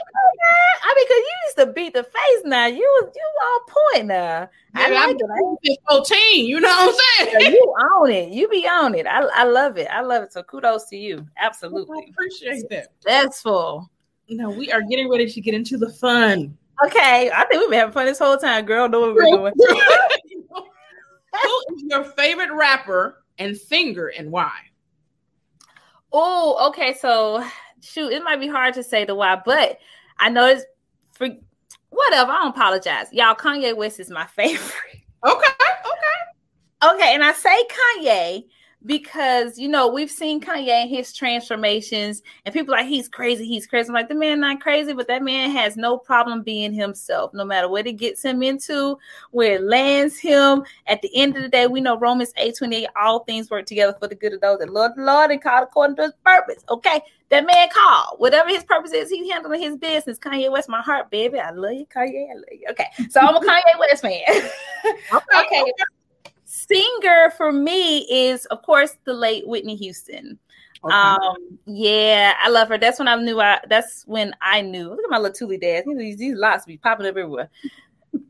I 0.83 0.93
mean, 0.95 1.07
cause 1.07 1.17
you 1.17 1.33
used 1.47 1.57
to 1.57 1.65
beat 1.73 1.93
the 1.93 2.03
face 2.03 2.41
now. 2.45 2.65
You 2.67 2.77
you 3.15 3.31
on 3.43 3.61
point 3.93 4.07
now. 4.07 4.49
I 4.73 4.85
Baby, 4.85 4.95
I'm 4.97 5.09
like 5.09 5.17
it. 5.63 5.79
I- 5.89 5.95
14. 5.95 6.45
You 6.45 6.59
know 6.59 6.67
what 6.69 7.01
I'm 7.19 7.27
Yeah, 7.27 7.39
saying? 7.39 7.51
you 7.53 7.75
own 7.95 8.11
it. 8.11 8.29
You 8.31 8.47
be 8.47 8.67
on 8.67 8.95
it. 8.95 9.05
I, 9.07 9.21
I 9.33 9.43
love 9.43 9.77
it. 9.77 9.87
I 9.91 10.01
love 10.01 10.23
it. 10.23 10.33
So 10.33 10.43
kudos 10.43 10.85
to 10.89 10.97
you. 10.97 11.25
I 11.41 11.45
Absolutely. 11.45 12.07
appreciate 12.11 12.69
that. 12.69 12.87
Successful. 13.01 13.89
No, 14.29 14.49
we 14.49 14.71
are 14.71 14.81
getting 14.81 15.09
ready 15.09 15.29
to 15.29 15.41
get 15.41 15.53
into 15.53 15.77
the 15.77 15.89
fun. 15.89 16.57
Okay. 16.85 17.31
I 17.33 17.45
think 17.45 17.61
we've 17.61 17.69
been 17.69 17.79
having 17.79 17.93
fun 17.93 18.05
this 18.05 18.19
whole 18.19 18.37
time, 18.37 18.65
girl. 18.65 18.87
Know 18.89 18.99
what 19.01 19.15
we're 19.15 19.23
doing. 19.25 19.53
Who 21.43 21.75
is 21.75 21.83
your 21.83 22.03
favorite 22.03 22.51
rapper 22.53 23.23
and 23.37 23.55
singer 23.55 24.07
and 24.07 24.31
why? 24.31 24.51
Oh, 26.11 26.67
okay. 26.69 26.93
So 26.99 27.43
shoot, 27.81 28.11
it 28.11 28.23
might 28.23 28.39
be 28.39 28.47
hard 28.47 28.73
to 28.75 28.83
say 28.83 29.05
the 29.05 29.15
why, 29.15 29.41
but 29.43 29.79
I 30.19 30.29
know 30.29 30.47
it's 30.47 30.63
for 31.11 31.29
whatever. 31.89 32.31
I 32.31 32.43
don't 32.43 32.49
apologize. 32.49 33.07
Y'all, 33.11 33.35
Kanye 33.35 33.75
West 33.75 33.99
is 33.99 34.09
my 34.09 34.25
favorite. 34.35 34.73
Okay, 35.25 35.47
Okay, 35.63 36.93
Okay, 36.93 37.13
and 37.13 37.23
I 37.23 37.33
say 37.33 37.57
Kanye 37.65 38.45
because 38.85 39.57
you 39.57 39.67
know 39.67 39.87
we've 39.87 40.11
seen 40.11 40.39
Kanye 40.39 40.69
and 40.69 40.89
his 40.89 41.11
transformations, 41.11 42.21
and 42.45 42.53
people 42.53 42.73
are 42.73 42.77
like 42.77 42.87
he's 42.87 43.09
crazy, 43.09 43.45
he's 43.45 43.65
crazy. 43.65 43.89
I'm 43.89 43.93
like 43.93 44.07
the 44.09 44.15
man 44.15 44.39
not 44.39 44.61
crazy, 44.61 44.93
but 44.93 45.07
that 45.07 45.23
man 45.23 45.49
has 45.51 45.75
no 45.75 45.97
problem 45.97 46.43
being 46.43 46.73
himself, 46.73 47.33
no 47.33 47.43
matter 47.43 47.67
what 47.67 47.87
it 47.87 47.93
gets 47.93 48.23
him 48.23 48.43
into, 48.43 48.97
where 49.31 49.55
it 49.55 49.63
lands 49.63 50.17
him. 50.17 50.63
At 50.85 51.01
the 51.01 51.15
end 51.15 51.35
of 51.35 51.43
the 51.43 51.49
day, 51.49 51.67
we 51.67 51.81
know 51.81 51.97
Romans 51.97 52.31
8 52.37 52.55
28, 52.55 52.87
all 52.99 53.23
things 53.23 53.49
work 53.49 53.65
together 53.65 53.95
for 53.99 54.07
the 54.07 54.15
good 54.15 54.33
of 54.33 54.41
those 54.41 54.59
that 54.59 54.69
love 54.69 54.95
the 54.95 55.03
Lord 55.03 55.31
and 55.31 55.41
called 55.41 55.63
according 55.63 55.95
to 55.97 56.03
his 56.03 56.13
purpose. 56.23 56.63
Okay, 56.69 57.01
that 57.29 57.45
man 57.45 57.67
called 57.73 58.19
whatever 58.19 58.49
his 58.49 58.63
purpose 58.63 58.93
is, 58.93 59.09
he's 59.09 59.29
handling 59.31 59.61
his 59.61 59.75
business. 59.77 60.17
Kanye 60.17 60.51
West, 60.51 60.69
my 60.69 60.81
heart, 60.81 61.09
baby. 61.11 61.39
I 61.39 61.51
love 61.51 61.73
you, 61.73 61.85
Kanye. 61.85 62.29
I 62.31 62.35
love 62.35 62.45
you. 62.51 62.67
Okay, 62.71 62.85
so 63.09 63.19
I'm 63.19 63.35
a 63.35 63.39
Kanye 63.45 63.79
West 63.79 64.01
fan. 64.01 64.21
okay, 65.13 65.61
Okay. 65.61 65.71
Singer 66.45 67.31
for 67.35 67.51
me 67.51 67.99
is, 68.09 68.45
of 68.45 68.61
course, 68.61 68.95
the 69.03 69.13
late 69.13 69.45
Whitney 69.47 69.75
Houston. 69.75 70.39
okay. 70.83 70.93
Um, 70.93 71.59
yeah, 71.65 72.33
I 72.41 72.47
love 72.49 72.69
her. 72.69 72.77
That's 72.77 72.99
when 72.99 73.07
I 73.09 73.15
knew 73.15 73.39
I 73.41 73.59
that's 73.69 74.03
when 74.07 74.33
I 74.41 74.61
knew. 74.61 74.89
Look 74.89 75.03
at 75.03 75.09
my 75.09 75.17
little 75.17 75.35
Tuli 75.35 75.57
dad. 75.57 75.83
You 75.85 75.93
know, 75.93 75.99
these, 75.99 76.17
these 76.17 76.35
lots 76.37 76.65
be 76.65 76.77
popping 76.77 77.05
up 77.05 77.09
everywhere. 77.17 77.49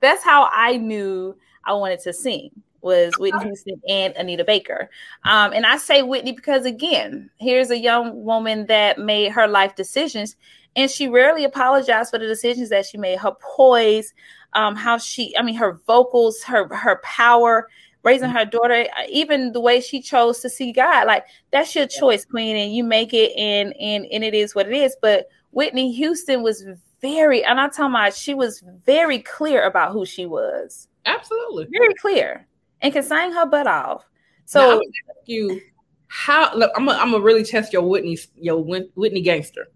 that's 0.00 0.22
how 0.22 0.48
I 0.52 0.76
knew 0.76 1.36
I 1.64 1.72
wanted 1.74 2.00
to 2.00 2.12
sing. 2.12 2.50
Was 2.80 3.12
Whitney 3.18 3.42
Houston 3.44 3.80
and 3.88 4.14
Anita 4.16 4.44
Baker. 4.44 4.88
Um, 5.24 5.52
and 5.52 5.66
I 5.66 5.76
say 5.78 6.02
Whitney 6.02 6.32
because 6.32 6.64
again, 6.64 7.30
here's 7.36 7.70
a 7.70 7.78
young 7.78 8.24
woman 8.24 8.66
that 8.66 8.98
made 8.98 9.32
her 9.32 9.48
life 9.48 9.74
decisions, 9.74 10.36
and 10.76 10.90
she 10.90 11.08
rarely 11.08 11.44
apologized 11.44 12.10
for 12.10 12.18
the 12.18 12.26
decisions 12.26 12.68
that 12.70 12.86
she 12.86 12.98
made. 12.98 13.18
Her 13.18 13.32
poise, 13.40 14.14
um, 14.52 14.76
how 14.76 14.98
she, 14.98 15.36
I 15.36 15.42
mean, 15.42 15.56
her 15.56 15.80
vocals, 15.86 16.42
her 16.44 16.72
her 16.74 17.00
power, 17.02 17.68
raising 18.04 18.30
her 18.30 18.44
daughter, 18.44 18.86
even 19.08 19.52
the 19.52 19.60
way 19.60 19.80
she 19.80 20.00
chose 20.00 20.40
to 20.40 20.48
see 20.48 20.72
God. 20.72 21.06
Like 21.06 21.24
that's 21.50 21.74
your 21.74 21.86
choice, 21.86 22.24
Queen, 22.24 22.56
and 22.56 22.74
you 22.74 22.84
make 22.84 23.12
it, 23.12 23.32
and 23.36 23.74
and 23.80 24.06
and 24.06 24.24
it 24.24 24.34
is 24.34 24.54
what 24.54 24.68
it 24.68 24.74
is. 24.74 24.96
But 25.00 25.28
Whitney 25.50 25.92
Houston 25.92 26.42
was 26.42 26.64
very, 27.00 27.44
and 27.44 27.60
I'm 27.60 27.70
talking 27.70 27.94
about, 27.94 28.14
she 28.14 28.34
was 28.34 28.62
very 28.84 29.20
clear 29.20 29.64
about 29.64 29.92
who 29.92 30.04
she 30.04 30.26
was. 30.26 30.88
Absolutely, 31.06 31.66
very 31.70 31.94
clear, 31.94 32.46
and 32.80 32.92
can 32.92 33.02
sing 33.02 33.32
her 33.32 33.46
butt 33.46 33.66
off. 33.66 34.04
So 34.44 34.80
you 35.26 35.60
how 36.08 36.54
look, 36.54 36.72
I'm 36.76 36.86
gonna 36.86 36.98
I'm 36.98 37.10
gonna 37.12 37.22
really 37.22 37.44
test 37.44 37.72
your 37.72 37.82
Whitney 37.82 38.18
your 38.34 38.62
Whitney 38.62 39.20
gangster. 39.20 39.68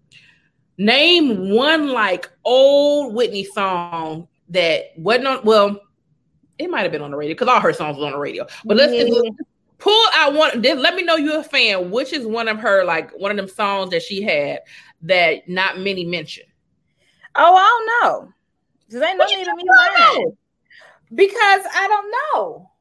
Name 0.77 1.51
one 1.51 1.89
like 1.89 2.29
old 2.43 3.13
Whitney 3.13 3.43
song 3.43 4.27
that 4.49 4.85
wasn't 4.97 5.27
on 5.27 5.45
well, 5.45 5.79
it 6.57 6.69
might 6.69 6.81
have 6.81 6.91
been 6.91 7.01
on 7.01 7.11
the 7.11 7.17
radio 7.17 7.35
because 7.35 7.47
all 7.47 7.59
her 7.59 7.73
songs 7.73 7.97
was 7.97 8.05
on 8.05 8.13
the 8.13 8.17
radio. 8.17 8.47
But 8.65 8.77
let's 8.77 8.93
Yeah. 8.93 9.29
pull 9.77 10.05
out 10.15 10.33
one 10.33 10.61
then 10.61 10.81
let 10.81 10.95
me 10.95 11.03
know 11.03 11.15
you're 11.15 11.41
a 11.41 11.43
fan. 11.43 11.91
Which 11.91 12.13
is 12.13 12.25
one 12.25 12.47
of 12.47 12.57
her 12.59 12.83
like 12.83 13.11
one 13.11 13.29
of 13.29 13.37
them 13.37 13.47
songs 13.47 13.91
that 13.91 14.01
she 14.01 14.23
had 14.23 14.61
that 15.03 15.47
not 15.47 15.77
many 15.77 16.05
mention. 16.05 16.45
Oh, 17.35 17.55
I 17.55 17.63
don't 17.63 17.87
know. 18.03 18.33
Ain't 19.05 19.17
no 19.17 19.25
need 19.25 19.47
of 19.47 19.55
me 19.55 19.63
lying. 19.67 20.37
Because 21.13 21.61
I 21.73 21.87
don't 21.87 22.11
know. 22.11 22.71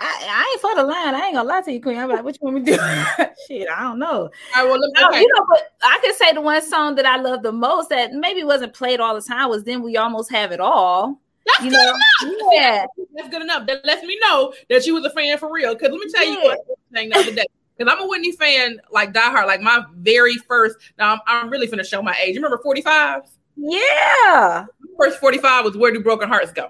I, 0.00 0.26
I 0.30 0.50
ain't 0.52 0.60
for 0.60 0.74
the 0.76 0.84
line. 0.84 1.14
I 1.14 1.26
ain't 1.26 1.34
gonna 1.34 1.48
lie 1.48 1.60
to 1.62 1.72
you, 1.72 1.80
Queen. 1.82 1.98
I'm 1.98 2.08
like, 2.08 2.22
what 2.22 2.34
you 2.34 2.40
want 2.42 2.64
me 2.64 2.64
to 2.72 2.76
do? 2.76 3.24
Shit, 3.48 3.68
I 3.68 3.82
don't 3.82 3.98
know. 3.98 4.06
All 4.06 4.28
right, 4.54 4.64
well, 4.64 4.78
let 4.78 4.90
me, 4.92 5.00
No, 5.00 5.08
okay. 5.08 5.20
You 5.20 5.28
know, 5.34 5.44
but 5.48 5.72
I 5.82 5.98
can 6.02 6.14
say 6.14 6.32
the 6.32 6.40
one 6.40 6.62
song 6.62 6.94
that 6.96 7.06
I 7.06 7.16
love 7.16 7.42
the 7.42 7.50
most 7.52 7.88
that 7.88 8.12
maybe 8.12 8.44
wasn't 8.44 8.74
played 8.74 9.00
all 9.00 9.14
the 9.14 9.20
time 9.22 9.48
was 9.48 9.64
"Then 9.64 9.82
We 9.82 9.96
Almost 9.96 10.30
Have 10.30 10.52
It 10.52 10.60
All." 10.60 11.20
That's 11.46 11.64
you 11.64 11.70
good 11.70 11.76
know, 11.78 11.94
enough. 12.30 12.52
yeah. 12.52 12.86
That's 13.14 13.28
good 13.30 13.42
enough. 13.42 13.66
That 13.66 13.84
lets 13.84 14.04
me 14.04 14.18
know 14.20 14.52
that 14.68 14.86
you 14.86 14.94
was 14.94 15.04
a 15.04 15.10
fan 15.10 15.36
for 15.38 15.50
real. 15.52 15.74
Because 15.74 15.90
let 15.90 15.98
me 15.98 16.10
tell 16.12 16.24
you 16.24 16.38
Yeah. 16.38 16.44
what 16.44 16.58
thing 16.92 17.08
the 17.08 17.16
other 17.18 17.34
day. 17.34 17.46
Because 17.76 17.92
I'm 17.92 18.02
a 18.04 18.06
Whitney 18.08 18.32
fan, 18.32 18.80
like 18.92 19.12
diehard. 19.12 19.46
Like 19.46 19.60
my 19.62 19.82
very 19.96 20.34
first. 20.36 20.76
Now 20.98 21.14
I'm, 21.14 21.20
I'm 21.26 21.50
really 21.50 21.66
finna 21.66 21.84
show 21.86 22.02
my 22.02 22.14
age. 22.20 22.34
You 22.34 22.42
remember 22.42 22.60
45? 22.62 23.22
Yeah, 23.60 24.66
First 24.96 25.18
45 25.18 25.64
was 25.64 25.76
Where 25.76 25.92
Do 25.92 26.00
Broken 26.00 26.28
Hearts 26.28 26.52
Go? 26.52 26.68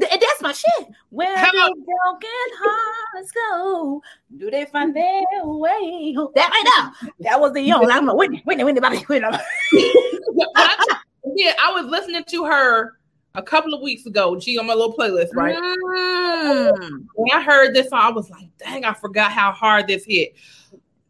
Th- 0.00 0.12
that's 0.20 0.42
my 0.42 0.52
shit. 0.52 0.88
Where 1.10 1.36
How 1.36 1.50
do 1.50 1.58
about- 1.58 1.72
broken 1.84 2.28
hearts 2.58 3.30
go? 3.32 4.02
Do 4.36 4.50
they 4.50 4.64
find 4.66 4.94
their 4.94 5.22
way? 5.44 6.14
That 6.34 6.50
right 6.50 6.92
now. 7.02 7.10
That 7.20 7.40
was 7.40 7.52
the 7.52 7.62
young. 7.62 7.90
I'm 7.90 8.08
a 8.08 8.14
Whitney, 8.14 8.42
Whitney, 8.44 8.64
Whitney, 8.64 8.80
Whitney, 8.80 9.04
Whitney. 9.04 9.28
yeah, 11.34 11.52
I 11.62 11.72
was 11.72 11.86
listening 11.86 12.24
to 12.28 12.44
her 12.44 12.98
a 13.34 13.42
couple 13.42 13.74
of 13.74 13.80
weeks 13.82 14.06
ago. 14.06 14.38
She 14.40 14.58
on 14.58 14.66
my 14.66 14.74
little 14.74 14.94
playlist, 14.96 15.34
right? 15.34 15.56
Mm. 15.56 17.06
When 17.14 17.30
I 17.32 17.42
heard 17.42 17.74
this 17.74 17.90
song, 17.90 18.00
I 18.02 18.10
was 18.10 18.30
like, 18.30 18.48
dang, 18.58 18.84
I 18.84 18.94
forgot 18.94 19.30
how 19.32 19.52
hard 19.52 19.86
this 19.86 20.04
hit. 20.04 20.34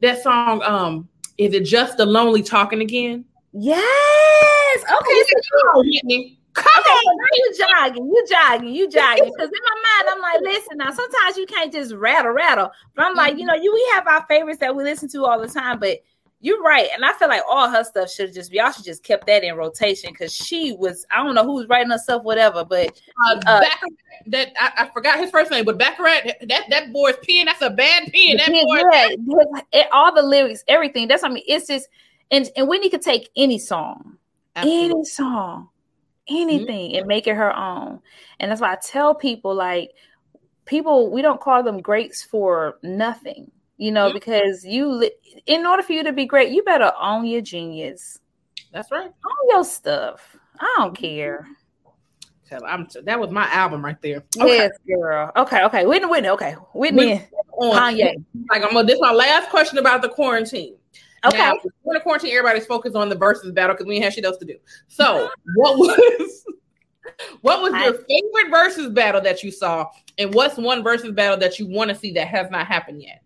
That 0.00 0.22
song, 0.22 0.62
um, 0.62 1.08
is 1.38 1.54
it 1.54 1.64
just 1.64 1.96
the 1.96 2.06
lonely 2.06 2.42
talking 2.42 2.80
again? 2.82 3.24
Yes. 3.52 4.82
Okay. 4.82 5.22
So 5.22 5.40
Come 5.62 5.68
on, 5.78 5.86
Whitney. 5.86 6.35
Come 6.56 6.64
Okay, 6.78 6.90
on. 6.90 7.16
now 7.18 7.24
you 7.34 7.54
jogging, 7.58 8.06
you 8.06 8.26
jogging, 8.28 8.74
you 8.74 8.88
jogging. 8.90 9.24
Because 9.24 9.48
in 9.48 9.60
my 9.62 9.82
mind, 9.82 10.08
I'm 10.10 10.20
like, 10.20 10.40
listen, 10.54 10.78
now 10.78 10.90
sometimes 10.90 11.36
you 11.36 11.46
can't 11.46 11.72
just 11.72 11.94
rattle, 11.94 12.32
rattle. 12.32 12.70
But 12.94 13.06
I'm 13.06 13.14
like, 13.14 13.38
you 13.38 13.44
know, 13.44 13.54
you 13.54 13.72
we 13.72 13.86
have 13.94 14.06
our 14.06 14.24
favorites 14.26 14.60
that 14.60 14.74
we 14.74 14.82
listen 14.84 15.08
to 15.10 15.24
all 15.26 15.40
the 15.40 15.48
time, 15.48 15.78
but 15.78 15.98
you're 16.40 16.62
right. 16.62 16.88
And 16.94 17.04
I 17.04 17.12
feel 17.14 17.28
like 17.28 17.42
all 17.50 17.68
her 17.68 17.82
stuff 17.82 18.10
should 18.10 18.32
just 18.34 18.50
be 18.50 18.58
y'all 18.58 18.70
should 18.70 18.84
just 18.84 19.02
kept 19.02 19.26
that 19.26 19.42
in 19.42 19.54
rotation 19.56 20.12
because 20.12 20.32
she 20.34 20.72
was, 20.72 21.04
I 21.10 21.22
don't 21.24 21.34
know 21.34 21.44
who 21.44 21.54
was 21.54 21.66
writing 21.68 21.90
her 21.90 21.98
stuff, 21.98 22.22
whatever, 22.22 22.64
but 22.64 23.00
Uh, 23.26 23.40
Uh, 23.46 23.60
Bacharach, 23.60 23.90
that 24.28 24.52
I, 24.60 24.84
I 24.84 24.90
forgot 24.92 25.18
his 25.18 25.30
first 25.30 25.50
name, 25.50 25.64
but 25.64 25.78
Bacharach, 25.78 26.24
that 26.48 26.64
that 26.70 26.92
boy's 26.92 27.16
pen, 27.26 27.46
that's 27.46 27.62
a 27.62 27.70
bad 27.70 28.12
pen. 28.12 28.36
That 28.36 28.48
yeah, 28.52 28.62
boy, 28.64 28.82
yeah, 28.92 29.60
it- 29.72 29.88
all 29.92 30.14
the 30.14 30.22
lyrics, 30.22 30.62
everything. 30.68 31.08
That's 31.08 31.24
I 31.24 31.28
mean. 31.28 31.44
It's 31.46 31.66
just 31.66 31.88
and 32.30 32.48
and 32.56 32.68
Whitney 32.68 32.90
could 32.90 33.02
take 33.02 33.28
any 33.36 33.58
song, 33.58 34.16
any 34.56 35.04
song, 35.04 35.68
anything, 36.28 36.96
and 36.96 37.06
make 37.06 37.26
it 37.26 37.34
her 37.34 37.54
own. 37.56 38.00
And 38.40 38.50
that's 38.50 38.60
why 38.60 38.72
I 38.72 38.78
tell 38.82 39.14
people 39.14 39.54
like 39.54 39.90
people 40.64 41.10
we 41.10 41.22
don't 41.22 41.40
call 41.40 41.62
them 41.62 41.80
greats 41.80 42.22
for 42.22 42.78
nothing, 42.82 43.50
you 43.76 43.92
know, 43.92 44.10
Mhm. 44.10 44.14
because 44.14 44.64
you 44.64 44.88
li- 44.88 45.12
in 45.46 45.64
order 45.66 45.82
for 45.82 45.92
you 45.92 46.02
to 46.02 46.12
be 46.12 46.26
great, 46.26 46.50
you 46.50 46.62
better 46.64 46.92
own 47.00 47.24
your 47.26 47.40
genius, 47.40 48.18
That's 48.72 48.90
right. 48.90 49.06
own 49.06 49.48
your 49.50 49.64
stuff. 49.64 50.36
I 50.58 50.74
don't 50.78 50.96
care. 50.96 51.46
I'm 52.64 52.86
that 53.04 53.18
was 53.18 53.30
my 53.30 53.46
album 53.50 53.84
right 53.84 54.00
there. 54.02 54.22
Okay. 54.40 54.56
Yes, 54.56 54.70
girl. 54.86 55.32
Okay, 55.36 55.64
okay. 55.64 55.84
Whitney, 55.84 56.08
Whitney. 56.08 56.28
Okay, 56.30 56.52
Whitney. 56.74 57.24
On. 57.58 57.74
Kanye. 57.74 58.14
Like 58.50 58.62
I'm 58.62 58.72
gonna, 58.72 58.84
this 58.84 58.94
is 58.96 59.00
my 59.00 59.12
last 59.12 59.50
question 59.50 59.78
about 59.78 60.00
the 60.02 60.08
quarantine. 60.08 60.76
Okay. 61.26 61.38
Now, 61.38 61.54
when 61.82 61.94
the 61.94 62.00
quarantine, 62.00 62.30
everybody's 62.36 62.66
focused 62.66 62.96
on 62.96 63.08
the 63.08 63.14
versus 63.14 63.52
battle 63.52 63.74
because 63.74 63.86
we 63.86 64.00
have 64.00 64.12
shit 64.12 64.24
else 64.24 64.36
to 64.38 64.44
do. 64.44 64.56
So, 64.88 65.30
what 65.54 65.78
was 65.78 66.44
what 67.40 67.62
was 67.62 67.72
your 67.72 67.94
favorite 67.94 68.50
versus 68.50 68.90
battle 68.90 69.20
that 69.22 69.42
you 69.42 69.50
saw, 69.50 69.88
and 70.18 70.34
what's 70.34 70.56
one 70.56 70.82
versus 70.82 71.12
battle 71.12 71.36
that 71.38 71.58
you 71.58 71.66
want 71.68 71.90
to 71.90 71.94
see 71.94 72.12
that 72.12 72.28
has 72.28 72.50
not 72.50 72.66
happened 72.66 73.02
yet? 73.02 73.22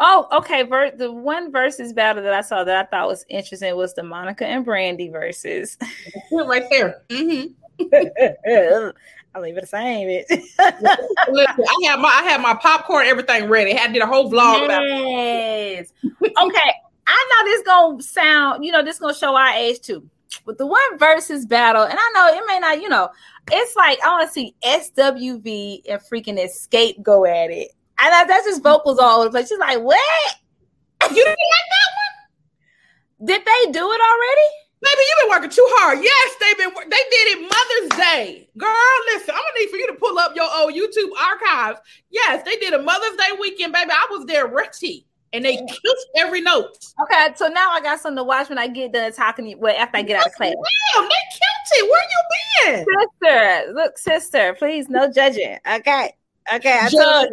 Oh, 0.00 0.28
okay. 0.32 0.62
Ver- 0.62 0.92
the 0.96 1.10
one 1.10 1.50
versus 1.50 1.92
battle 1.92 2.22
that 2.22 2.32
I 2.32 2.42
saw 2.42 2.62
that 2.64 2.76
I 2.76 2.88
thought 2.88 3.08
was 3.08 3.24
interesting 3.28 3.74
was 3.76 3.94
the 3.94 4.04
Monica 4.04 4.46
and 4.46 4.64
Brandy 4.64 5.08
versus. 5.08 5.76
right 6.32 6.64
there. 6.70 7.02
Mm-hmm. 7.08 7.48
I'll 9.34 9.42
leave 9.42 9.56
it 9.56 9.60
the 9.60 9.66
same. 9.66 10.08
Listen, 10.08 10.54
I 10.58 11.86
have 11.86 12.00
my 12.00 12.08
I 12.08 12.22
have 12.28 12.40
my 12.40 12.54
popcorn, 12.54 13.06
everything 13.06 13.48
ready. 13.48 13.76
I 13.78 13.88
did 13.88 14.02
a 14.02 14.06
whole 14.06 14.30
vlog 14.30 14.64
about 14.64 14.82
it. 14.84 14.88
yes. 14.90 15.92
Okay. 16.22 16.72
I 17.08 17.28
know 17.30 17.50
this 17.50 17.62
gonna 17.62 18.02
sound, 18.02 18.64
you 18.64 18.72
know, 18.72 18.82
this 18.84 18.98
gonna 18.98 19.14
show 19.14 19.34
our 19.36 19.48
age 19.54 19.80
too. 19.80 20.08
But 20.44 20.58
the 20.58 20.66
one 20.66 20.98
versus 20.98 21.46
battle, 21.46 21.82
and 21.84 21.98
I 21.98 22.10
know 22.14 22.38
it 22.38 22.44
may 22.46 22.58
not, 22.58 22.82
you 22.82 22.88
know, 22.88 23.08
it's 23.50 23.74
like 23.76 23.98
I 24.04 24.08
want 24.08 24.28
to 24.28 24.32
see 24.32 24.54
SWV 24.62 25.82
and 25.88 26.00
freaking 26.02 26.38
Xscape 26.38 27.02
go 27.02 27.24
at 27.24 27.50
it. 27.50 27.70
And 28.00 28.12
that- 28.12 28.28
that's 28.28 28.46
just 28.46 28.62
vocals 28.62 28.98
all 28.98 29.20
over 29.20 29.24
the 29.24 29.30
place. 29.30 29.48
She's 29.48 29.58
like, 29.58 29.80
what? 29.80 30.00
You 31.10 31.14
didn't 31.14 31.28
like 31.28 31.68
that 31.70 31.90
one? 31.96 33.26
Did 33.26 33.42
they 33.46 33.72
do 33.72 33.90
it 33.92 34.00
already? 34.00 34.48
Baby, 34.80 35.02
you've 35.08 35.18
been 35.22 35.30
working 35.30 35.50
too 35.50 35.66
hard. 35.78 35.98
Yes, 36.02 36.34
they've 36.38 36.56
been. 36.58 36.70
They 36.88 37.02
did 37.10 37.38
it 37.38 37.40
Mother's 37.42 37.98
Day, 37.98 38.48
girl. 38.56 38.70
Listen, 39.06 39.30
I'm 39.34 39.40
gonna 39.40 39.58
need 39.58 39.70
for 39.70 39.76
you 39.76 39.86
to 39.88 39.94
pull 39.94 40.18
up 40.18 40.36
your 40.36 40.48
old 40.54 40.74
YouTube 40.74 41.10
archives. 41.18 41.80
Yes, 42.10 42.44
they 42.44 42.56
did 42.56 42.74
a 42.74 42.82
Mother's 42.82 43.16
Day 43.16 43.36
weekend, 43.40 43.72
baby. 43.72 43.90
I 43.90 44.06
was 44.10 44.26
there, 44.26 44.46
ready, 44.46 45.06
and 45.32 45.44
they 45.44 45.56
killed 45.56 45.98
every 46.16 46.40
note. 46.40 46.76
Okay, 47.02 47.28
so 47.36 47.48
now 47.48 47.70
I 47.70 47.80
got 47.80 48.00
something 48.00 48.16
to 48.16 48.24
watch 48.24 48.48
when 48.48 48.58
I 48.58 48.66
get 48.68 48.92
done 48.92 49.12
talking. 49.12 49.44
to 49.44 49.50
you- 49.52 49.58
Well, 49.58 49.74
after 49.76 49.98
I 49.98 50.02
get 50.02 50.18
out 50.18 50.26
of 50.26 50.32
class. 50.34 50.54
Damn, 50.94 51.04
they 51.04 51.14
killed 51.30 51.70
it. 51.70 51.90
Where 51.90 52.02
you 52.02 52.84
been? 52.86 52.86
Sister, 53.22 53.72
look, 53.74 53.98
sister, 53.98 54.54
please, 54.54 54.88
no 54.88 55.10
judging. 55.12 55.58
Okay, 55.70 56.12
okay, 56.54 56.78
I 56.78 56.88
Judge. 56.88 57.28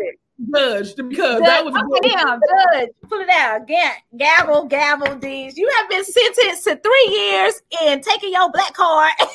Judged 0.54 0.98
because 1.08 1.40
Judge, 1.40 1.44
that 1.46 1.64
was 1.66 1.74
okay, 1.74 2.10
damn, 2.10 2.42
judge, 2.74 2.90
pull 3.08 3.22
it 3.22 3.30
out. 3.30 3.66
Ga- 3.68 4.04
gavel, 4.18 4.66
gavel, 4.66 5.16
these. 5.18 5.58
You 5.58 5.70
have 5.78 5.90
been 5.90 6.04
sentenced 6.04 6.66
to 6.66 6.76
three 6.76 7.08
years 7.10 7.62
in 7.84 8.02
taking 8.02 8.34
your 8.34 8.52
black 8.52 8.74
card. 8.74 9.14
I'm 9.20 9.28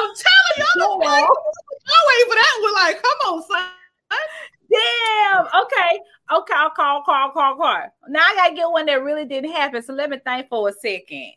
telling 0.00 0.68
y'all, 0.76 1.02
I'm 1.02 2.04
waiting 2.08 2.28
for 2.28 2.34
that 2.34 2.58
one. 2.62 2.74
Like, 2.74 3.02
come 3.02 3.34
on, 3.34 3.42
son. 3.42 4.18
Damn. 4.70 5.46
Okay. 5.64 6.00
Okay. 6.30 6.54
I'll 6.56 6.70
call, 6.70 7.02
call, 7.02 7.30
call, 7.30 7.56
call. 7.56 7.82
Now 8.08 8.20
I 8.20 8.34
gotta 8.34 8.54
get 8.54 8.70
one 8.70 8.86
that 8.86 9.02
really 9.02 9.24
didn't 9.24 9.52
happen. 9.52 9.82
So 9.82 9.92
let 9.92 10.10
me 10.10 10.18
think 10.18 10.48
for 10.48 10.68
a 10.68 10.72
second. 10.72 11.32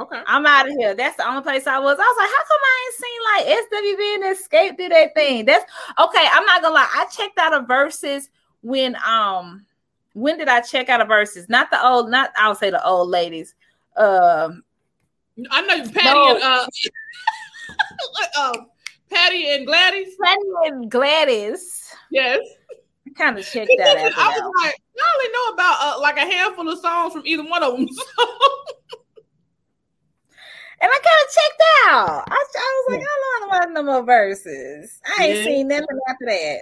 Okay. 0.00 0.22
I'm 0.26 0.46
out 0.46 0.68
of 0.68 0.74
here. 0.76 0.94
That's 0.94 1.16
the 1.16 1.28
only 1.28 1.42
place 1.42 1.66
I 1.66 1.78
was. 1.78 1.98
I 1.98 2.02
was 2.02 2.16
like, 2.18 2.30
how 2.30 2.44
come 2.48 2.60
I 2.64 2.84
ain't 2.84 2.94
seen 3.02 3.20
like 3.34 3.96
SWV 3.98 4.14
and 4.14 4.36
Xscape 4.36 4.76
do 4.78 4.88
that 4.90 5.14
thing? 5.14 5.44
That's 5.44 5.64
okay. 5.98 6.26
I'm 6.32 6.44
not 6.46 6.62
gonna 6.62 6.74
lie. 6.74 6.88
I 6.94 7.06
checked 7.06 7.38
out 7.38 7.54
a 7.54 7.66
verses 7.66 8.30
when 8.62 8.96
um 9.04 9.64
when 10.14 10.38
did 10.38 10.48
I 10.48 10.60
check 10.60 10.88
out 10.88 11.00
a 11.00 11.04
verses? 11.04 11.48
Not 11.48 11.70
the 11.70 11.84
old, 11.84 12.10
not 12.10 12.30
I'll 12.36 12.54
say 12.54 12.70
the 12.70 12.84
old 12.86 13.08
ladies. 13.08 13.54
Um 13.96 14.62
I 15.50 15.62
know 15.62 15.88
Patti 15.90 16.04
No. 16.04 16.34
and 16.34 16.42
uh, 16.42 16.66
um, 18.40 18.66
Patti 19.10 19.50
and 19.50 19.66
Gladys. 19.66 20.14
Patti 20.22 20.40
and 20.66 20.90
Gladys. 20.90 21.92
Yes. 22.10 22.40
Kind 23.16 23.38
of 23.38 23.46
checked 23.46 23.70
that 23.76 23.96
out. 23.96 24.12
I 24.16 24.40
was 24.40 24.52
like, 24.64 24.74
I 24.98 25.16
only 25.16 25.32
know 25.32 25.54
about 25.54 25.76
uh, 25.80 26.00
like 26.00 26.16
a 26.16 26.20
handful 26.20 26.68
of 26.68 26.78
songs 26.80 27.12
from 27.12 27.22
either 27.24 27.44
one 27.44 27.62
of 27.62 27.76
them. 27.76 27.88
And 30.80 30.88
I 30.92 30.94
kind 30.94 31.26
of 31.26 31.34
checked 31.34 31.62
out. 31.88 32.24
I, 32.30 32.34
I 32.34 32.82
was 32.86 32.92
like, 32.92 33.00
I 33.02 33.60
don't 33.60 33.74
know 33.74 33.82
no 33.82 33.92
more 33.92 34.02
verses. 34.04 35.00
I 35.18 35.24
ain't 35.24 35.38
Yeah. 35.38 35.44
seen 35.44 35.68
nothing 35.68 35.86
after 36.08 36.26
that. 36.26 36.60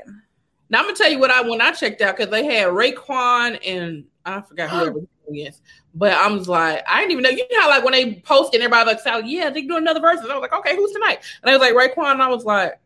Now 0.71 0.79
I'm 0.79 0.87
gonna 0.87 0.97
tell 0.97 1.11
you 1.11 1.19
what 1.19 1.31
I 1.31 1.43
when 1.43 1.61
I 1.61 1.73
checked 1.73 2.01
out 2.01 2.17
because 2.17 2.31
they 2.31 2.45
had 2.45 2.69
Raekwon 2.69 3.59
and 3.65 4.05
I 4.25 4.41
forgot 4.41 4.71
whoever 4.71 5.01
he 5.31 5.43
is. 5.43 5.61
But 5.95 6.13
I 6.15 6.29
was 6.29 6.49
like, 6.49 6.83
I 6.89 7.01
didn't 7.01 7.13
even 7.13 7.23
know. 7.25 7.31
You 7.31 7.47
know 7.53 7.61
how 7.61 7.69
like 7.69 7.85
when 7.85 7.93
they 7.93 8.15
post 8.17 8.55
and 8.55 8.63
everybody 8.63 8.87
like, 8.89 9.01
so, 9.01 9.19
yeah, 9.19 9.51
they 9.51 9.63
do 9.63 9.77
another 9.77 10.01
verse. 10.01 10.21
And 10.21 10.33
I 10.33 10.35
was 10.35 10.43
like, 10.43 10.59
okay, 10.61 10.75
who's 10.75 10.93
tonight? 10.93 11.19
And 11.43 11.51
I 11.51 11.57
was 11.57 11.61
like 11.61 11.75
Raekwon. 11.75 12.13
And 12.13 12.23
I 12.23 12.29
was 12.29 12.45
like, 12.45 12.79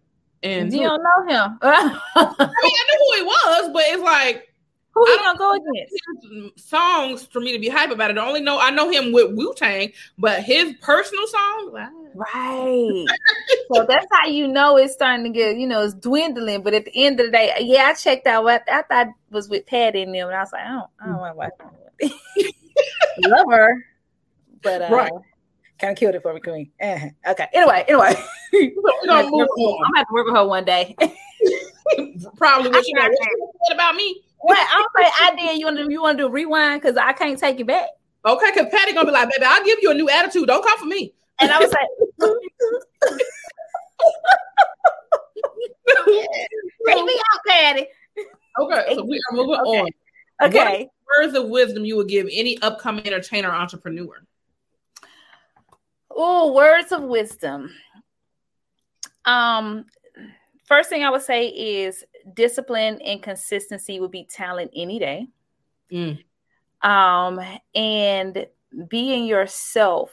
and 0.42 0.72
You 0.72 0.80
who? 0.82 0.88
don't 0.88 1.02
know 1.02 1.34
him. 1.34 1.58
I 1.62 1.84
mean, 2.24 2.34
I 2.40 2.84
knew 2.86 2.98
who 2.98 3.16
he 3.16 3.22
was, 3.24 3.70
but 3.72 3.82
it's 3.86 4.02
like 4.02 4.52
Who 4.94 5.02
I 5.06 5.10
you 5.10 5.16
don't 5.18 5.38
gonna 5.38 5.60
go 5.64 5.70
against? 5.72 6.68
songs 6.68 7.26
for 7.26 7.40
me 7.40 7.52
to 7.52 7.58
be 7.58 7.68
hype 7.68 7.90
about 7.90 8.10
it. 8.10 8.18
I 8.18 8.26
only 8.26 8.40
know 8.40 8.58
I 8.58 8.70
know 8.70 8.90
him 8.90 9.12
with 9.12 9.34
Wu 9.36 9.54
Tang, 9.54 9.92
but 10.18 10.42
his 10.42 10.74
personal 10.80 11.26
songs, 11.26 11.72
like, 11.72 11.88
Right. 12.14 13.06
so 13.72 13.86
that's 13.88 14.06
how 14.10 14.26
you 14.26 14.48
know 14.48 14.76
it's 14.76 14.92
starting 14.94 15.24
to 15.24 15.30
get, 15.30 15.56
you 15.56 15.66
know, 15.66 15.84
it's 15.84 15.94
dwindling. 15.94 16.62
But 16.62 16.74
at 16.74 16.84
the 16.86 17.04
end 17.04 17.20
of 17.20 17.26
the 17.26 17.32
day, 17.32 17.52
yeah, 17.60 17.84
I 17.84 17.94
checked 17.94 18.26
out 18.26 18.42
what 18.44 18.64
I 18.70 18.82
thought 18.82 19.08
was 19.30 19.48
with 19.48 19.66
Patti 19.66 20.02
and 20.02 20.12
them, 20.14 20.26
and 20.26 20.34
I 20.36 20.40
was 20.40 20.52
like, 20.52 20.64
I 20.64 20.68
don't, 20.70 20.90
I 21.00 21.06
don't 21.06 21.18
want 21.18 21.34
to 21.34 21.38
watch. 21.38 22.12
Love 23.18 23.46
her, 23.50 23.84
but 24.62 24.82
uh, 24.82 24.88
Right. 24.90 25.12
Kind 25.80 25.92
of 25.92 25.96
killed 25.98 26.14
it 26.14 26.22
for 26.22 26.34
me, 26.34 26.40
Queen. 26.40 26.70
Eh, 26.78 27.10
Okay. 27.30 27.46
Anyway, 27.54 27.84
anyway, 27.88 28.14
we're 28.52 29.06
gonna 29.06 29.22
move 29.30 29.48
I'm 29.56 29.56
gonna 29.56 29.96
have 29.96 30.06
to 30.06 30.12
work 30.12 30.26
with 30.26 30.34
her 30.36 30.46
one 30.46 30.64
day. 30.64 30.94
Probably 32.36 32.68
what 32.70 32.78
I 32.78 32.82
you 32.86 32.94
know. 32.94 33.00
got 33.02 33.10
What 33.10 33.18
you 33.20 33.52
said 33.68 33.74
about 33.74 33.94
me? 33.94 34.22
what 34.40 34.58
I'm 34.58 34.84
say 35.04 35.10
I 35.20 35.34
did. 35.36 35.58
You 35.58 35.66
want 35.66 35.78
to 35.78 35.90
you 35.90 36.02
want 36.02 36.18
to 36.18 36.24
do 36.24 36.26
a 36.28 36.30
rewind 36.30 36.82
because 36.82 36.96
I 36.96 37.12
can't 37.14 37.38
take 37.38 37.60
it 37.60 37.66
back. 37.66 37.88
Okay, 38.26 38.50
because 38.54 38.70
Patti 38.70 38.92
gonna 38.92 39.06
be 39.06 39.12
like, 39.12 39.30
baby, 39.30 39.44
I'll 39.46 39.64
give 39.64 39.78
you 39.80 39.90
a 39.90 39.94
new 39.94 40.08
attitude. 40.10 40.46
Don't 40.46 40.62
come 40.62 40.78
for 40.78 40.84
me. 40.86 41.14
And 41.40 41.50
I 41.50 41.58
was 41.58 41.72
like, 41.72 41.88
take 46.86 47.04
me 47.04 47.20
out, 47.32 47.40
Patti. 47.46 47.86
Okay, 48.58 48.94
so 48.94 49.04
we 49.04 49.16
are 49.30 49.36
moving 49.36 49.54
Okay. 49.60 49.80
on. 49.80 49.88
Okay. 50.42 50.88
What 51.04 51.24
words 51.26 51.34
of 51.38 51.48
wisdom 51.48 51.84
you 51.84 51.96
would 51.96 52.08
give 52.08 52.28
any 52.30 52.58
upcoming 52.62 53.06
entertainer 53.06 53.50
entrepreneur? 53.50 54.22
Oh, 56.10 56.52
words 56.52 56.92
of 56.92 57.02
wisdom. 57.02 57.70
Um, 59.24 59.86
first 60.64 60.88
thing 60.88 61.04
I 61.04 61.10
would 61.10 61.22
say 61.22 61.48
is 61.48 62.04
discipline 62.34 63.00
and 63.02 63.22
consistency 63.22 64.00
would 64.00 64.10
be 64.10 64.24
talent 64.24 64.70
any 64.74 64.98
day. 64.98 65.28
Mm. 65.92 66.22
Um, 66.82 67.40
and 67.74 68.46
being 68.88 69.26
yourself 69.26 70.10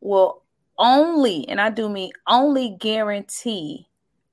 will 0.00 0.42
only, 0.78 1.48
and 1.48 1.60
I 1.60 1.70
do 1.70 1.88
mean 1.88 2.12
only 2.26 2.76
guarantee 2.80 3.88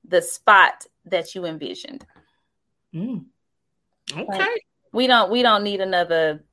the 0.06 0.22
spot 0.22 0.86
that 1.06 1.34
you 1.34 1.44
envisioned. 1.44 2.04
Mm. 2.94 3.24
Okay. 4.12 4.38
Right. 4.38 4.60
We 4.92 5.06
don't 5.06 5.30
we 5.30 5.42
don't 5.42 5.64
need 5.64 5.80
another 5.80 6.44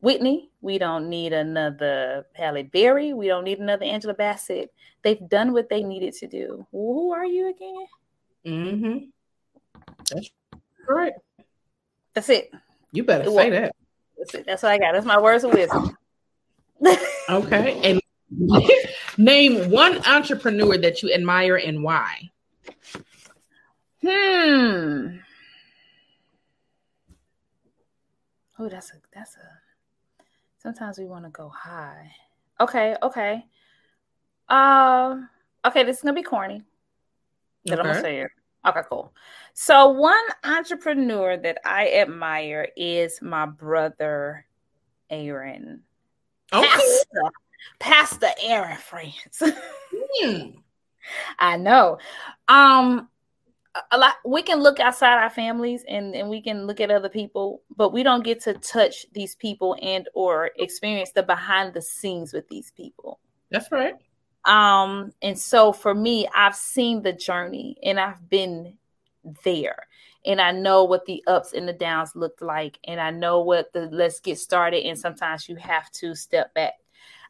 Whitney. 0.00 0.50
We 0.60 0.78
don't 0.78 1.08
need 1.08 1.32
another 1.32 2.26
Halle 2.34 2.62
Berry. 2.62 3.12
We 3.12 3.26
don't 3.28 3.44
need 3.44 3.58
another 3.58 3.84
Angela 3.84 4.14
Bassett. 4.14 4.72
They've 5.02 5.28
done 5.28 5.52
what 5.52 5.68
they 5.68 5.82
needed 5.82 6.14
to 6.14 6.26
do. 6.26 6.66
Who 6.72 7.12
are 7.12 7.26
you 7.26 7.48
again? 7.50 7.86
Mm-hmm. 8.46 8.98
That's 10.10 10.30
right. 10.88 11.12
That's 12.14 12.28
it. 12.28 12.50
You 12.92 13.04
better 13.04 13.24
It 13.24 13.34
say 13.34 13.50
was- 13.50 13.60
that. 13.60 13.76
That's 14.18 14.34
it. 14.34 14.46
That's 14.46 14.62
what 14.64 14.72
I 14.72 14.78
got. 14.78 14.92
That's 14.92 15.06
my 15.06 15.20
words 15.20 15.44
of 15.44 15.52
wisdom. 15.52 15.96
Okay. 17.30 17.78
And 17.84 18.00
name 19.18 19.70
one 19.70 19.98
entrepreneur 20.06 20.78
that 20.78 21.02
you 21.02 21.12
admire 21.12 21.56
and 21.56 21.82
why. 21.82 22.30
Hmm. 24.00 25.18
Oh, 28.58 28.68
that's 28.70 28.90
a 28.90 28.94
that's 29.14 29.36
a. 29.36 29.57
Sometimes 30.68 30.98
we 30.98 31.06
want 31.06 31.24
to 31.24 31.30
go 31.30 31.48
high. 31.48 32.12
Okay, 32.60 32.94
okay. 33.02 33.42
Um. 34.50 35.30
okay, 35.64 35.82
this 35.82 35.96
is 35.96 36.02
gonna 36.02 36.12
be 36.12 36.22
corny. 36.22 36.62
That 37.64 37.80
I'm 37.80 37.86
gonna 37.86 38.02
say 38.02 38.20
it. 38.20 38.30
Okay, 38.66 38.82
cool. 38.86 39.14
So 39.54 39.88
one 39.88 40.22
entrepreneur 40.44 41.38
that 41.38 41.56
I 41.64 41.92
admire 41.92 42.68
is 42.76 43.22
my 43.22 43.46
brother 43.46 44.44
Aaron. 45.08 45.84
Okay. 46.52 46.66
Pastor, 46.66 47.30
Pastor 47.78 48.30
Aaron 48.42 48.76
France. 48.76 49.42
Hmm. 50.20 50.50
I 51.38 51.56
know. 51.56 51.96
Um 52.46 53.08
a- 53.90 53.98
lot 53.98 54.14
we 54.24 54.42
can 54.42 54.60
look 54.60 54.80
outside 54.80 55.22
our 55.22 55.30
families 55.30 55.84
and, 55.88 56.14
and 56.14 56.28
we 56.28 56.40
can 56.40 56.66
look 56.66 56.80
at 56.80 56.90
other 56.90 57.08
people, 57.08 57.62
but 57.76 57.92
we 57.92 58.02
don't 58.02 58.24
get 58.24 58.42
to 58.42 58.54
touch 58.54 59.06
these 59.12 59.34
people 59.34 59.76
and 59.82 60.08
or 60.14 60.50
experience 60.56 61.10
the 61.12 61.22
behind 61.22 61.74
the 61.74 61.82
scenes 61.82 62.32
with 62.32 62.48
these 62.48 62.70
people. 62.72 63.20
That's 63.50 63.70
right. 63.72 63.94
Um, 64.44 65.12
and 65.22 65.38
so 65.38 65.72
for 65.72 65.94
me, 65.94 66.28
I've 66.34 66.56
seen 66.56 67.02
the 67.02 67.12
journey 67.12 67.76
and 67.82 68.00
I've 68.00 68.28
been 68.28 68.78
there. 69.44 69.86
And 70.24 70.40
I 70.40 70.52
know 70.52 70.84
what 70.84 71.06
the 71.06 71.22
ups 71.26 71.52
and 71.52 71.68
the 71.68 71.72
downs 71.72 72.14
looked 72.14 72.42
like. 72.42 72.78
And 72.84 73.00
I 73.00 73.10
know 73.10 73.40
what 73.40 73.72
the 73.72 73.88
let's 73.92 74.20
get 74.20 74.38
started. 74.38 74.84
And 74.84 74.98
sometimes 74.98 75.48
you 75.48 75.56
have 75.56 75.90
to 75.92 76.14
step 76.14 76.52
back. 76.54 76.74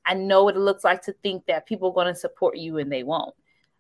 I 0.07 0.15
know 0.15 0.45
what 0.45 0.57
it 0.57 0.61
looks 0.61 0.85
like 0.85 1.03
to 1.03 1.13
think 1.13 1.47
that 1.47 1.67
people 1.67 1.91
are 1.91 1.95
going 1.95 2.13
to 2.13 2.19
support 2.19 2.57
you 2.57 2.79
and 2.79 2.91
they 2.91 3.03
won't. 3.03 3.35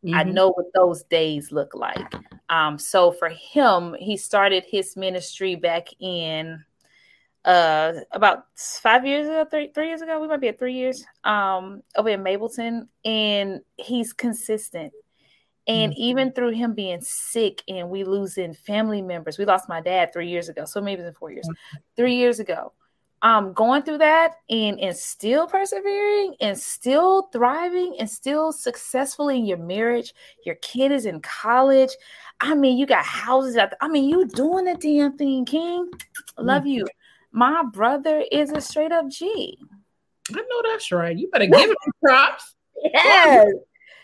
I 0.07 0.25
Mhm. 0.25 0.33
know 0.35 0.51
what 0.51 0.67
those 0.75 1.03
days 1.05 1.51
look 1.53 1.75
like. 1.75 2.15
Um, 2.49 2.79
so 2.79 3.13
for 3.13 3.29
him, 3.29 3.95
he 3.99 4.17
started 4.17 4.65
his 4.65 4.97
ministry 4.97 5.55
back 5.55 5.89
in 6.01 6.65
uh 7.45 7.93
about 8.13 8.47
five 8.57 9.07
years 9.07 9.27
ago, 9.27 9.45
three 9.51 9.71
three 9.73 9.89
years 9.89 10.03
ago. 10.03 10.21
We 10.21 10.29
might 10.29 10.41
be 10.41 10.49
at 10.49 10.59
three 10.59 10.75
years. 10.75 11.05
Um, 11.25 11.83
over 11.97 12.09
in 12.11 12.23
Mableton, 12.23 12.89
and 13.05 13.61
he's 13.77 14.13
consistent. 14.13 14.93
And 15.67 15.93
even 15.99 16.33
through 16.33 16.53
him 16.53 16.73
being 16.75 17.03
sick 17.03 17.63
and 17.69 17.91
we 17.91 18.03
losing 18.03 18.55
family 18.55 19.03
members, 19.03 19.37
we 19.37 19.45
lost 19.45 19.69
my 19.69 19.83
dad 19.83 20.13
three 20.15 20.29
years 20.29 20.49
ago. 20.49 20.65
So 20.65 20.81
maybe 20.81 21.03
it's 21.03 21.09
in 21.09 21.15
four 21.15 21.31
years. 21.31 21.47
Three 21.95 22.17
years 22.17 22.41
ago. 22.41 22.73
Um, 23.23 23.53
going 23.53 23.83
through 23.83 23.99
that 23.99 24.35
and 24.49 24.79
and 24.79 24.97
still 24.97 25.49
persevering 25.49 26.37
and 26.41 26.57
still 26.57 27.23
thriving 27.33 27.97
and 27.99 28.09
still 28.09 28.53
successful 28.53 29.29
in 29.29 29.45
your 29.45 29.59
marriage. 29.59 30.15
Your 30.47 30.55
kid 30.57 30.93
is 30.93 31.05
in 31.05 31.21
college. 31.21 31.91
I 32.41 32.55
mean, 32.55 32.79
you 32.79 32.87
got 32.87 33.05
houses 33.05 33.57
out 33.57 33.71
there. 33.71 33.79
I 33.81 33.89
mean, 33.89 34.09
you 34.09 34.25
doing 34.27 34.67
the 34.67 34.75
damn 34.75 35.17
thing, 35.17 35.45
King. 35.45 35.91
Love 36.39 36.67
you. 36.67 36.87
My 37.33 37.65
brother 37.65 38.25
is 38.31 38.53
a 38.53 38.61
straight 38.61 38.93
up 38.93 39.09
G. 39.09 39.59
I 40.31 40.37
know 40.37 40.71
that's 40.71 40.93
right. 40.93 41.17
You 41.17 41.29
better 41.31 41.47
give 41.47 41.71
him 41.71 41.77
props. 42.03 42.55
Yes. 42.83 43.53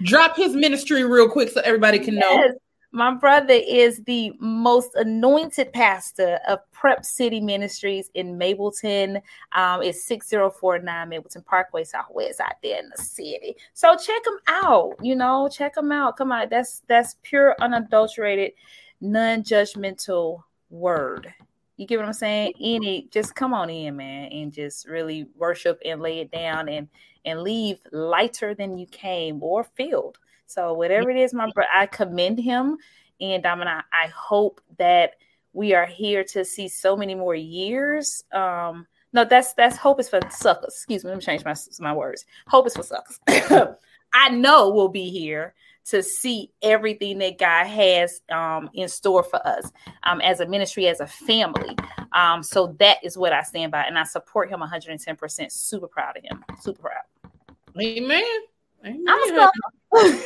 Drop 0.02 0.36
his 0.36 0.54
ministry 0.54 1.04
real 1.04 1.28
quick 1.28 1.50
so 1.50 1.60
everybody 1.60 1.98
can 1.98 2.16
know. 2.16 2.54
My 2.94 3.12
brother 3.12 3.54
is 3.54 4.04
the 4.04 4.34
most 4.38 4.94
anointed 4.94 5.72
pastor 5.72 6.38
of 6.46 6.60
Prep 6.70 7.04
City 7.04 7.40
Ministries 7.40 8.08
in 8.14 8.38
Mableton. 8.38 9.20
Um, 9.50 9.82
it's 9.82 10.04
6049 10.04 11.10
Mableton 11.10 11.44
Parkway 11.44 11.82
Southwest 11.82 12.38
out 12.38 12.54
there 12.62 12.78
in 12.78 12.88
the 12.96 13.02
city. 13.02 13.56
So 13.72 13.96
check 13.96 14.24
him 14.24 14.38
out. 14.46 14.94
You 15.02 15.16
know, 15.16 15.48
check 15.48 15.76
him 15.76 15.90
out. 15.90 16.16
Come 16.16 16.30
on, 16.30 16.48
that's 16.48 16.82
that's 16.86 17.16
pure, 17.24 17.56
unadulterated, 17.60 18.52
non-judgmental 19.00 20.44
word. 20.70 21.34
You 21.76 21.88
get 21.88 21.98
what 21.98 22.06
I'm 22.06 22.12
saying? 22.12 22.52
Any 22.60 23.08
just 23.10 23.34
come 23.34 23.52
on 23.52 23.70
in, 23.70 23.96
man, 23.96 24.30
and 24.30 24.52
just 24.52 24.86
really 24.86 25.26
worship 25.36 25.80
and 25.84 26.00
lay 26.00 26.20
it 26.20 26.30
down 26.30 26.68
and 26.68 26.86
and 27.24 27.42
leave 27.42 27.78
lighter 27.90 28.54
than 28.54 28.78
you 28.78 28.86
came 28.86 29.42
or 29.42 29.64
filled. 29.64 30.18
So 30.54 30.72
whatever 30.72 31.10
it 31.10 31.16
is, 31.16 31.34
my 31.34 31.50
brother, 31.50 31.68
I 31.72 31.86
commend 31.86 32.38
him, 32.38 32.78
and 33.20 33.44
I'm 33.44 33.58
gonna. 33.58 33.84
I 33.92 34.06
hope 34.08 34.60
that 34.78 35.14
we 35.52 35.74
are 35.74 35.86
here 35.86 36.24
to 36.24 36.44
see 36.44 36.68
so 36.68 36.96
many 36.96 37.14
more 37.14 37.34
years. 37.34 38.22
Um, 38.32 38.86
no, 39.12 39.24
that's 39.24 39.52
that's 39.54 39.76
hope 39.76 39.98
is 40.00 40.08
for 40.08 40.20
suckers. 40.30 40.74
Excuse 40.74 41.04
me, 41.04 41.10
let 41.10 41.16
me 41.16 41.24
change 41.24 41.44
my 41.44 41.54
my 41.80 41.92
words. 41.92 42.24
Hope 42.46 42.66
is 42.66 42.74
for 42.74 42.82
suckers. 42.82 43.18
I 44.14 44.28
know 44.28 44.70
we'll 44.70 44.88
be 44.88 45.10
here 45.10 45.54
to 45.86 46.02
see 46.02 46.50
everything 46.62 47.18
that 47.18 47.38
God 47.38 47.66
has 47.66 48.20
um, 48.30 48.70
in 48.74 48.88
store 48.88 49.22
for 49.22 49.44
us 49.46 49.70
um, 50.04 50.20
as 50.20 50.40
a 50.40 50.46
ministry, 50.46 50.86
as 50.86 51.00
a 51.00 51.06
family. 51.06 51.76
Um, 52.12 52.42
so 52.42 52.74
that 52.78 52.98
is 53.02 53.18
what 53.18 53.32
I 53.32 53.42
stand 53.42 53.72
by, 53.72 53.82
and 53.82 53.98
I 53.98 54.04
support 54.04 54.50
him 54.50 54.60
110%. 54.60 55.52
Super 55.52 55.88
proud 55.88 56.16
of 56.16 56.22
him. 56.22 56.44
Super 56.60 56.82
proud. 56.82 57.32
Amen. 57.80 58.24
Amen. 58.84 59.04
I'm 59.08 59.36
a 59.36 59.50
sucker. 59.92 60.22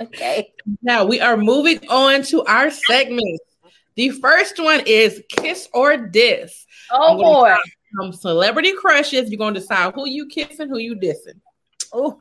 okay. 0.00 0.52
Now 0.82 1.04
we 1.04 1.20
are 1.20 1.36
moving 1.36 1.80
on 1.88 2.22
to 2.24 2.42
our 2.44 2.70
segments. 2.70 3.44
The 3.96 4.10
first 4.10 4.58
one 4.58 4.80
is 4.86 5.22
kiss 5.28 5.68
or 5.74 5.96
diss. 5.96 6.66
Oh 6.90 7.12
I'm 7.12 7.18
boy. 7.18 7.54
Some 8.00 8.12
celebrity 8.12 8.72
crushes. 8.72 9.30
You're 9.30 9.38
going 9.38 9.54
to 9.54 9.60
decide 9.60 9.94
who 9.94 10.08
you 10.08 10.26
kissing, 10.28 10.68
who 10.68 10.78
you 10.78 10.94
dissing. 10.96 11.40
Oh. 11.92 12.18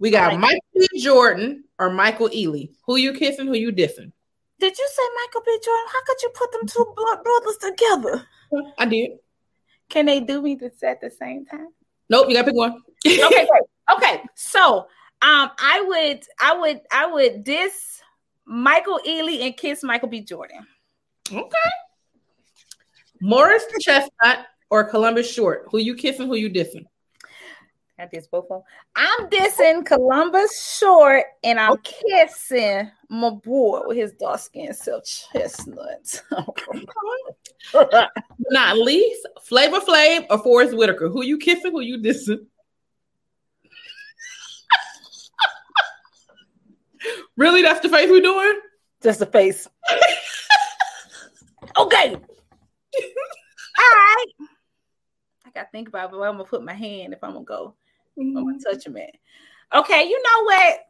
We 0.00 0.10
got 0.10 0.32
Like- 0.32 0.40
Michael 0.40 0.60
B. 0.74 0.88
Jordan 1.00 1.64
or 1.78 1.90
Michael 1.90 2.28
Ealy. 2.30 2.70
Who 2.86 2.96
you 2.96 3.12
kissing? 3.12 3.46
Who 3.46 3.54
you 3.54 3.72
dissing? 3.72 4.12
Did 4.58 4.76
you 4.76 4.88
say 4.92 5.02
Michael 5.26 5.42
B. 5.44 5.58
Jordan? 5.64 5.86
How 5.92 6.02
could 6.06 6.22
you 6.22 6.30
put 6.34 6.52
them 6.52 6.66
two 6.66 6.94
blood 6.96 7.22
brothers 7.22 7.56
together? 7.58 8.26
I 8.78 8.86
did. 8.86 9.10
Can 9.90 10.06
they 10.06 10.20
do 10.20 10.40
me 10.42 10.54
this 10.54 10.82
at 10.82 11.00
the 11.00 11.10
same 11.10 11.44
time? 11.46 11.68
Nope. 12.10 12.28
You 12.28 12.34
got 12.34 12.42
to 12.42 12.46
pick 12.46 12.54
one. 12.56 12.82
okay, 13.06 13.46
great. 13.46 13.62
Okay, 13.90 14.22
so 14.34 14.80
um, 15.22 15.50
I 15.58 15.82
would, 15.86 16.22
I 16.38 16.58
would, 16.58 16.82
I 16.92 17.06
would 17.06 17.42
diss 17.42 18.02
Michael 18.44 19.00
Ealy 19.08 19.46
and 19.46 19.56
kiss 19.56 19.82
Michael 19.82 20.10
B. 20.10 20.20
Jordan. 20.20 20.66
Okay. 21.32 21.70
Morris 23.22 23.64
Chestnut 23.80 24.46
or 24.68 24.84
Columbus 24.84 25.32
Short? 25.32 25.68
Who 25.70 25.78
you 25.78 25.94
kissing? 25.94 26.26
Who 26.26 26.34
you 26.34 26.50
dissing? 26.50 26.84
I 27.98 28.06
diss 28.06 28.28
both 28.28 28.44
of 28.44 28.48
them. 28.48 28.62
I'm 28.94 29.28
dissing 29.28 29.84
Columbus 29.84 30.78
Short, 30.78 31.24
and 31.42 31.58
I'm 31.58 31.76
kissing 31.78 32.90
my 33.08 33.30
boy 33.30 33.80
with 33.86 33.96
his 33.96 34.12
dark 34.12 34.38
skin 34.38 34.72
self 34.72 35.04
chestnut. 35.04 36.22
Not 38.50 38.78
least, 38.78 39.26
Flavor 39.42 39.80
Flav 39.80 40.26
or 40.30 40.38
Forrest 40.38 40.76
Whitaker? 40.76 41.08
Who 41.08 41.24
you 41.24 41.38
kissing? 41.38 41.72
Who 41.72 41.80
you 41.80 41.98
dissing? 41.98 42.46
really? 47.36 47.62
That's 47.62 47.80
the 47.80 47.88
face 47.88 48.10
we 48.10 48.20
doing? 48.20 48.60
Just 49.02 49.20
the 49.20 49.26
face. 49.26 49.68
okay. 51.78 52.14
All 53.78 53.94
right. 53.94 54.26
I 55.46 55.50
gotta 55.54 55.68
think 55.70 55.88
about 55.88 56.12
where 56.12 56.28
I'm 56.28 56.36
gonna 56.36 56.44
put 56.44 56.64
my 56.64 56.74
hand 56.74 57.12
if 57.12 57.22
I'm 57.22 57.32
gonna 57.32 57.44
go. 57.44 57.74
Mm-hmm. 58.18 58.36
I'm 58.36 58.44
gonna 58.44 58.58
touch 58.58 58.86
him 58.86 58.96
at. 58.96 59.10
Okay, 59.74 60.08
you 60.08 60.22
know 60.22 60.44
what? 60.44 60.80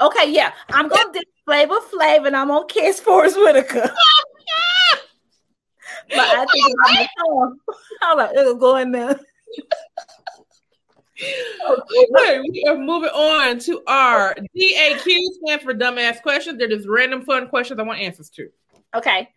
Okay, 0.00 0.32
yeah, 0.32 0.52
I'm 0.70 0.88
gonna 0.88 1.12
do 1.12 1.20
Flavor 1.44 1.80
Flav 1.92 2.26
and 2.26 2.36
I'm 2.36 2.48
gonna 2.48 2.66
kiss 2.66 3.00
Forrest 3.00 3.36
Whitaker. 3.36 3.92
But 6.10 6.20
I 6.20 6.46
think 6.46 6.76
I'm 6.86 7.60
gonna 8.00 8.32
it'll 8.38 8.54
go 8.54 8.76
in 8.76 8.92
there. 8.92 9.18
Okay, 11.22 12.40
we 12.40 12.64
are 12.66 12.78
moving 12.78 13.10
on 13.10 13.58
to 13.60 13.82
our 13.86 14.34
DAQ 14.56 15.02
stand 15.04 15.60
for 15.60 15.74
dumbass 15.74 16.22
questions. 16.22 16.58
They're 16.58 16.68
just 16.68 16.88
random 16.88 17.22
fun 17.22 17.48
questions 17.48 17.78
I 17.78 17.82
want 17.82 18.00
answers 18.00 18.30
to. 18.30 18.48
Okay. 18.94 19.28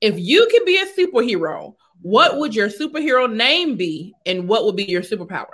If 0.00 0.18
you 0.18 0.46
could 0.50 0.66
be 0.66 0.76
a 0.76 0.86
superhero, 0.86 1.74
what 2.02 2.36
would 2.38 2.54
your 2.54 2.68
superhero 2.68 3.32
name 3.32 3.76
be, 3.76 4.14
and 4.26 4.48
what 4.48 4.64
would 4.64 4.76
be 4.76 4.84
your 4.84 5.02
superpower? 5.02 5.46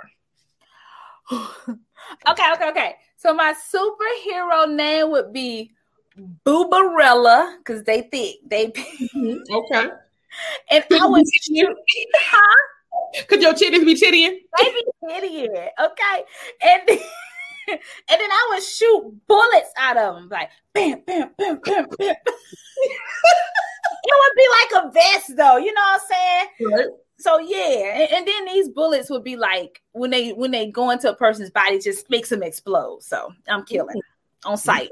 Okay, 2.27 2.51
okay, 2.53 2.69
okay. 2.69 2.95
So 3.17 3.35
my 3.35 3.53
superhero 3.53 4.73
name 4.73 5.11
would 5.11 5.31
be 5.31 5.71
Boobarella 6.45 7.57
because 7.57 7.83
they 7.83 8.01
think 8.01 8.37
They 8.49 8.67
mm-hmm. 8.67 9.37
Okay. 9.51 9.89
And 10.71 10.83
I 10.91 11.05
would 11.05 11.25
shoot. 11.41 11.75
Huh? 12.15 13.23
Could 13.27 13.41
your 13.41 13.53
titties 13.53 13.85
be 13.85 13.95
tittying? 13.95 14.39
They 14.57 14.71
be 14.71 14.83
idiot. 15.15 15.71
Okay. 15.79 16.23
And 16.61 16.81
then, 16.87 16.97
and 17.69 17.79
then 18.09 18.31
I 18.31 18.47
would 18.51 18.63
shoot 18.63 19.19
bullets 19.27 19.71
out 19.77 19.97
of 19.97 20.15
them, 20.15 20.29
like 20.29 20.49
bam, 20.73 21.01
bam, 21.05 21.31
bam, 21.37 21.59
bam, 21.63 21.87
bam. 21.97 22.15
it 24.03 24.15
would 24.19 24.35
be 24.35 24.47
like 24.61 24.83
a 24.83 24.91
vest, 24.91 25.35
though. 25.35 25.57
You 25.57 25.73
know 25.73 25.81
what 25.81 26.01
I'm 26.01 26.07
saying? 26.09 26.71
Right. 26.71 26.87
So 27.19 27.37
yeah, 27.37 27.99
and, 27.99 28.11
and 28.13 28.27
then 28.27 28.45
these 28.45 28.69
bullets 28.69 29.09
would 29.09 29.25
be 29.25 29.35
like 29.35 29.81
when 29.91 30.09
they 30.09 30.29
when 30.31 30.51
they 30.51 30.71
go 30.71 30.89
into 30.89 31.09
a 31.11 31.15
person's 31.15 31.49
body, 31.49 31.77
just 31.77 32.09
makes 32.09 32.29
them 32.29 32.43
explode. 32.43 33.03
So 33.03 33.33
I'm 33.47 33.65
killing 33.65 34.01
on 34.45 34.55
sight. 34.57 34.89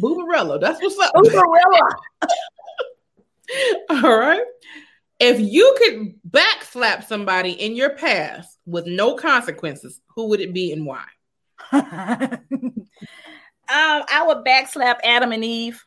Boobarella. 0.00 0.60
That's 0.60 0.80
what's 0.80 0.98
up. 0.98 1.12
Boobarella. 1.14 1.90
All 3.90 4.18
right. 4.18 4.44
If 5.18 5.40
you 5.40 5.74
could 5.78 6.14
backslap 6.30 7.04
somebody 7.04 7.52
in 7.52 7.74
your 7.74 7.90
past 7.90 8.58
with 8.66 8.86
no 8.86 9.14
consequences, 9.14 10.00
who 10.14 10.28
would 10.28 10.40
it 10.40 10.52
be 10.52 10.72
and 10.72 10.84
why? 10.84 11.04
um, 11.72 12.38
I 13.68 14.24
would 14.26 14.44
backslap 14.44 14.96
Adam 15.02 15.32
and 15.32 15.44
Eve. 15.44 15.82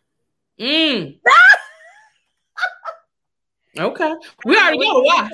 Mm. 0.59 1.19
okay. 3.79 4.13
We 4.45 4.57
already 4.57 4.79
know 4.79 5.01
why. 5.01 5.29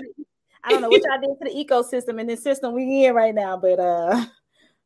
I 0.64 0.70
don't 0.70 0.82
know 0.82 0.90
what 0.90 1.02
y'all 1.04 1.22
did 1.22 1.48
to 1.48 1.54
the 1.54 1.66
ecosystem 1.66 2.20
in 2.20 2.28
this 2.28 2.44
system 2.44 2.74
we 2.74 3.06
in 3.06 3.14
right 3.14 3.34
now, 3.34 3.56
but 3.56 3.80
uh 3.80 4.26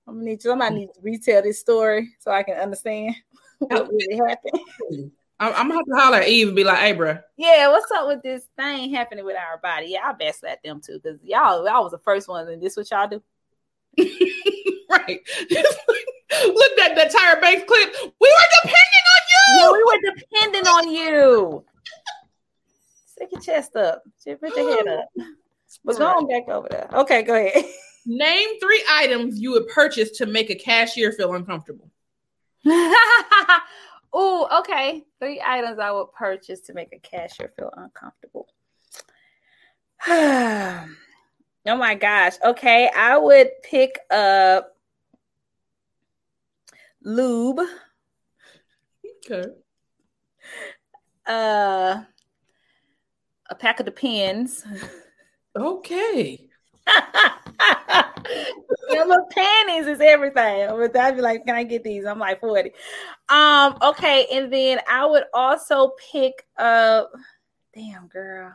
I'm 0.07 0.15
gonna 0.15 0.25
need 0.25 0.41
somebody 0.41 0.75
need 0.75 0.87
to 0.87 1.01
retell 1.01 1.41
this 1.41 1.59
story 1.59 2.13
so 2.19 2.31
I 2.31 2.43
can 2.43 2.57
understand 2.57 3.15
what 3.59 3.89
really 3.89 4.17
happened. 4.17 5.11
I'm, 5.39 5.53
I'm 5.53 5.67
gonna 5.67 5.75
have 5.75 5.85
to 5.85 5.95
holler 5.95 6.17
at 6.17 6.27
Eve 6.27 6.47
and 6.47 6.55
be 6.55 6.63
like, 6.63 6.79
"Hey, 6.79 6.93
bro, 6.93 7.17
Yeah, 7.37 7.69
what's 7.69 7.91
up 7.91 8.07
with 8.07 8.21
this 8.21 8.43
thing 8.57 8.93
happening 8.93 9.25
with 9.25 9.37
our 9.37 9.57
body? 9.57 9.87
Yeah, 9.87 10.01
I 10.03 10.13
backslap 10.13 10.61
them 10.63 10.81
too 10.81 10.99
because 11.01 11.19
y'all 11.23 11.65
y'all 11.65 11.83
was 11.83 11.91
the 11.91 11.99
first 11.99 12.27
ones, 12.27 12.49
and 12.49 12.61
this 12.61 12.75
what 12.75 12.89
y'all 12.91 13.07
do. 13.07 13.21
right? 14.89 15.19
Look 15.49 16.79
at 16.79 16.95
that 16.95 17.11
Tyra 17.11 17.41
Banks 17.41 17.63
clip. 17.67 17.95
We 18.19 18.29
were 18.29 18.49
depending 18.63 19.05
on 19.15 19.21
you. 19.29 19.59
Yeah, 19.59 19.71
we 19.71 19.83
were 19.83 19.99
depending 20.15 20.67
on 20.67 20.91
you. 20.91 21.65
Stick 23.05 23.29
your 23.31 23.41
chest 23.41 23.75
up. 23.75 24.03
Just 24.23 24.41
Put 24.41 24.55
your 24.55 24.75
head 24.75 24.87
up. 24.87 25.05
But 25.83 25.97
go 25.97 26.05
on 26.05 26.27
back 26.27 26.47
over 26.47 26.67
there. 26.69 26.89
Okay, 26.93 27.23
go 27.23 27.35
ahead. 27.35 27.65
Name 28.05 28.59
three 28.59 28.83
items 28.89 29.39
you 29.39 29.51
would 29.51 29.67
purchase 29.67 30.11
to 30.17 30.25
make 30.25 30.49
a 30.49 30.55
cashier 30.55 31.11
feel 31.11 31.33
uncomfortable. 31.33 31.91
Oh, 34.13 34.59
okay. 34.59 35.03
Three 35.19 35.41
items 35.45 35.79
I 35.79 35.91
would 35.91 36.11
purchase 36.13 36.61
to 36.61 36.73
make 36.73 36.93
a 36.93 36.99
cashier 36.99 37.51
feel 37.55 37.71
uncomfortable. 37.75 38.47
oh 40.07 40.85
my 41.65 41.95
gosh. 41.95 42.33
Okay, 42.43 42.89
I 42.95 43.17
would 43.17 43.49
pick 43.63 43.99
up 44.09 44.75
lube, 47.03 47.59
Okay. 49.25 49.45
uh, 51.27 52.03
a 53.49 53.55
pack 53.57 53.79
of 53.79 53.85
Depends. 53.85 54.65
Okay. 55.57 56.47
know, 58.89 59.25
panties 59.31 59.87
is 59.87 60.01
everything. 60.01 60.67
But 60.69 60.95
I'd 60.95 61.15
be 61.15 61.21
like, 61.21 61.45
can 61.45 61.55
I 61.55 61.63
get 61.63 61.83
these? 61.83 62.05
I'm 62.05 62.19
like 62.19 62.39
40. 62.39 62.71
Um, 63.29 63.77
okay, 63.81 64.27
and 64.31 64.51
then 64.51 64.79
I 64.89 65.05
would 65.05 65.25
also 65.33 65.93
pick 66.11 66.45
up 66.57 67.11
damn 67.73 68.07
girl. 68.07 68.53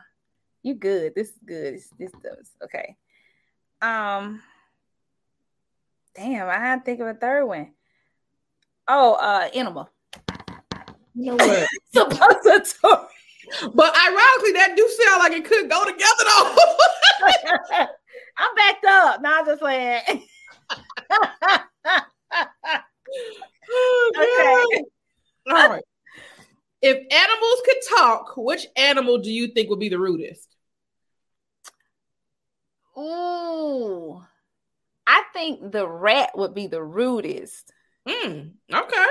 You 0.63 0.73
good. 0.73 1.13
This 1.15 1.29
is 1.29 1.39
good. 1.45 1.75
This, 1.75 1.89
this 1.99 2.11
does 2.23 2.51
okay. 2.63 2.95
Um 3.81 4.41
damn, 6.15 6.49
I 6.49 6.55
had 6.55 6.77
to 6.77 6.83
think 6.83 6.99
of 7.01 7.07
a 7.07 7.13
third 7.13 7.45
one. 7.45 7.71
Oh, 8.87 9.13
uh 9.13 9.49
enema. 9.53 9.89
You 11.13 11.35
know 11.35 11.45
what? 11.45 11.67
Suppository. 11.93 13.07
but 13.73 13.95
ironically, 13.95 14.53
that 14.53 14.73
do 14.75 14.89
sound 15.03 15.19
like 15.19 15.33
it 15.33 15.45
could 15.45 15.69
go 15.69 15.85
together 15.85 16.23
though. 16.25 17.85
I'm 18.37 18.55
backed 18.55 18.85
up. 18.85 19.21
Now 19.21 19.39
I'm 19.39 19.45
just 19.45 19.61
playing. 19.61 20.01
okay. 24.17 24.83
All 25.47 25.69
right. 25.69 25.83
If 26.81 26.97
animals 26.97 27.61
could 27.65 27.97
talk, 27.97 28.33
which 28.37 28.67
animal 28.75 29.17
do 29.19 29.31
you 29.31 29.47
think 29.47 29.69
would 29.69 29.79
be 29.79 29.89
the 29.89 29.99
rudest? 29.99 30.55
Ooh. 32.97 34.21
I 35.07 35.23
think 35.33 35.71
the 35.71 35.87
rat 35.87 36.31
would 36.35 36.53
be 36.53 36.67
the 36.67 36.83
rudest. 36.83 37.71
Mm, 38.07 38.51
okay. 38.73 39.05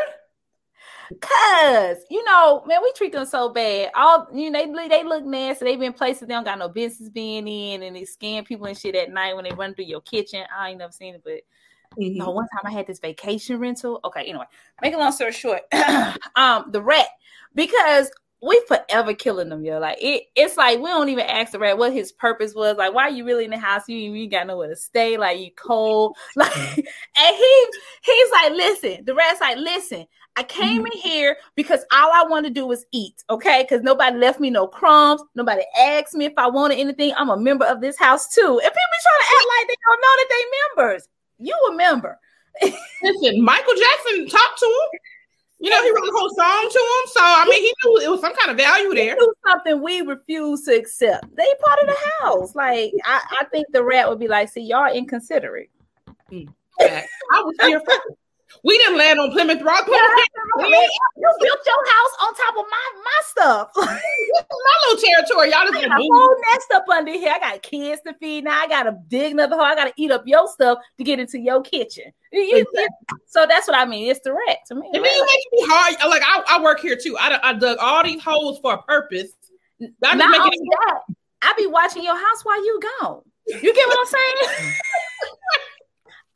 Cause 1.20 1.98
you 2.10 2.24
know, 2.24 2.62
man, 2.66 2.80
we 2.82 2.92
treat 2.92 3.12
them 3.12 3.26
so 3.26 3.48
bad. 3.50 3.90
All 3.94 4.28
you 4.32 4.50
know, 4.50 4.64
they 4.74 4.88
they 4.88 5.04
look 5.04 5.24
nasty. 5.24 5.64
They've 5.64 5.78
been 5.78 5.92
places 5.92 6.28
they 6.28 6.34
don't 6.34 6.44
got 6.44 6.58
no 6.58 6.68
business 6.68 7.08
being 7.08 7.46
in, 7.46 7.82
and 7.82 7.94
they 7.96 8.04
scan 8.04 8.44
people 8.44 8.66
and 8.66 8.76
shit 8.76 8.94
at 8.94 9.10
night 9.10 9.34
when 9.34 9.44
they 9.44 9.52
run 9.52 9.74
through 9.74 9.84
your 9.86 10.00
kitchen. 10.00 10.44
I 10.56 10.70
ain't 10.70 10.78
never 10.78 10.92
seen 10.92 11.14
it, 11.14 11.22
but 11.24 11.40
Mm-hmm. 11.98 12.18
no. 12.18 12.30
One 12.30 12.48
time 12.48 12.62
I 12.64 12.72
had 12.72 12.86
this 12.86 12.98
vacation 12.98 13.60
rental. 13.60 14.00
Okay, 14.04 14.24
anyway, 14.24 14.46
make 14.82 14.94
a 14.94 14.98
long 14.98 15.12
story 15.12 15.32
short, 15.32 15.62
um, 16.36 16.70
the 16.72 16.82
rat 16.82 17.06
because 17.54 18.10
we 18.44 18.62
forever 18.68 19.14
killing 19.14 19.48
them, 19.48 19.64
yo. 19.64 19.78
Like 19.78 19.96
it, 20.00 20.24
it's 20.34 20.56
like 20.56 20.78
we 20.78 20.90
don't 20.90 21.08
even 21.08 21.24
ask 21.24 21.52
the 21.52 21.58
rat 21.58 21.78
what 21.78 21.92
his 21.92 22.12
purpose 22.12 22.54
was. 22.54 22.76
Like, 22.76 22.92
why 22.92 23.04
are 23.04 23.10
you 23.10 23.24
really 23.24 23.44
in 23.44 23.50
the 23.50 23.58
house? 23.58 23.88
You 23.88 23.96
you 23.96 24.28
got 24.28 24.46
nowhere 24.46 24.68
to 24.68 24.76
stay. 24.76 25.16
Like 25.16 25.38
you 25.38 25.50
cold. 25.56 26.16
Like, 26.36 26.54
and 26.56 27.36
he 27.36 27.66
he's 28.02 28.30
like, 28.32 28.52
listen. 28.52 29.04
The 29.04 29.14
rat's 29.14 29.40
like, 29.40 29.56
listen. 29.56 30.06
I 30.36 30.42
came 30.42 30.82
mm-hmm. 30.82 30.86
in 30.86 30.98
here 30.98 31.36
because 31.54 31.84
all 31.92 32.10
I 32.12 32.24
want 32.28 32.44
to 32.44 32.50
do 32.50 32.70
is 32.72 32.84
eat, 32.90 33.22
okay? 33.30 33.62
Because 33.62 33.84
nobody 33.84 34.18
left 34.18 34.40
me 34.40 34.50
no 34.50 34.66
crumbs. 34.66 35.22
Nobody 35.36 35.62
asked 35.78 36.14
me 36.14 36.24
if 36.24 36.32
I 36.36 36.48
wanted 36.48 36.78
anything. 36.78 37.14
I'm 37.16 37.30
a 37.30 37.36
member 37.36 37.64
of 37.64 37.80
this 37.80 37.96
house 37.96 38.34
too. 38.34 38.42
And 38.42 38.60
people 38.60 38.98
trying 39.04 39.20
to 39.20 39.34
act 39.36 39.46
like 39.48 39.68
they 39.68 39.76
don't 39.86 40.00
know 40.00 40.16
that 40.16 40.28
they 40.28 40.82
members. 40.82 41.08
You 41.38 41.68
a 41.70 41.76
member. 41.76 42.18
Listen, 42.62 43.44
Michael 43.44 43.74
Jackson 43.74 44.28
talked 44.28 44.58
to 44.58 44.66
him. 44.66 45.00
You 45.60 45.70
know, 45.70 45.82
he 45.82 45.90
wrote 45.90 46.08
a 46.08 46.12
whole 46.12 46.30
song 46.30 46.68
to 46.70 46.78
him. 46.78 47.06
So 47.06 47.20
I 47.22 47.46
mean, 47.48 47.62
he 47.62 47.74
knew 47.84 48.00
it 48.00 48.10
was 48.10 48.20
some 48.20 48.34
kind 48.36 48.50
of 48.50 48.56
value 48.56 48.94
there. 48.94 49.14
do 49.14 49.34
something 49.48 49.82
we 49.82 50.02
refuse 50.02 50.64
to 50.64 50.76
accept. 50.76 51.34
They 51.36 51.46
part 51.64 51.78
of 51.80 51.88
the 51.88 51.96
house. 52.20 52.54
Like 52.54 52.92
I, 53.04 53.20
I 53.40 53.44
think 53.46 53.68
the 53.72 53.82
rat 53.82 54.08
would 54.08 54.18
be 54.18 54.28
like, 54.28 54.48
see, 54.50 54.62
y'all 54.62 54.92
inconsiderate. 54.92 55.70
Hmm. 56.28 56.44
I 56.80 57.06
was 57.32 57.54
here 57.62 57.80
for 57.80 57.94
we 58.62 58.78
didn't 58.78 58.98
land 58.98 59.18
on 59.18 59.30
Plymouth 59.32 59.62
Rock. 59.62 59.84
Plymouth 59.86 60.08
Man, 60.56 60.70
you 61.16 61.30
built 61.40 61.58
your 61.66 61.86
house 61.86 62.14
on 62.22 62.34
top 62.34 62.56
of 62.58 62.64
my 62.70 63.02
my 63.04 63.20
stuff. 63.24 63.70
my 63.76 64.74
little 64.88 65.02
territory. 65.02 65.50
Y'all 65.50 65.62
just 65.64 65.74
I 65.74 65.88
got 65.88 65.98
a 65.98 66.02
whole 66.02 66.36
nest 66.52 66.72
up 66.74 66.88
under 66.88 67.12
here. 67.12 67.32
I 67.34 67.38
got 67.38 67.62
kids 67.62 68.00
to 68.06 68.14
feed 68.14 68.44
now. 68.44 68.60
I 68.60 68.68
gotta 68.68 68.96
dig 69.08 69.32
another 69.32 69.56
hole. 69.56 69.64
I 69.64 69.74
gotta 69.74 69.92
eat 69.96 70.10
up 70.10 70.22
your 70.26 70.46
stuff 70.48 70.78
to 70.98 71.04
get 71.04 71.18
into 71.18 71.38
your 71.38 71.62
kitchen. 71.62 72.12
You- 72.32 72.66
so 73.26 73.46
that's 73.48 73.66
what 73.66 73.76
I 73.76 73.84
mean. 73.84 74.10
It's 74.10 74.20
rat 74.26 74.58
to 74.68 74.74
me. 74.74 74.90
And 74.92 75.04
then 75.04 75.12
you 75.14 75.26
make 75.26 75.60
me 75.60 75.68
hard. 75.68 75.94
Like 76.08 76.22
I, 76.24 76.56
I 76.56 76.62
work 76.62 76.80
here 76.80 76.96
too. 76.96 77.16
I, 77.18 77.38
I 77.42 77.52
dug 77.54 77.78
all 77.80 78.04
these 78.04 78.22
holes 78.22 78.58
for 78.60 78.74
a 78.74 78.82
purpose. 78.82 79.32
I 80.04 80.14
Not 80.14 80.38
only 80.38 80.56
it 80.56 80.78
that, 80.86 81.00
I 81.42 81.52
be 81.56 81.66
watching 81.66 82.02
your 82.02 82.16
house 82.16 82.44
while 82.44 82.64
you 82.64 82.80
gone. 83.00 83.22
You 83.46 83.74
get 83.74 83.88
what 83.88 83.98
I'm 84.00 84.06
saying? 84.06 84.74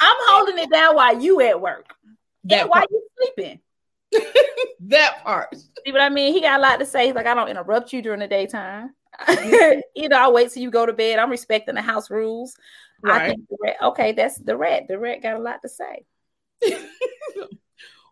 I'm 0.00 0.16
holding 0.20 0.58
it 0.58 0.70
down 0.70 0.94
while 0.94 1.20
you 1.20 1.40
at 1.40 1.60
work. 1.60 1.94
That 2.44 2.60
and 2.62 2.70
while 2.70 2.80
part. 2.80 2.90
you 2.90 3.08
sleeping. 3.16 3.60
That 4.80 5.22
part. 5.24 5.54
See 5.56 5.92
what 5.92 6.00
I 6.00 6.08
mean? 6.08 6.32
He 6.32 6.40
got 6.40 6.60
a 6.60 6.62
lot 6.62 6.78
to 6.78 6.86
say. 6.86 7.06
He's 7.06 7.14
like, 7.14 7.26
I 7.26 7.34
don't 7.34 7.48
interrupt 7.48 7.92
you 7.92 8.00
during 8.00 8.20
the 8.20 8.28
daytime. 8.28 8.94
you 9.28 10.08
know, 10.08 10.16
I'll 10.16 10.32
wait 10.32 10.50
till 10.52 10.62
you 10.62 10.70
go 10.70 10.86
to 10.86 10.92
bed. 10.92 11.18
I'm 11.18 11.30
respecting 11.30 11.74
the 11.74 11.82
house 11.82 12.08
rules. 12.10 12.54
I 13.04 13.08
Right. 13.08 13.28
think 13.30 13.48
the 13.48 13.56
rat, 13.60 13.76
okay, 13.82 14.12
that's 14.12 14.38
the 14.38 14.56
rat. 14.56 14.84
The 14.88 14.98
rat 14.98 15.20
got 15.22 15.34
a 15.36 15.40
lot 15.40 15.60
to 15.62 15.68
say. 15.68 16.04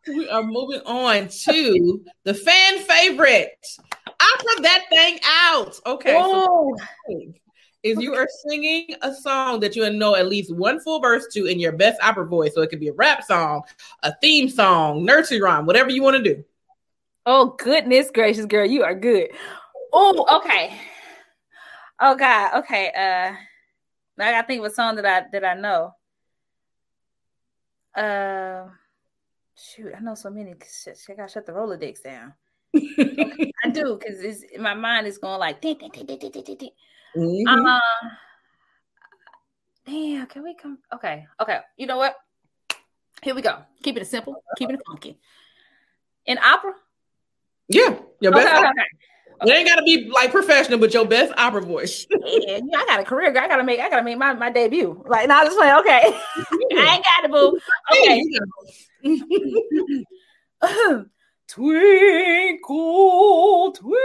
We 0.08 0.28
are 0.28 0.42
moving 0.42 0.82
on 0.86 1.26
to 1.28 2.04
the 2.24 2.32
fan 2.34 2.78
favorite. 2.78 3.58
Opera 4.06 4.62
that 4.62 4.84
thing 4.88 5.18
out. 5.24 5.80
Okay. 5.84 6.12
so 6.12 6.20
Oh, 6.22 6.76
is 7.86 8.00
you 8.00 8.14
are 8.14 8.28
singing 8.48 8.88
a 9.02 9.14
song 9.14 9.60
that 9.60 9.76
you 9.76 9.88
know 9.90 10.14
at 10.16 10.28
least 10.28 10.54
one 10.54 10.80
full 10.80 11.00
verse 11.00 11.26
to 11.32 11.46
in 11.46 11.60
your 11.60 11.72
best 11.72 12.00
opera 12.02 12.26
voice. 12.26 12.54
So 12.54 12.62
it 12.62 12.70
could 12.70 12.80
be 12.80 12.88
a 12.88 12.92
rap 12.92 13.22
song, 13.22 13.62
a 14.02 14.12
theme 14.20 14.48
song, 14.48 15.04
nursery 15.04 15.40
rhyme, 15.40 15.66
whatever 15.66 15.90
you 15.90 16.02
want 16.02 16.16
to 16.16 16.22
do. 16.22 16.44
oh 17.24 17.56
goodness 17.58 18.10
gracious, 18.12 18.46
girl, 18.46 18.66
you 18.66 18.82
are 18.82 18.94
good. 18.94 19.28
Oh, 19.92 20.40
okay. 20.40 20.78
Oh 22.00 22.14
God, 22.16 22.58
okay. 22.58 22.90
Uh 22.96 23.36
I 24.22 24.30
gotta 24.32 24.46
think 24.46 24.60
of 24.60 24.66
a 24.66 24.74
song 24.74 24.96
that 24.96 25.06
I 25.06 25.26
that 25.32 25.44
I 25.44 25.54
know. 25.54 25.94
Uh 27.94 28.68
shoot, 29.56 29.92
I 29.96 30.00
know 30.00 30.14
so 30.14 30.30
many. 30.30 30.54
Shit, 30.82 30.98
I 31.08 31.14
gotta 31.14 31.32
shut 31.32 31.46
the 31.46 31.52
Rolodex 31.52 32.02
down. 32.02 32.34
I 32.76 33.70
do 33.72 33.98
because 33.98 34.20
it's 34.20 34.44
my 34.58 34.74
mind 34.74 35.06
is 35.06 35.18
going 35.18 35.38
like 35.38 35.60
ding, 35.60 35.78
ding, 35.78 36.06
ding, 36.06 36.70
Mhm. 37.14 37.42
Uh, 37.46 37.80
damn, 39.86 40.26
can 40.26 40.42
we 40.42 40.54
come? 40.54 40.78
Okay, 40.94 41.26
okay. 41.40 41.60
You 41.76 41.86
know 41.86 41.98
what? 41.98 42.16
Here 43.22 43.34
we 43.34 43.42
go. 43.42 43.58
Keep 43.82 43.98
it 43.98 44.06
simple. 44.06 44.42
Keep 44.56 44.70
it 44.70 44.80
funky. 44.86 45.18
In 46.26 46.38
opera, 46.38 46.74
yeah, 47.68 47.96
your 48.20 48.32
okay, 48.34 48.44
best. 48.44 48.54
okay, 48.54 48.56
opera. 48.56 48.70
okay. 48.70 48.86
It 49.42 49.50
ain't 49.54 49.68
gotta 49.68 49.82
be 49.82 50.08
like 50.08 50.32
professional, 50.32 50.78
but 50.78 50.94
your 50.94 51.04
best 51.06 51.32
opera 51.36 51.62
voice. 51.62 52.06
Yeah, 52.26 52.60
yeah, 52.64 52.78
I 52.78 52.86
got 52.86 53.00
a 53.00 53.04
career. 53.04 53.30
I 53.30 53.48
gotta 53.48 53.64
make. 53.64 53.80
I 53.80 53.88
gotta 53.88 54.02
make 54.02 54.18
my, 54.18 54.32
my 54.34 54.50
debut. 54.50 55.02
Like, 55.06 55.28
now 55.28 55.44
just 55.44 55.56
playing. 55.56 55.76
Okay, 55.76 56.02
I 56.76 56.94
ain't 56.94 57.04
got 57.04 57.24
it, 57.24 57.30
boo. 57.30 57.58
Okay. 57.92 58.22
Twinkle, 61.48 62.52
twinkle, 63.72 64.00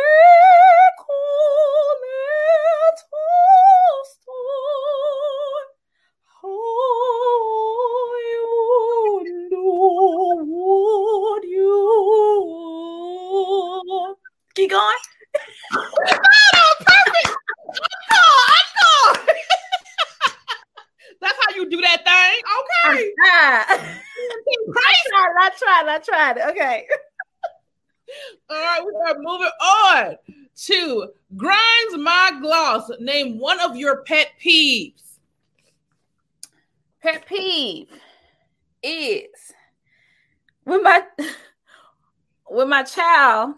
little 3.12 4.04
star, 4.06 5.60
how 6.42 6.50
you 8.28 8.46
know 9.52 10.44
what 10.46 11.44
you 11.44 11.72
are. 13.88 14.16
Keep 14.56 14.70
going. 14.72 15.02
That's 21.22 21.38
how 21.40 21.52
you 21.56 21.70
do 21.70 21.80
that 21.82 22.04
thing. 22.04 22.42
Okay. 22.60 23.14
I 23.24 23.76
tried. 25.08 25.36
I 25.40 25.50
tried. 25.58 25.88
I 25.88 25.98
tried. 26.00 26.38
Okay. 26.52 26.88
All 28.50 28.58
right, 28.58 28.82
we 28.84 28.92
are 29.08 29.18
moving 29.20 29.54
on 29.62 30.18
to 30.56 31.10
Grinds 31.36 31.98
My 31.98 32.32
Gloss. 32.42 32.92
Name 33.00 33.40
one 33.40 33.60
of 33.60 33.76
your 33.76 34.04
pet 34.04 34.28
peeves. 34.44 35.18
Pet 37.02 37.26
peeve 37.26 37.90
is 38.84 39.54
when 40.64 40.84
my 40.84 41.04
when 42.46 42.70
my 42.70 42.84
child 42.84 43.56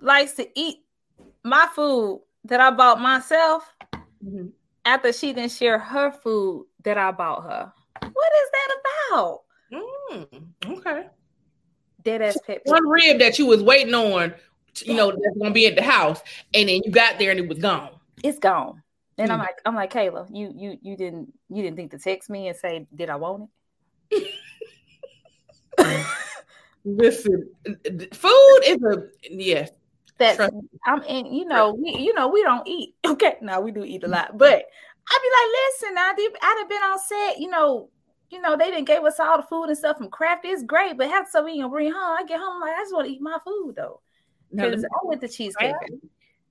likes 0.00 0.32
to 0.34 0.48
eat 0.54 0.78
my 1.44 1.66
food 1.74 2.22
that 2.44 2.60
I 2.60 2.70
bought 2.70 3.00
myself 3.00 3.64
after 4.84 5.12
she 5.12 5.32
didn't 5.32 5.52
share 5.52 5.78
her 5.78 6.10
food 6.10 6.66
that 6.84 6.98
I 6.98 7.10
bought 7.10 7.42
her. 7.44 7.72
What 8.00 8.32
is 8.42 8.50
that 8.52 8.76
about? 8.80 9.40
Mm, 9.72 10.44
okay. 10.66 11.06
Dead 12.02 12.22
ass 12.22 12.38
pet 12.46 12.64
peeve. 12.64 12.72
One 12.72 12.88
rib 12.88 13.18
that 13.18 13.38
you 13.38 13.46
was 13.46 13.62
waiting 13.62 13.94
on, 13.94 14.34
you 14.84 14.94
know, 14.94 15.10
that's 15.10 15.36
gonna 15.38 15.50
be 15.52 15.66
at 15.66 15.76
the 15.76 15.82
house, 15.82 16.20
and 16.54 16.68
then 16.68 16.80
you 16.84 16.90
got 16.90 17.18
there 17.18 17.30
and 17.30 17.40
it 17.40 17.48
was 17.48 17.58
gone. 17.58 17.90
It's 18.22 18.38
gone. 18.38 18.82
And 19.18 19.30
I'm 19.30 19.38
Mm. 19.38 19.42
like, 19.42 19.60
I'm 19.66 19.74
like, 19.74 19.92
Kayla, 19.92 20.26
you 20.32 20.52
you 20.56 20.78
you 20.80 20.96
didn't 20.96 21.32
you 21.48 21.62
didn't 21.62 21.76
think 21.76 21.90
to 21.90 21.98
text 21.98 22.30
me 22.30 22.48
and 22.48 22.56
say, 22.56 22.86
did 22.94 23.10
I 23.10 23.16
want 23.16 23.50
it? 24.10 24.28
Listen, 26.84 27.48
food 28.12 28.60
is 28.64 28.82
a 28.82 29.08
yes. 29.22 29.70
That 30.18 30.36
Trust 30.36 30.54
I'm 30.86 31.02
in, 31.04 31.26
you 31.26 31.44
know, 31.44 31.74
we 31.74 31.96
you 31.98 32.14
know, 32.14 32.28
we 32.28 32.42
don't 32.42 32.66
eat. 32.66 32.94
Okay, 33.06 33.36
now 33.42 33.60
we 33.60 33.70
do 33.70 33.84
eat 33.84 34.04
a 34.04 34.08
lot, 34.08 34.36
but 34.36 34.48
I'd 34.54 35.20
be 35.22 35.28
like, 35.38 35.50
listen, 35.66 35.98
I 35.98 36.14
did 36.16 36.32
I'd 36.42 36.56
have 36.60 36.68
been 36.68 36.82
on 36.82 36.98
set, 36.98 37.38
you 37.38 37.48
know, 37.48 37.90
you 38.30 38.40
know, 38.40 38.56
they 38.56 38.70
didn't 38.70 38.86
gave 38.86 39.02
us 39.04 39.20
all 39.20 39.36
the 39.36 39.42
food 39.42 39.66
and 39.66 39.76
stuff 39.78 39.98
from 39.98 40.08
craft. 40.10 40.44
It's 40.44 40.62
great, 40.64 40.96
but 40.96 41.08
have 41.08 41.28
something 41.28 41.54
you 41.54 41.68
bring 41.68 41.92
home. 41.92 42.16
I 42.18 42.24
get 42.24 42.40
home, 42.40 42.54
I'm 42.56 42.60
like, 42.60 42.76
I 42.76 42.82
just 42.82 42.94
want 42.94 43.06
to 43.06 43.12
eat 43.12 43.20
my 43.20 43.38
food 43.44 43.74
though. 43.76 44.00
Now, 44.52 44.64
let 44.64 44.70
Because 44.70 44.82
me- 44.82 44.88
I'm 45.02 45.08
with 45.08 45.20
the 45.20 45.28
cheesecake. 45.28 45.74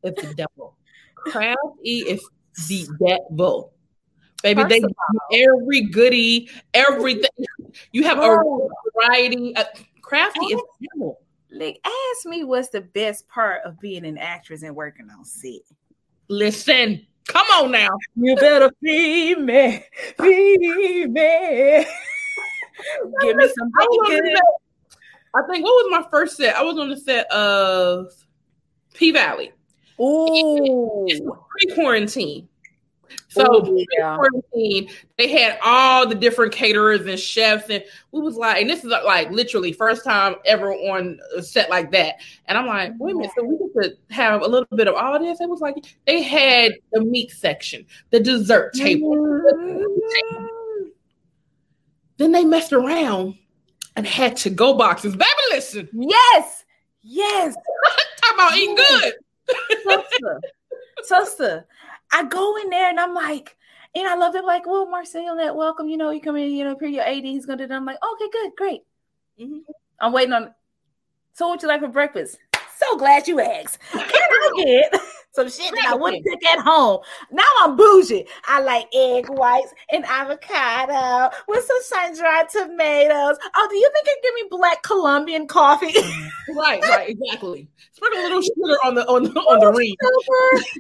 It's 0.04 0.22
the 0.22 0.34
devil. 0.34 0.76
Craft 1.16 1.60
E 1.84 2.04
is 2.08 2.28
the 2.68 2.88
devil. 3.00 3.74
Baby, 4.44 4.62
First 4.64 4.70
they 4.70 4.78
of 4.78 4.82
give 4.84 4.92
you 5.32 5.48
every 5.56 5.82
goodie, 5.82 6.50
everything. 6.74 7.30
You 7.92 8.04
have 8.06 8.18
a 8.18 8.22
Oh. 8.24 8.70
variety. 8.96 9.56
Uh, 9.56 9.66
crafty 10.02 10.46
is 10.46 10.60
the 10.80 10.88
devil. 10.96 11.20
Like, 11.52 11.80
ask 11.86 12.26
me 12.26 12.44
what's 12.44 12.70
the 12.70 12.82
best 12.82 13.28
part 13.28 13.62
of 13.66 13.80
being 13.80 14.06
an 14.06 14.18
actress 14.18 14.64
and 14.64 14.76
working 14.76 15.10
on 15.16 15.24
set. 15.26 15.62
Listen, 16.28 17.06
come 17.28 17.46
on 17.52 17.72
now. 17.72 17.90
You 18.16 18.36
better 18.38 18.72
feed 18.82 19.38
me, 19.40 19.84
feed 20.18 21.12
me. 21.12 21.86
Give 23.22 23.36
me 23.36 23.48
some 23.56 23.70
I, 23.80 23.86
was 23.86 24.10
on 24.10 24.16
the 24.16 24.22
bacon. 24.24 24.42
I 25.34 25.42
think 25.50 25.64
what 25.64 25.72
was 25.72 26.02
my 26.02 26.10
first 26.10 26.38
set? 26.38 26.56
I 26.56 26.64
was 26.64 26.78
on 26.78 26.90
the 26.90 26.98
set 26.98 27.32
of 27.32 28.12
P 28.94 29.12
Valley. 29.12 29.52
Ooh. 30.00 31.08
pre-quarantine. 31.50 32.48
So 33.28 33.46
Oh, 33.48 33.86
yeah. 33.98 34.18
pre-quarantine, 34.18 34.90
they 35.18 35.28
had 35.30 35.60
all 35.64 36.08
the 36.08 36.16
different 36.16 36.54
caterers 36.54 37.06
and 37.06 37.20
chefs, 37.20 37.70
and 37.70 37.84
we 38.12 38.22
was 38.22 38.36
like, 38.36 38.62
and 38.62 38.70
this 38.70 38.84
is 38.84 38.92
like 39.06 39.32
literally 39.32 39.74
first 39.74 40.04
time 40.04 40.36
ever 40.46 40.74
on 40.74 41.20
a 41.36 41.42
set 41.44 41.70
like 41.70 41.92
that. 41.92 42.16
And 42.48 42.58
I'm 42.58 42.68
like, 42.68 42.94
wait 43.00 43.14
a 43.14 43.18
minute, 43.18 43.32
so 43.36 43.44
we 43.44 43.58
get 43.58 43.74
to 44.10 44.14
have 44.14 44.42
a 44.42 44.48
little 44.48 44.68
bit 44.76 44.88
of 44.88 44.96
all 44.96 45.20
this. 45.20 45.40
It 45.40 45.50
was 45.50 45.62
like 45.62 45.76
they 46.08 46.22
had 46.22 46.74
the 46.92 47.02
meat 47.02 47.32
section, 47.32 47.86
the 48.10 48.20
dessert 48.20 48.74
table. 48.74 49.16
Mm-hmm. 49.16 50.86
Then 52.18 52.32
they 52.32 52.44
messed 52.44 52.74
around 52.74 53.36
and 53.96 54.06
had 54.08 54.36
to 54.38 54.50
go 54.50 54.74
boxes. 54.76 55.14
Baby, 55.16 55.26
listen, 55.52 55.90
Yes, 55.94 56.64
yes, 57.02 57.56
talk 58.22 58.34
about 58.34 58.56
eating 58.58 58.76
good. 58.76 59.14
sister, 59.84 60.42
sister. 61.04 61.66
I 62.14 62.24
go 62.26 62.58
in 62.58 62.70
there 62.70 62.90
and 62.90 63.00
I'm 63.00 63.14
like, 63.14 63.56
and 63.96 64.08
I 64.08 64.16
love 64.16 64.36
it. 64.36 64.46
Like, 64.46 64.66
well, 64.66 64.86
Marcel, 64.88 65.36
that 65.38 65.56
welcome. 65.56 65.90
You 65.90 65.98
know, 65.98 66.12
you 66.12 66.22
come 66.22 66.38
in, 66.38 66.52
you 66.52 66.64
know, 66.64 66.78
here 66.80 66.90
your 66.90 67.04
AD. 67.04 67.24
He's 67.24 67.46
gonna 67.46 67.58
do 67.64 67.68
that. 67.68 67.76
I'm 67.76 67.86
like, 67.86 67.98
okay, 68.14 68.30
good, 68.32 68.52
great. 68.58 68.82
Mhm. 69.40 69.62
I'm 70.00 70.14
waiting 70.14 70.34
on. 70.34 70.54
So, 71.34 71.48
what 71.48 71.62
you 71.62 71.68
like 71.68 71.82
for 71.82 71.88
breakfast? 71.88 72.38
So 72.78 72.98
glad 72.98 73.28
you 73.28 73.40
asked. 73.40 73.80
Can 73.92 74.02
I 74.02 74.52
get 74.92 75.02
some 75.34 75.50
shit 75.50 75.74
that 75.76 75.88
I 75.88 75.96
wouldn't 75.96 76.26
cook 76.26 76.44
at 76.46 76.60
home. 76.60 77.00
Now 77.32 77.44
I'm 77.62 77.76
bougie. 77.76 78.26
I 78.48 78.62
like 78.62 78.88
egg 78.94 79.30
whites 79.30 79.74
and 79.92 80.06
avocado 80.06 81.34
with 81.48 81.64
some 81.64 81.78
sun-dried 81.82 82.50
tomatoes. 82.50 83.38
Oh, 83.56 83.68
do 83.70 83.78
you 83.78 83.90
think 83.94 84.08
you 84.08 84.18
give 84.24 84.34
me 84.36 84.58
black 84.58 84.84
Colombian 84.84 85.48
coffee? 85.48 85.94
Right, 86.54 86.82
right, 86.82 87.10
exactly. 87.10 87.70
Sprinkle 87.94 88.20
a 88.20 88.24
little 88.24 88.42
sugar 88.42 88.76
on 88.84 88.96
the 88.96 89.08
on 89.08 89.24
the 89.24 89.30
on 89.30 89.60
the 89.60 89.72
ring. 89.78 89.96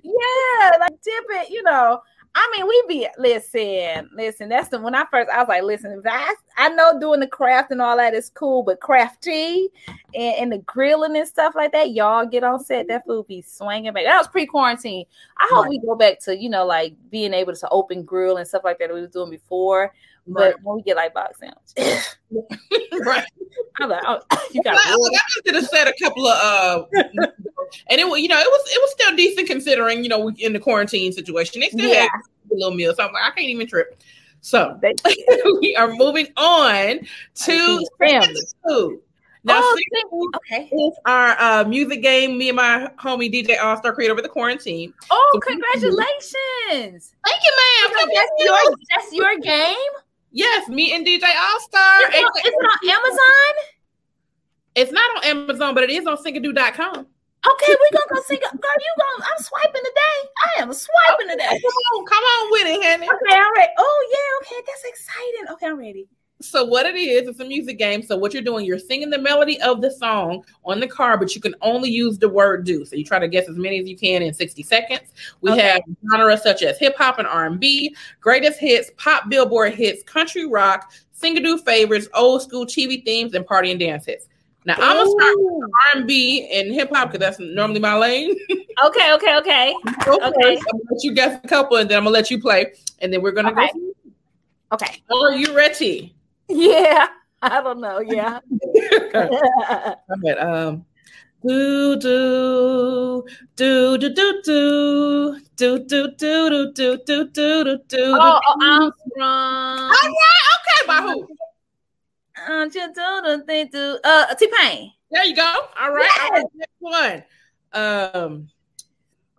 Yeah, 0.03 0.77
like 0.79 1.01
dip 1.01 1.25
it, 1.29 1.49
you 1.49 1.63
know. 1.63 2.01
I 2.33 2.49
mean, 2.55 2.65
we 2.67 2.83
be 2.87 3.07
listen, 3.17 4.09
listen. 4.15 4.47
That's 4.47 4.69
the 4.69 4.79
when 4.79 4.95
I 4.95 5.03
first 5.11 5.29
I 5.29 5.39
was 5.39 5.49
like, 5.49 5.63
listen, 5.63 6.01
I 6.09 6.33
I 6.57 6.69
know 6.69 6.97
doing 6.97 7.19
the 7.19 7.27
craft 7.27 7.71
and 7.71 7.81
all 7.81 7.97
that 7.97 8.13
is 8.13 8.29
cool, 8.29 8.63
but 8.63 8.79
crafty 8.79 9.67
and, 10.15 10.35
and 10.39 10.51
the 10.53 10.59
grilling 10.59 11.17
and 11.17 11.27
stuff 11.27 11.55
like 11.55 11.73
that, 11.73 11.91
y'all 11.91 12.25
get 12.25 12.45
on 12.45 12.63
set. 12.63 12.87
That 12.87 13.05
food 13.05 13.27
be 13.27 13.41
swinging 13.41 13.91
back. 13.91 14.05
That 14.05 14.17
was 14.17 14.29
pre-quarantine. 14.29 15.05
I 15.39 15.49
hope 15.51 15.63
Right. 15.65 15.71
we 15.71 15.79
go 15.79 15.95
back 15.95 16.19
to 16.21 16.37
you 16.37 16.49
know 16.49 16.65
like 16.65 16.95
being 17.09 17.33
able 17.33 17.53
to 17.53 17.69
open 17.69 18.03
grill 18.03 18.37
and 18.37 18.47
stuff 18.47 18.63
like 18.63 18.79
that, 18.79 18.87
that 18.87 18.93
we 18.95 19.01
was 19.01 19.09
doing 19.11 19.29
before. 19.29 19.93
But 20.27 20.41
Right. 20.41 20.55
when 20.63 20.75
we 20.77 20.81
get 20.83 20.95
like 20.97 21.13
box 21.13 21.39
sandwich, 21.39 21.57
right. 23.05 23.25
I'm 23.79 23.89
like, 23.89 24.03
oh, 24.05 24.19
you 24.51 24.61
got 24.63 24.75
I, 24.85 24.95
like, 24.95 25.11
I 25.13 25.19
just 25.29 25.45
did 25.45 25.55
a 25.55 25.61
set 25.63 25.87
a 25.87 25.93
couple 26.01 26.27
of 26.27 26.37
uh 26.37 26.85
and 27.89 27.99
it 27.99 28.07
was 28.07 28.21
you 28.21 28.27
know 28.27 28.37
it 28.39 28.47
was 28.47 28.69
it 28.71 28.81
was 28.81 28.91
still 28.91 29.15
decent 29.15 29.47
considering 29.47 30.03
you 30.03 30.09
know 30.09 30.19
we 30.19 30.33
in 30.43 30.53
the 30.53 30.59
quarantine 30.59 31.11
situation 31.11 31.61
they 31.61 31.69
still 31.69 31.89
Yeah. 31.89 32.01
had 32.01 32.09
a 32.51 32.53
little 32.55 32.73
meal 32.75 32.93
so 32.93 33.03
I'm 33.05 33.13
like 33.13 33.23
I 33.23 33.31
can't 33.31 33.47
even 33.49 33.65
trip 33.67 33.99
so 34.41 34.79
we 35.61 35.75
are 35.75 35.91
moving 35.93 36.27
on 36.37 36.99
to 37.45 37.87
family. 37.99 38.35
food 38.67 38.99
now 39.43 39.59
Oh, 39.63 39.77
Sing 39.77 40.29
okay. 40.35 40.69
is 40.71 40.93
our 41.05 41.35
uh, 41.39 41.63
music 41.67 42.01
game 42.03 42.37
me 42.37 42.49
and 42.49 42.55
my 42.57 42.91
homie 42.99 43.31
DJ 43.33 43.59
All 43.61 43.77
Star 43.77 43.93
created 43.93 44.11
over 44.11 44.21
the 44.21 44.29
quarantine 44.29 44.93
Oh, 45.09 45.29
So- 45.33 45.39
congratulations! 45.39 47.13
thank 47.25 47.41
you 47.45 47.53
ma'am 47.57 47.91
Come 47.99 48.09
That's 48.13 48.31
your 48.39 48.75
that's 48.89 49.13
your 49.13 49.37
game. 49.39 49.75
Yes 50.31 50.67
me 50.69 50.93
and 50.95 51.05
DJ 51.05 51.23
All 51.23 51.59
Star 51.61 52.01
Is 52.01 52.09
it, 52.15 52.17
is 52.17 52.53
it 52.53 52.55
on 52.55 52.89
Amazon? 52.89 53.53
it's 54.75 54.91
not 54.91 55.17
on 55.17 55.23
Amazon 55.23 55.73
but 55.75 55.83
it 55.83 55.89
is 55.89 56.05
on 56.07 56.17
Singadoo.com 56.17 57.07
Okay, 57.43 57.73
we're 57.73 57.97
gonna 57.97 58.13
go 58.13 58.21
see. 58.21 58.37
Girl, 58.37 58.51
you 58.53 58.93
gonna 59.01 59.25
I'm 59.25 59.43
swiping 59.43 59.81
today. 59.81 60.29
I 60.45 60.61
am 60.61 60.71
swiping 60.71 61.27
today. 61.27 61.49
come 61.49 61.97
on 61.97 62.05
come 62.05 62.23
on 62.23 62.51
with 62.51 62.67
it 62.67 62.83
honey 62.85 63.07
Okay, 63.09 63.33
I'm 63.35 63.53
ready. 63.55 63.71
Oh 63.79 64.09
yeah, 64.13 64.45
okay, 64.45 64.61
that's 64.67 64.83
exciting. 64.85 65.49
Okay, 65.53 65.65
I'm 65.65 65.79
ready. 65.79 66.07
So 66.41 66.65
what 66.65 66.85
it 66.85 66.95
is, 66.95 67.27
it's 67.27 67.39
a 67.39 67.45
music 67.45 67.77
game. 67.77 68.01
So 68.01 68.17
what 68.17 68.33
you're 68.33 68.43
doing, 68.43 68.65
you're 68.65 68.79
singing 68.79 69.09
the 69.09 69.17
melody 69.17 69.61
of 69.61 69.81
the 69.81 69.91
song 69.91 70.43
on 70.65 70.79
the 70.79 70.87
card, 70.87 71.19
but 71.19 71.35
you 71.35 71.41
can 71.41 71.55
only 71.61 71.89
use 71.89 72.17
the 72.17 72.29
word 72.29 72.65
"do." 72.65 72.83
So 72.85 72.95
you 72.95 73.03
try 73.03 73.19
to 73.19 73.27
guess 73.27 73.47
as 73.47 73.57
many 73.57 73.79
as 73.79 73.87
you 73.87 73.97
can 73.97 74.21
in 74.21 74.33
60 74.33 74.63
seconds. 74.63 75.11
We 75.41 75.51
Okay. 75.51 75.61
have 75.61 75.81
genres 76.11 76.41
such 76.43 76.63
as 76.63 76.77
hip 76.79 76.95
hop 76.97 77.19
and 77.19 77.27
R&B, 77.27 77.95
greatest 78.19 78.59
hits, 78.59 78.91
pop 78.97 79.29
Billboard 79.29 79.73
hits, 79.75 80.03
country 80.03 80.45
rock, 80.45 80.91
singadoo 81.19 81.63
favorites, 81.63 82.07
old 82.13 82.41
school 82.41 82.65
TV 82.65 83.03
themes, 83.05 83.33
and 83.33 83.45
party 83.45 83.71
and 83.71 83.79
dance 83.79 84.05
hits. 84.05 84.27
Now 84.65 84.75
I'm 84.79 84.97
gonna 84.97 85.09
start 85.09 85.35
with 85.37 85.69
R&B 85.95 86.49
and 86.51 86.73
hip 86.73 86.89
hop 86.93 87.11
because 87.11 87.19
that's 87.19 87.39
normally 87.39 87.79
my 87.79 87.95
lane. 87.97 88.35
Okay, 88.85 89.13
okay, 89.13 89.35
okay. 89.37 89.75
Go 90.05 90.13
Okay. 90.15 90.55
first. 90.55 90.63
I'm 90.71 90.77
gonna 90.79 90.89
let 90.91 91.03
you 91.03 91.13
guess 91.13 91.39
a 91.43 91.47
couple, 91.47 91.77
and 91.77 91.89
then 91.89 91.97
I'm 91.97 92.03
gonna 92.05 92.13
let 92.13 92.31
you 92.31 92.39
play, 92.39 92.73
and 92.99 93.11
then 93.13 93.21
we're 93.21 93.33
gonna 93.33 93.51
Okay. 93.51 93.69
go. 93.73 93.93
Okay. 94.71 95.03
Are 95.11 95.33
you 95.33 95.55
ready? 95.55 96.15
Yeah. 96.51 97.07
I 97.41 97.61
don't 97.61 97.81
know. 97.81 97.99
Yeah. 97.99 98.39
But 99.11 100.39
um 100.39 100.85
do 101.43 101.95
do 101.97 103.25
do 103.55 103.97
do 103.97 104.11
do 104.11 104.23
do 104.23 104.79
do 105.57 105.79
do 105.87 106.07
do 106.17 106.17
do 106.17 106.71
do 106.71 106.97
do 106.97 107.25
do 107.25 107.63
do 107.63 107.77
do 107.87 108.17
oh, 108.19 108.39
oh, 108.43 108.57
I'm 108.61 108.91
from. 109.15 109.91
Okay, 109.91 110.81
by 110.87 111.01
who? 111.01 111.27
Um, 112.47 112.69
do, 112.69 112.79
do, 112.93 113.21
do, 113.23 113.43
do, 113.47 113.69
do. 113.71 113.99
Uh, 114.03 114.35
T 114.35 114.47
Pain. 114.59 114.91
There 115.09 115.25
you 115.25 115.35
go. 115.35 115.53
All 115.79 115.91
right. 115.91 116.09
All 116.21 116.29
right. 116.29 116.45
Next 116.53 116.79
one. 116.79 117.23
Um 117.73 118.47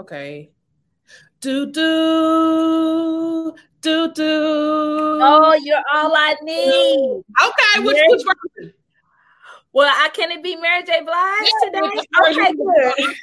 okay. 0.00 0.50
Do 1.40 1.70
do 1.70 3.54
do 3.82 4.12
do 4.12 5.18
Oh, 5.20 5.58
you're 5.62 5.82
all 5.94 6.14
I 6.14 6.34
need. 6.42 7.22
Okay, 7.44 7.84
which 7.84 7.96
Yeah. 7.96 8.04
which 8.08 8.22
version? 8.24 8.74
Well, 9.74 9.92
I 9.94 10.08
can 10.10 10.30
it 10.30 10.42
be 10.42 10.56
Mary 10.56 10.82
J. 10.84 11.02
Blige 11.02 11.50
today? 11.62 11.80
Okay, 12.28 12.52
good. 12.52 13.14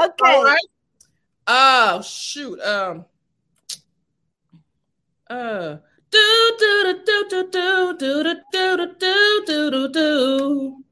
okay. 0.00 0.34
All 0.34 0.44
right. 0.44 0.68
Oh 1.46 2.02
shoot. 2.02 2.60
Um. 2.60 3.04
Uh. 5.30 5.76
Do 6.10 6.56
do 6.58 7.02
do 7.04 7.28
do 7.28 7.48
do 7.50 7.94
do 7.98 8.24
do 8.24 8.34
do 8.52 8.94
do 8.98 9.44
do 9.46 9.70
do 9.70 9.88
do. 9.88 10.84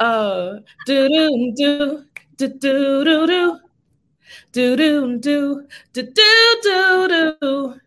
Uh. 0.00 0.58
Do 0.86 1.08
do 1.08 1.52
do 1.56 2.04
do 2.36 2.48
do 2.58 3.04
do 3.04 3.26
do. 3.26 3.60
Do 4.52 4.76
do 4.76 5.18
do 5.18 5.66
do 5.92 6.02
do 6.02 6.58
do 6.62 7.08
do. 7.08 7.80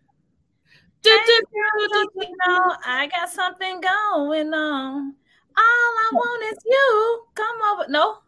Do 1.00 1.10
do 1.26 1.42
do 1.52 1.88
do 1.88 2.10
You 2.16 2.36
know, 2.46 2.76
I 2.84 3.08
got 3.14 3.30
something 3.30 3.80
going 3.80 4.52
on. 4.52 5.14
All 5.56 5.92
I 6.04 6.10
want 6.12 6.52
is 6.52 6.58
you. 6.64 7.24
Come 7.34 7.56
over. 7.72 7.90
No. 7.90 8.18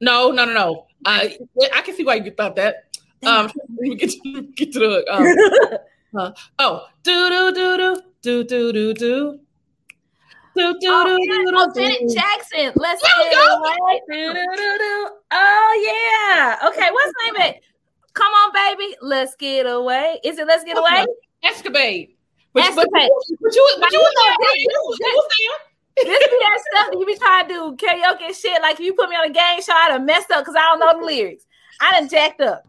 No, 0.00 0.30
no, 0.30 0.44
no, 0.44 0.52
no. 0.52 0.86
I 1.04 1.38
I 1.72 1.82
can 1.82 1.94
see 1.94 2.04
why 2.04 2.16
you 2.16 2.30
thought 2.30 2.56
that. 2.56 2.96
Um, 3.24 3.50
get 3.96 4.10
to, 4.10 4.42
get 4.54 4.72
to 4.72 4.78
the 4.78 5.04
um, 5.08 6.18
uh, 6.18 6.32
oh, 6.58 6.86
do 7.02 7.28
do 7.28 7.52
do 7.52 7.76
do 7.76 8.02
do 8.22 8.44
do 8.44 8.72
do 8.72 8.94
do. 8.94 9.40
Do, 10.54 10.74
do, 10.80 10.88
Oh, 10.90 11.04
do, 11.06 11.18
yeah. 11.22 11.36
do, 11.38 11.52
oh 11.54 11.72
Janet. 11.74 12.14
Jackson. 12.14 12.72
Let's 12.76 13.00
go. 13.02 13.08
do. 13.30 15.08
Oh 15.32 15.72
yeah. 15.80 16.68
Okay, 16.68 16.90
what's 16.90 17.12
the 17.12 17.22
name 17.24 17.36
of 17.36 17.42
it? 17.56 17.62
Come 18.12 18.32
on, 18.32 18.52
baby. 18.52 18.96
Let's 19.00 19.34
get 19.36 19.64
away. 19.66 20.20
Is 20.22 20.38
it 20.38 20.46
Let's 20.46 20.64
Get 20.64 20.76
Away? 20.76 21.06
Escapade. 21.42 22.10
But, 22.52 22.64
Escapade. 22.64 22.90
But, 22.92 23.36
but 23.40 23.54
you, 23.54 23.76
but 23.80 23.92
you 23.92 24.12
there, 24.16 24.32
you 24.32 24.54
you 24.58 24.68
know, 24.68 24.74
you 24.74 25.14
was 25.16 25.28
there. 25.38 26.04
This 26.04 26.28
be 26.28 26.38
that 26.40 26.58
stuff 26.72 26.90
that 26.90 26.98
you 26.98 27.06
be 27.06 27.16
trying 27.16 27.48
to 27.48 27.54
do 27.54 27.76
karaoke 27.76 28.26
and 28.26 28.34
shit. 28.36 28.60
Like 28.60 28.74
if 28.74 28.80
you 28.80 28.92
put 28.94 29.08
me 29.08 29.16
on 29.16 29.30
a 29.30 29.32
game 29.32 29.62
show, 29.62 29.72
I'd 29.74 29.92
have 29.92 30.02
messed 30.04 30.30
up 30.30 30.42
because 30.44 30.54
I 30.56 30.60
don't 30.60 30.80
know 30.80 31.00
the 31.00 31.06
lyrics. 31.06 31.46
I 31.80 31.90
done 31.92 32.08
jacked 32.08 32.40
up. 32.42 32.64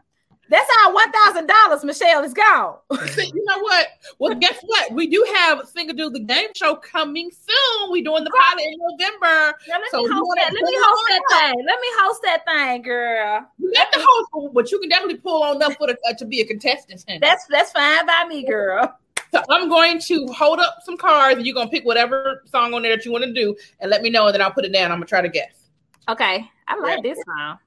That's 0.54 0.70
our 0.86 0.93
one 0.93 1.12
thousand 1.12 1.47
dollars, 1.47 1.84
Michelle, 1.84 2.24
is 2.24 2.32
gone. 2.32 2.76
See, 3.08 3.26
You 3.34 3.43
know 3.43 3.58
what? 3.62 3.88
Well, 4.20 4.36
guess 4.36 4.62
what? 4.62 4.93
We 4.93 5.08
do 5.08 5.26
have 5.38 5.62
Singadoo 5.62 6.14
the 6.14 6.20
game 6.20 6.49
show 6.56 6.76
coming 6.76 7.32
soon. 7.32 7.91
We 7.91 8.04
doing 8.04 8.24
the 8.24 8.30
pilot 8.30 8.62
in 8.62 8.78
November. 8.78 9.58
Now, 9.68 9.80
let 9.80 9.89
So 9.89 10.04
me 10.04 10.10
host 10.14 10.32
that. 10.36 10.54
Let 10.54 10.64
me 10.64 10.78
host 10.78 11.04
that 11.10 11.22
thing. 11.32 11.66
Let 11.66 11.80
me 11.80 11.88
host 11.97 12.22
that 12.26 12.45
thing, 12.45 12.82
girl. 12.84 13.47
You 13.58 13.74
got 13.74 13.91
the 13.93 14.06
host, 14.08 14.54
but 14.54 14.72
you 14.72 14.80
can 14.80 14.89
definitely 14.89 15.18
pull 15.18 15.41
on 15.41 15.60
up 15.64 15.74
for 15.74 15.88
the, 15.88 15.97
uh, 16.08 16.14
to 16.14 16.26
be 16.26 16.41
a 16.41 16.45
contestant. 16.45 17.04
That's 17.20 17.47
that's 17.47 17.72
fine 17.72 18.06
by 18.06 18.26
me, 18.30 18.45
girl. 18.45 18.95
So 19.32 19.41
I'm 19.49 19.70
going 19.70 19.97
to 20.01 20.28
hold 20.28 20.60
up 20.60 20.76
some 20.84 20.97
cards, 20.97 21.38
and 21.38 21.47
you're 21.47 21.56
gonna 21.56 21.72
pick 21.72 21.84
whatever 21.84 22.43
song 22.45 22.76
on 22.76 22.84
there 22.84 22.95
that 22.95 23.06
you 23.06 23.12
want 23.12 23.24
to 23.24 23.34
do, 23.34 23.56
and 23.80 23.89
let 23.89 24.04
me 24.04 24.12
know, 24.12 24.28
and 24.28 24.36
then 24.36 24.41
I'll 24.43 24.51
put 24.51 24.66
it 24.66 24.72
down. 24.72 24.91
I'm 24.91 24.97
gonna 24.97 25.08
try 25.08 25.24
to 25.24 25.30
guess. 25.30 25.70
Okay, 26.08 26.47
I 26.68 26.80
like 26.80 27.01
this 27.01 27.18
song. 27.26 27.58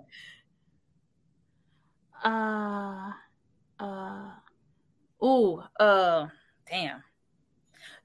Uh 2.24 3.12
uh 3.80 4.32
ooh 5.24 5.64
uh 5.80 6.28
damn. 6.70 7.05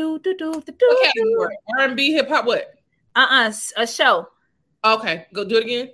do 0.00 0.18
do 0.18 0.34
do 0.34 0.62
do 0.64 0.72
do. 0.72 0.86
Okay, 0.96 1.52
R 1.76 1.84
and 1.84 1.96
B, 1.96 2.12
hip 2.12 2.28
hop, 2.28 2.46
what? 2.46 2.72
Uh 3.14 3.20
uh-uh, 3.20 3.48
uh, 3.48 3.82
a 3.82 3.86
show. 3.86 4.28
Okay, 4.84 5.26
go 5.34 5.44
do 5.44 5.56
it 5.58 5.64
again. 5.64 5.90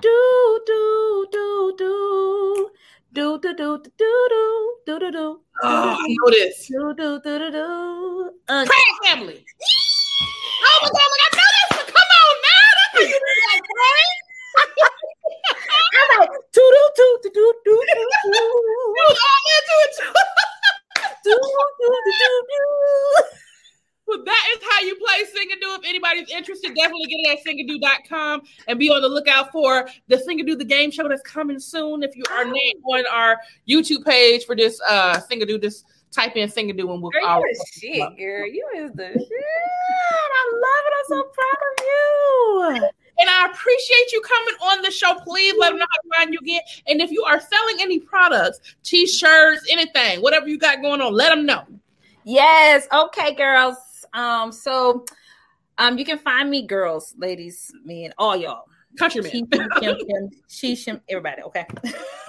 Do 0.00 0.60
do 0.66 1.26
do 1.30 1.74
do. 1.76 2.70
Do 3.12 3.38
do 3.38 3.54
do 3.54 3.78
do 3.78 3.90
do 3.98 4.78
do 4.86 4.98
do 5.00 5.10
do. 5.12 5.40
Oh, 5.62 5.96
I 6.00 6.06
know 6.08 6.30
this. 6.30 6.68
Do 6.68 6.94
do 6.96 7.20
do 7.20 7.38
do 7.38 7.50
do. 7.52 8.30
Craig 8.48 8.96
family. 9.04 9.44
Oh 10.64 10.78
my 10.80 10.88
god, 10.88 11.10
like, 11.12 11.24
I 11.24 11.36
know 11.36 11.48
this. 11.56 11.92
Come 11.92 12.10
on 12.20 12.34
man. 12.44 12.72
that's 12.94 13.08
you 13.12 13.20
like, 13.52 13.68
right? 13.82 14.16
I'm 15.96 16.20
like, 16.20 16.34
do 16.52 16.64
do 16.76 16.84
do 16.96 17.06
do 17.22 17.30
do 17.36 17.44
do 17.64 17.72
do. 17.72 17.74
You 17.76 19.04
was 19.08 19.20
all 19.28 19.44
into 19.56 19.74
it. 19.84 20.45
Well, 24.06 24.22
that 24.24 24.46
is 24.56 24.62
how 24.70 24.80
you 24.86 24.94
play 24.94 25.24
Singadoo. 25.24 25.78
If 25.78 25.84
anybody's 25.84 26.30
interested, 26.30 26.72
definitely 26.76 27.06
get 27.06 27.18
it 27.18 27.38
at 27.38 27.44
Singadoo.com 27.44 28.42
and 28.68 28.78
be 28.78 28.88
on 28.88 29.02
the 29.02 29.08
lookout 29.08 29.50
for 29.50 29.88
the 30.06 30.14
Singadoo 30.16 30.56
the 30.56 30.64
game 30.64 30.92
show 30.92 31.08
that's 31.08 31.22
coming 31.22 31.58
soon. 31.58 32.04
If 32.04 32.14
you 32.14 32.22
are 32.30 32.44
named 32.44 32.82
on 32.88 33.04
our 33.12 33.40
YouTube 33.68 34.04
page 34.04 34.44
for 34.44 34.54
this 34.54 34.80
uh 34.88 35.18
Singadoo, 35.28 35.60
just 35.60 35.86
type 36.12 36.36
in 36.36 36.48
Singadoo 36.48 36.88
and 36.92 37.02
we'll 37.02 37.10
Girl, 37.10 37.26
all 37.26 37.40
you 37.40 37.48
is 37.50 37.60
shit, 37.80 38.16
girl. 38.16 38.46
You 38.46 38.64
is 38.76 38.92
the 38.92 39.08
shit. 39.12 39.28
I 40.32 40.52
love 40.52 40.86
it. 40.86 40.92
I'm 40.98 41.04
so 41.08 41.24
proud 41.34 41.58
of 42.78 42.82
you. 42.82 42.90
And 43.18 43.28
I 43.28 43.46
appreciate 43.46 44.12
you 44.12 44.20
coming 44.20 44.54
on 44.62 44.82
the 44.82 44.90
show. 44.90 45.14
Please 45.24 45.54
let 45.58 45.70
them 45.70 45.78
know 45.78 45.86
how 45.90 46.02
to 46.02 46.18
find 46.18 46.32
you 46.32 46.38
again. 46.40 46.60
And 46.86 47.00
if 47.00 47.10
you 47.10 47.24
are 47.24 47.40
selling 47.40 47.76
any 47.80 47.98
products, 47.98 48.60
t-shirts, 48.82 49.66
anything, 49.70 50.20
whatever 50.20 50.48
you 50.48 50.58
got 50.58 50.82
going 50.82 51.00
on, 51.00 51.12
let 51.12 51.30
them 51.30 51.46
know. 51.46 51.64
Yes. 52.24 52.86
Okay, 52.92 53.34
girls. 53.34 53.76
Um, 54.12 54.52
so 54.52 55.04
um, 55.78 55.98
you 55.98 56.04
can 56.04 56.18
find 56.18 56.50
me, 56.50 56.66
girls, 56.66 57.14
ladies, 57.16 57.72
me, 57.84 58.04
and 58.04 58.14
all 58.18 58.36
y'all. 58.36 58.64
Countryman. 58.96 59.30
Kim, 59.30 59.46
Kim, 59.80 59.96
Kim, 59.96 60.30
she, 60.48 60.74
shim, 60.74 61.00
everybody. 61.08 61.42
Okay. 61.42 61.66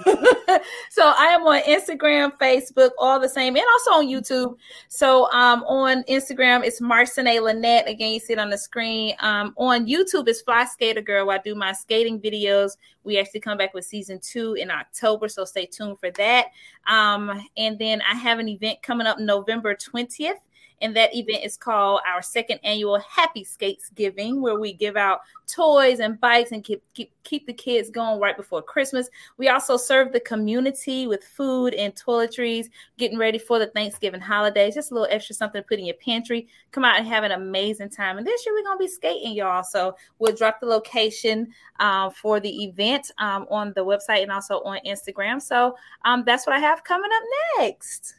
so 0.90 1.14
I 1.18 1.28
am 1.28 1.44
on 1.44 1.62
Instagram, 1.62 2.32
Facebook, 2.38 2.92
all 2.98 3.20
the 3.20 3.30
same, 3.30 3.56
and 3.56 3.66
also 3.74 3.92
on 3.92 4.08
YouTube. 4.08 4.56
So 4.88 5.32
um, 5.32 5.64
on 5.64 6.04
Instagram, 6.04 6.64
it's 6.64 6.82
Marcine 6.82 7.44
Lynette. 7.44 7.88
Again, 7.88 8.14
you 8.14 8.20
see 8.20 8.34
it 8.34 8.40
on 8.40 8.50
the 8.50 8.58
screen. 8.58 9.16
Um, 9.20 9.54
on 9.58 9.88
YouTube, 9.88 10.28
it's 10.28 10.42
Fly 10.42 10.66
Skater 10.66 11.02
Girl. 11.02 11.28
Where 11.28 11.38
I 11.38 11.42
do 11.42 11.56
my 11.56 11.74
skating 11.74 12.20
videos. 12.20 12.78
We 13.04 13.18
actually 13.18 13.40
come 13.40 13.58
back 13.58 13.74
with 13.74 13.86
season 13.86 14.20
two 14.20 14.56
in 14.56 14.70
October, 14.70 15.30
so 15.30 15.46
stay 15.46 15.66
tuned 15.66 16.00
for 16.00 16.12
that. 16.12 16.48
Um, 16.88 17.48
and 17.56 17.80
then 17.80 18.02
I 18.02 18.16
have 18.16 18.40
an 18.40 18.50
event 18.50 18.82
coming 18.82 19.08
up 19.08 19.20
November 19.20 19.76
20th. 19.76 20.40
And 20.82 20.96
that 20.96 21.16
event 21.16 21.44
is 21.44 21.58
called 21.58 22.02
our 22.08 22.22
second 22.22 22.60
annual 22.64 23.00
Happy 23.00 23.44
Skates 23.44 23.90
Giving, 23.96 24.42
where 24.42 24.60
we 24.60 24.74
give 24.74 24.96
out 24.96 25.22
toys 25.48 26.00
and 26.00 26.20
bikes 26.20 26.52
and 26.52 26.64
keep, 26.64 26.84
keep 26.94 27.12
keep 27.24 27.46
the 27.46 27.54
kids 27.54 27.90
going 27.90 28.20
right 28.20 28.38
before 28.38 28.62
Christmas. 28.62 29.10
We 29.38 29.50
also 29.50 29.76
serve 29.76 30.14
the 30.14 30.20
community 30.22 31.08
with 31.08 31.24
food 31.24 31.74
and 31.74 31.94
toiletries, 31.94 32.68
getting 32.98 33.18
ready 33.18 33.38
for 33.38 33.60
the 33.60 33.68
Thanksgiving 33.68 34.22
holidays. 34.22 34.76
Just 34.76 34.92
a 34.92 34.94
little 34.94 35.10
extra 35.12 35.36
something 35.36 35.62
to 35.62 35.68
put 35.68 35.80
in 35.80 35.86
your 35.86 35.96
pantry. 35.96 36.48
Come 36.72 36.86
out 36.86 36.98
and 36.98 37.08
have 37.08 37.24
an 37.24 37.32
amazing 37.32 37.90
time. 37.90 38.18
And 38.18 38.26
this 38.26 38.46
year 38.46 38.56
we're 38.56 38.64
gonna 38.64 38.78
be 38.78 38.88
skating, 38.88 39.34
y'all. 39.34 39.64
So 39.64 39.96
we'll 40.20 40.36
drop 40.36 40.60
the 40.60 40.68
location 40.68 41.48
um, 41.80 42.12
for 42.12 42.40
the 42.40 42.64
event 42.64 43.12
um, 43.18 43.46
on 43.50 43.74
the 43.76 43.86
website 43.86 44.24
and 44.24 44.32
also 44.32 44.62
on 44.62 44.80
Instagram. 44.86 45.42
So 45.42 45.76
um, 46.06 46.24
that's 46.26 46.48
what 46.48 46.56
I 46.56 46.60
have 46.60 46.84
coming 46.84 47.10
up 47.14 47.24
next. 47.60 48.16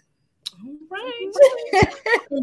All 0.55 0.77
right. 0.91 1.33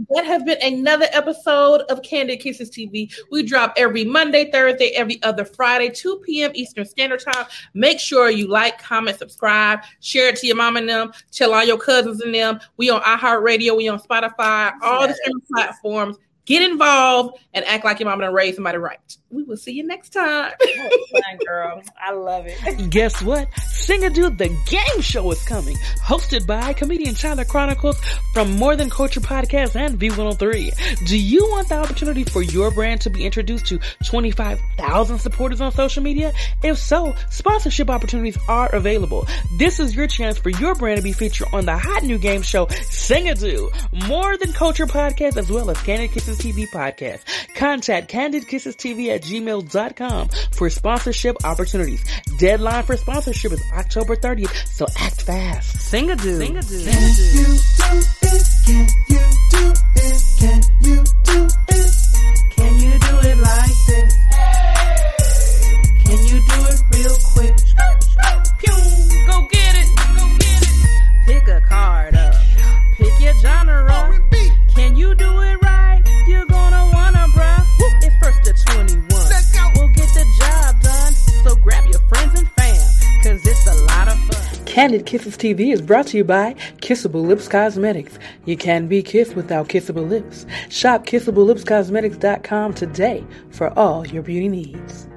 That 0.10 0.26
has 0.26 0.43
been 0.43 0.58
another 0.62 1.08
episode 1.12 1.82
of 1.89 2.01
Candy 2.01 2.38
Kisses 2.38 2.70
TV. 2.70 3.14
We 3.32 3.43
drop 3.43 3.74
every 3.78 4.03
Monday, 4.03 4.49
Thursday, 4.51 4.89
every 4.95 5.22
other 5.24 5.45
Friday, 5.45 5.89
2 5.89 6.22
p.m. 6.26 6.51
Eastern 6.53 6.86
Standard 6.86 7.24
Time. 7.32 7.45
Make 7.74 7.99
sure 7.99 8.30
you 8.30 8.47
like, 8.47 8.82
comment, 8.82 9.18
subscribe, 9.20 9.82
share 9.99 10.30
it 10.30 10.38
to 10.38 10.47
your 10.47 10.56
mom 10.56 10.78
and 10.78 10.89
them, 10.89 11.12
tell 11.32 11.53
all 11.53 11.64
your 11.64 11.78
cousins 11.78 12.22
and 12.22 12.34
them. 12.34 12.60
We 12.78 12.89
on 12.89 13.01
iHeartRadio, 13.01 13.78
we 13.78 13.88
on 13.88 13.99
Spotify, 13.99 14.74
all 14.82 15.08
the 15.08 15.14
streaming 15.14 15.43
platforms. 15.53 16.18
Get 16.45 16.61
involved 16.69 17.39
and 17.55 17.65
act 17.65 17.83
like 17.83 17.99
your 17.99 18.07
mama 18.07 18.23
done 18.23 18.33
raised 18.33 18.55
somebody 18.55 18.77
right. 18.77 18.99
We 19.31 19.43
will 19.43 19.57
see 19.57 19.71
you 19.71 19.85
next 19.85 20.09
time. 20.09 20.51
Fine, 20.61 21.37
girl. 21.45 21.81
I 21.99 22.11
love 22.13 22.45
it. 22.47 22.89
Guess 22.89 23.23
what? 23.23 23.49
Singadoo, 23.51 24.37
the 24.37 24.49
game 24.67 25.01
show 25.01 25.29
is 25.31 25.43
coming. 25.43 25.75
Hosted 26.03 26.45
by 26.45 26.73
comedian 26.73 27.15
Tyler 27.15 27.45
Chronicles 27.45 27.99
from 28.33 28.51
More 28.57 28.75
Than 28.75 28.89
Culture 28.91 29.21
Podcast 29.21 29.75
and 29.75 29.99
V103. 29.99 31.07
Do 31.07 31.19
you 31.19 31.47
want 31.49 31.69
the 31.69 31.75
opportunity 31.75 32.23
for 32.23 32.43
your 32.43 32.69
brand 32.71 33.01
to 33.01 33.09
be 33.09 33.25
introduced 33.25 33.65
to 33.67 33.79
25,000 34.05 35.17
supporters 35.17 35.61
on 35.61 35.71
social 35.71 36.03
media? 36.03 36.31
If 36.63 36.77
so, 36.77 37.15
sponsorship 37.31 37.89
opportunities 37.89 38.37
are 38.47 38.69
available. 38.73 39.27
This 39.57 39.79
is 39.79 39.95
your 39.95 40.07
chance 40.07 40.37
for 40.37 40.49
your 40.49 40.75
brand 40.75 40.97
to 40.97 41.03
be 41.03 41.11
featured 41.11 41.47
on 41.53 41.65
the 41.65 41.77
hot 41.77 42.03
new 42.03 42.19
game 42.19 42.43
show 42.43 42.67
Singadoo, 42.67 44.07
More 44.07 44.37
Than 44.37 44.53
Culture 44.53 44.85
Podcast, 44.85 45.37
as 45.37 45.51
well 45.51 45.69
as 45.71 45.81
Candy 45.81 46.07
Kisses 46.07 46.34
TV 46.36 46.67
Podcast. 46.69 47.23
Contact 47.55 48.09
candidkissestv 48.11 49.07
at 49.13 49.23
gmail.com 49.23 50.29
for 50.51 50.69
sponsorship 50.69 51.43
opportunities. 51.43 52.03
Deadline 52.38 52.83
for 52.83 52.97
sponsorship 52.97 53.51
is 53.51 53.63
October 53.73 54.15
30th, 54.15 54.67
so 54.67 54.86
act 54.99 55.21
fast. 55.21 55.77
Singadoo. 55.91 56.38
Sing 56.38 56.57
a 56.57 56.61
do. 56.61 56.77
Can 62.55 62.79
you 62.79 62.99
do 62.99 63.19
it 63.29 63.38
Can 63.38 63.41
like 63.41 63.77
this? 63.88 64.15
Hey. 64.31 65.81
Can 66.05 66.19
you 66.27 66.39
do 66.39 66.57
it 66.67 66.81
real 66.93 67.17
quick? 67.33 67.55
Pew, 68.59 68.77
go 69.27 69.47
get 69.51 69.75
it. 69.75 69.89
Go 70.17 70.25
get 70.39 70.61
it. 70.61 70.69
Pick 71.25 71.47
a 71.47 71.61
card 71.61 72.15
up. 72.15 72.36
Pick 72.97 73.19
your 73.19 73.33
genre. 73.36 74.19
Can 74.75 74.95
you 74.95 75.15
do 75.15 75.41
it 75.41 75.55
Candy 84.76 85.01
Kisses 85.01 85.38
TV 85.38 85.71
is 85.71 85.82
brought 85.82 86.07
to 86.07 86.17
you 86.17 86.26
by 86.26 86.53
Kissable 86.82 87.26
Lips 87.26 87.47
Cosmetics. 87.47 88.19
You 88.43 88.57
can 88.57 88.88
be 88.88 89.01
kissed 89.01 89.34
without 89.34 89.69
kissable 89.69 90.05
lips. 90.05 90.45
Shop 90.67 91.05
kissablelipscosmetics.com 91.05 92.73
today 92.73 93.23
for 93.51 93.69
all 93.80 94.05
your 94.05 94.21
beauty 94.21 94.49
needs. 94.49 95.07